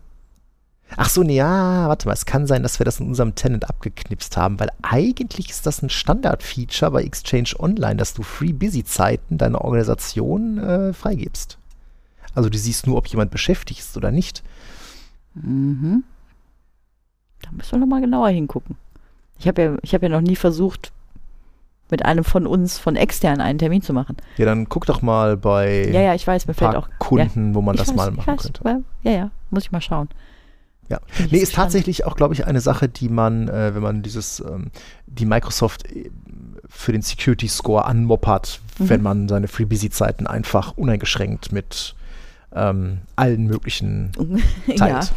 [0.96, 3.68] Ach so, nee, ja, warte mal, es kann sein, dass wir das in unserem Tenant
[3.68, 9.62] abgeknipst haben, weil eigentlich ist das ein Standard-Feature bei Exchange Online, dass du Free-Busy-Zeiten deiner
[9.62, 11.59] Organisation äh, freigibst.
[12.34, 14.42] Also du siehst nur, ob jemand beschäftigt ist oder nicht.
[15.34, 16.05] Mhm.
[17.42, 18.76] Da müssen wir nochmal genauer hingucken.
[19.38, 20.92] Ich habe ja, hab ja noch nie versucht,
[21.90, 24.16] mit einem von uns von extern einen Termin zu machen.
[24.36, 27.55] Ja, dann guck doch mal bei ja, ja, ich weiß, mir fällt auch Kunden, ja,
[27.55, 28.85] wo man das weiß, mal machen weiß, könnte.
[29.02, 30.09] Ja, ja, muss ich mal schauen.
[30.90, 31.01] Ja,
[31.31, 34.70] nee, ist tatsächlich auch, glaube ich, eine Sache, die man, äh, wenn man dieses, ähm,
[35.06, 36.10] die Microsoft äh,
[36.66, 38.89] für den Security Score anmoppert, mhm.
[38.89, 41.94] wenn man seine FreeBusy-Zeiten einfach uneingeschränkt mit
[42.55, 44.12] ähm, allen möglichen
[44.77, 45.12] teilt.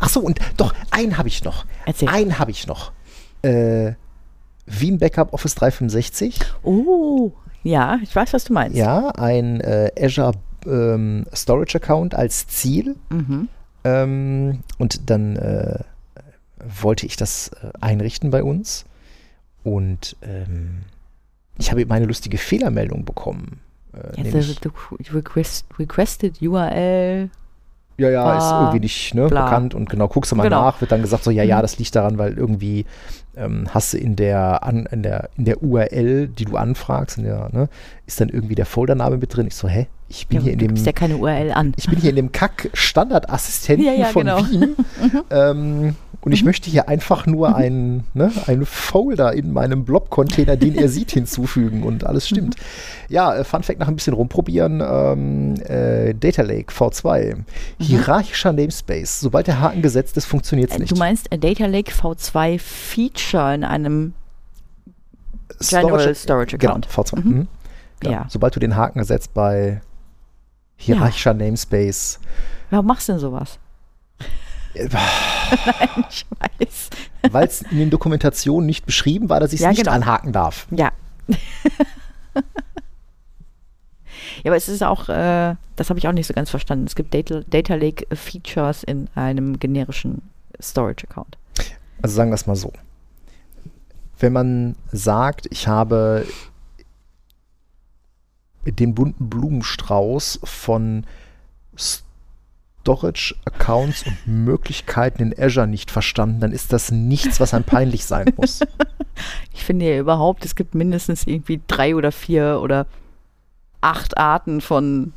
[0.00, 1.64] Ach so, und doch, einen habe ich noch.
[1.86, 2.08] Erzähl.
[2.08, 2.92] Einen habe ich noch.
[3.40, 3.94] Äh,
[4.66, 6.38] Veeam Backup Office 365.
[6.62, 7.32] Oh,
[7.62, 8.76] ja, ich weiß, was du meinst.
[8.76, 10.32] Ja, ein äh, Azure
[10.66, 12.96] ähm, Storage Account als Ziel.
[13.10, 13.48] Mhm.
[13.84, 15.80] Ähm, und dann äh,
[16.80, 18.84] wollte ich das äh, einrichten bei uns.
[19.64, 20.82] Und ähm,
[21.58, 23.60] ich habe eben eine lustige Fehlermeldung bekommen.
[23.92, 27.30] Äh, the, the request, requested URL
[27.98, 30.62] ja, ja, ah, ist irgendwie nicht ne, bekannt und genau, guckst du mal genau.
[30.62, 31.62] nach, wird dann gesagt so, ja, ja, mhm.
[31.62, 32.86] das liegt daran, weil irgendwie
[33.36, 37.48] ähm, hast du in der, an, in, der, in der URL, die du anfragst, der,
[37.52, 37.68] ne,
[38.06, 39.46] ist dann irgendwie der Foldername mit drin.
[39.46, 39.86] Ich so, hä?
[40.08, 40.76] Ich bin ja, hier in dem.
[40.76, 41.72] ja keine URL an.
[41.76, 44.38] Ich bin hier in dem Kack-Standardassistenten ja, ja, von genau.
[44.50, 44.76] Wien.
[45.30, 46.46] ähm, und ich mhm.
[46.46, 47.54] möchte hier einfach nur mhm.
[47.54, 52.56] einen, ne, einen Folder in meinem Blob-Container, den er sieht, hinzufügen und alles stimmt.
[52.56, 52.62] Mhm.
[53.08, 54.80] Ja, äh, Fun Fact nach ein bisschen rumprobieren.
[54.80, 57.36] Ähm, äh, Data Lake V2.
[57.36, 57.44] Mhm.
[57.78, 59.20] Hierarchischer Namespace.
[59.20, 60.92] Sobald der Haken gesetzt ist, funktioniert es äh, nicht.
[60.92, 64.14] Du meinst äh, Data Lake V2 Feature in einem
[65.58, 66.88] General Storage, Storage Account.
[66.88, 67.16] Genau, V2.
[67.16, 67.30] Mhm.
[67.30, 67.48] Mhm.
[68.00, 68.12] Genau.
[68.12, 68.26] Ja.
[68.28, 69.80] Sobald du den Haken setzt bei
[70.76, 71.36] hierarchischer ja.
[71.36, 72.20] Namespace.
[72.70, 73.58] Warum machst du denn sowas?
[74.74, 76.90] Nein, ich weiß.
[77.30, 79.92] Weil es in den Dokumentationen nicht beschrieben war, dass ich es ja, nicht genau.
[79.92, 80.66] anhaken darf.
[80.70, 80.92] Ja.
[84.44, 86.86] Ja, aber es ist auch, äh, das habe ich auch nicht so ganz verstanden.
[86.86, 90.22] Es gibt Data, Data Lake Features in einem generischen
[90.60, 91.38] Storage Account.
[92.02, 92.72] Also sagen wir es mal so.
[94.18, 96.26] Wenn man sagt, ich habe
[98.64, 101.04] den bunten Blumenstrauß von
[101.76, 102.11] Storage
[103.44, 108.32] Accounts und Möglichkeiten in Azure nicht verstanden, dann ist das nichts, was einem peinlich sein
[108.36, 108.60] muss.
[109.52, 112.86] Ich finde ja überhaupt, es gibt mindestens irgendwie drei oder vier oder
[113.82, 115.12] acht Arten von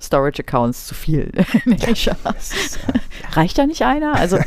[0.00, 1.32] Storage Accounts zu viel.
[1.96, 2.16] Ja,
[3.32, 4.14] Reicht da nicht einer?
[4.14, 4.38] Also.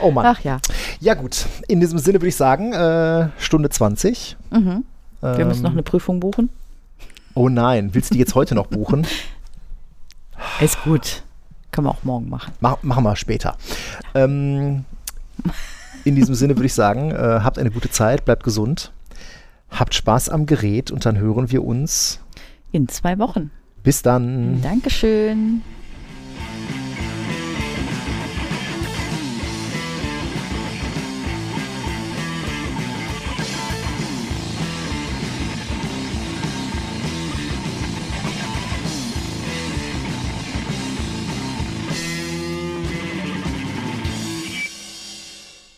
[0.00, 0.26] oh Mann.
[0.26, 0.58] Ach ja.
[1.00, 1.46] Ja, gut.
[1.68, 4.36] In diesem Sinne würde ich sagen, äh, Stunde 20.
[4.50, 4.84] Mhm.
[5.20, 6.50] Wir ähm, müssen noch eine Prüfung buchen.
[7.34, 9.06] Oh nein, willst du die jetzt heute noch buchen?
[10.60, 11.22] Ist gut.
[11.70, 12.52] Können wir auch morgen machen.
[12.60, 13.56] Mach, machen wir später.
[14.14, 14.84] Ähm,
[16.04, 18.92] in diesem Sinne würde ich sagen, äh, habt eine gute Zeit, bleibt gesund.
[19.70, 22.20] Habt Spaß am Gerät und dann hören wir uns
[22.70, 23.50] in zwei Wochen.
[23.82, 24.62] Bis dann.
[24.62, 25.62] Dankeschön.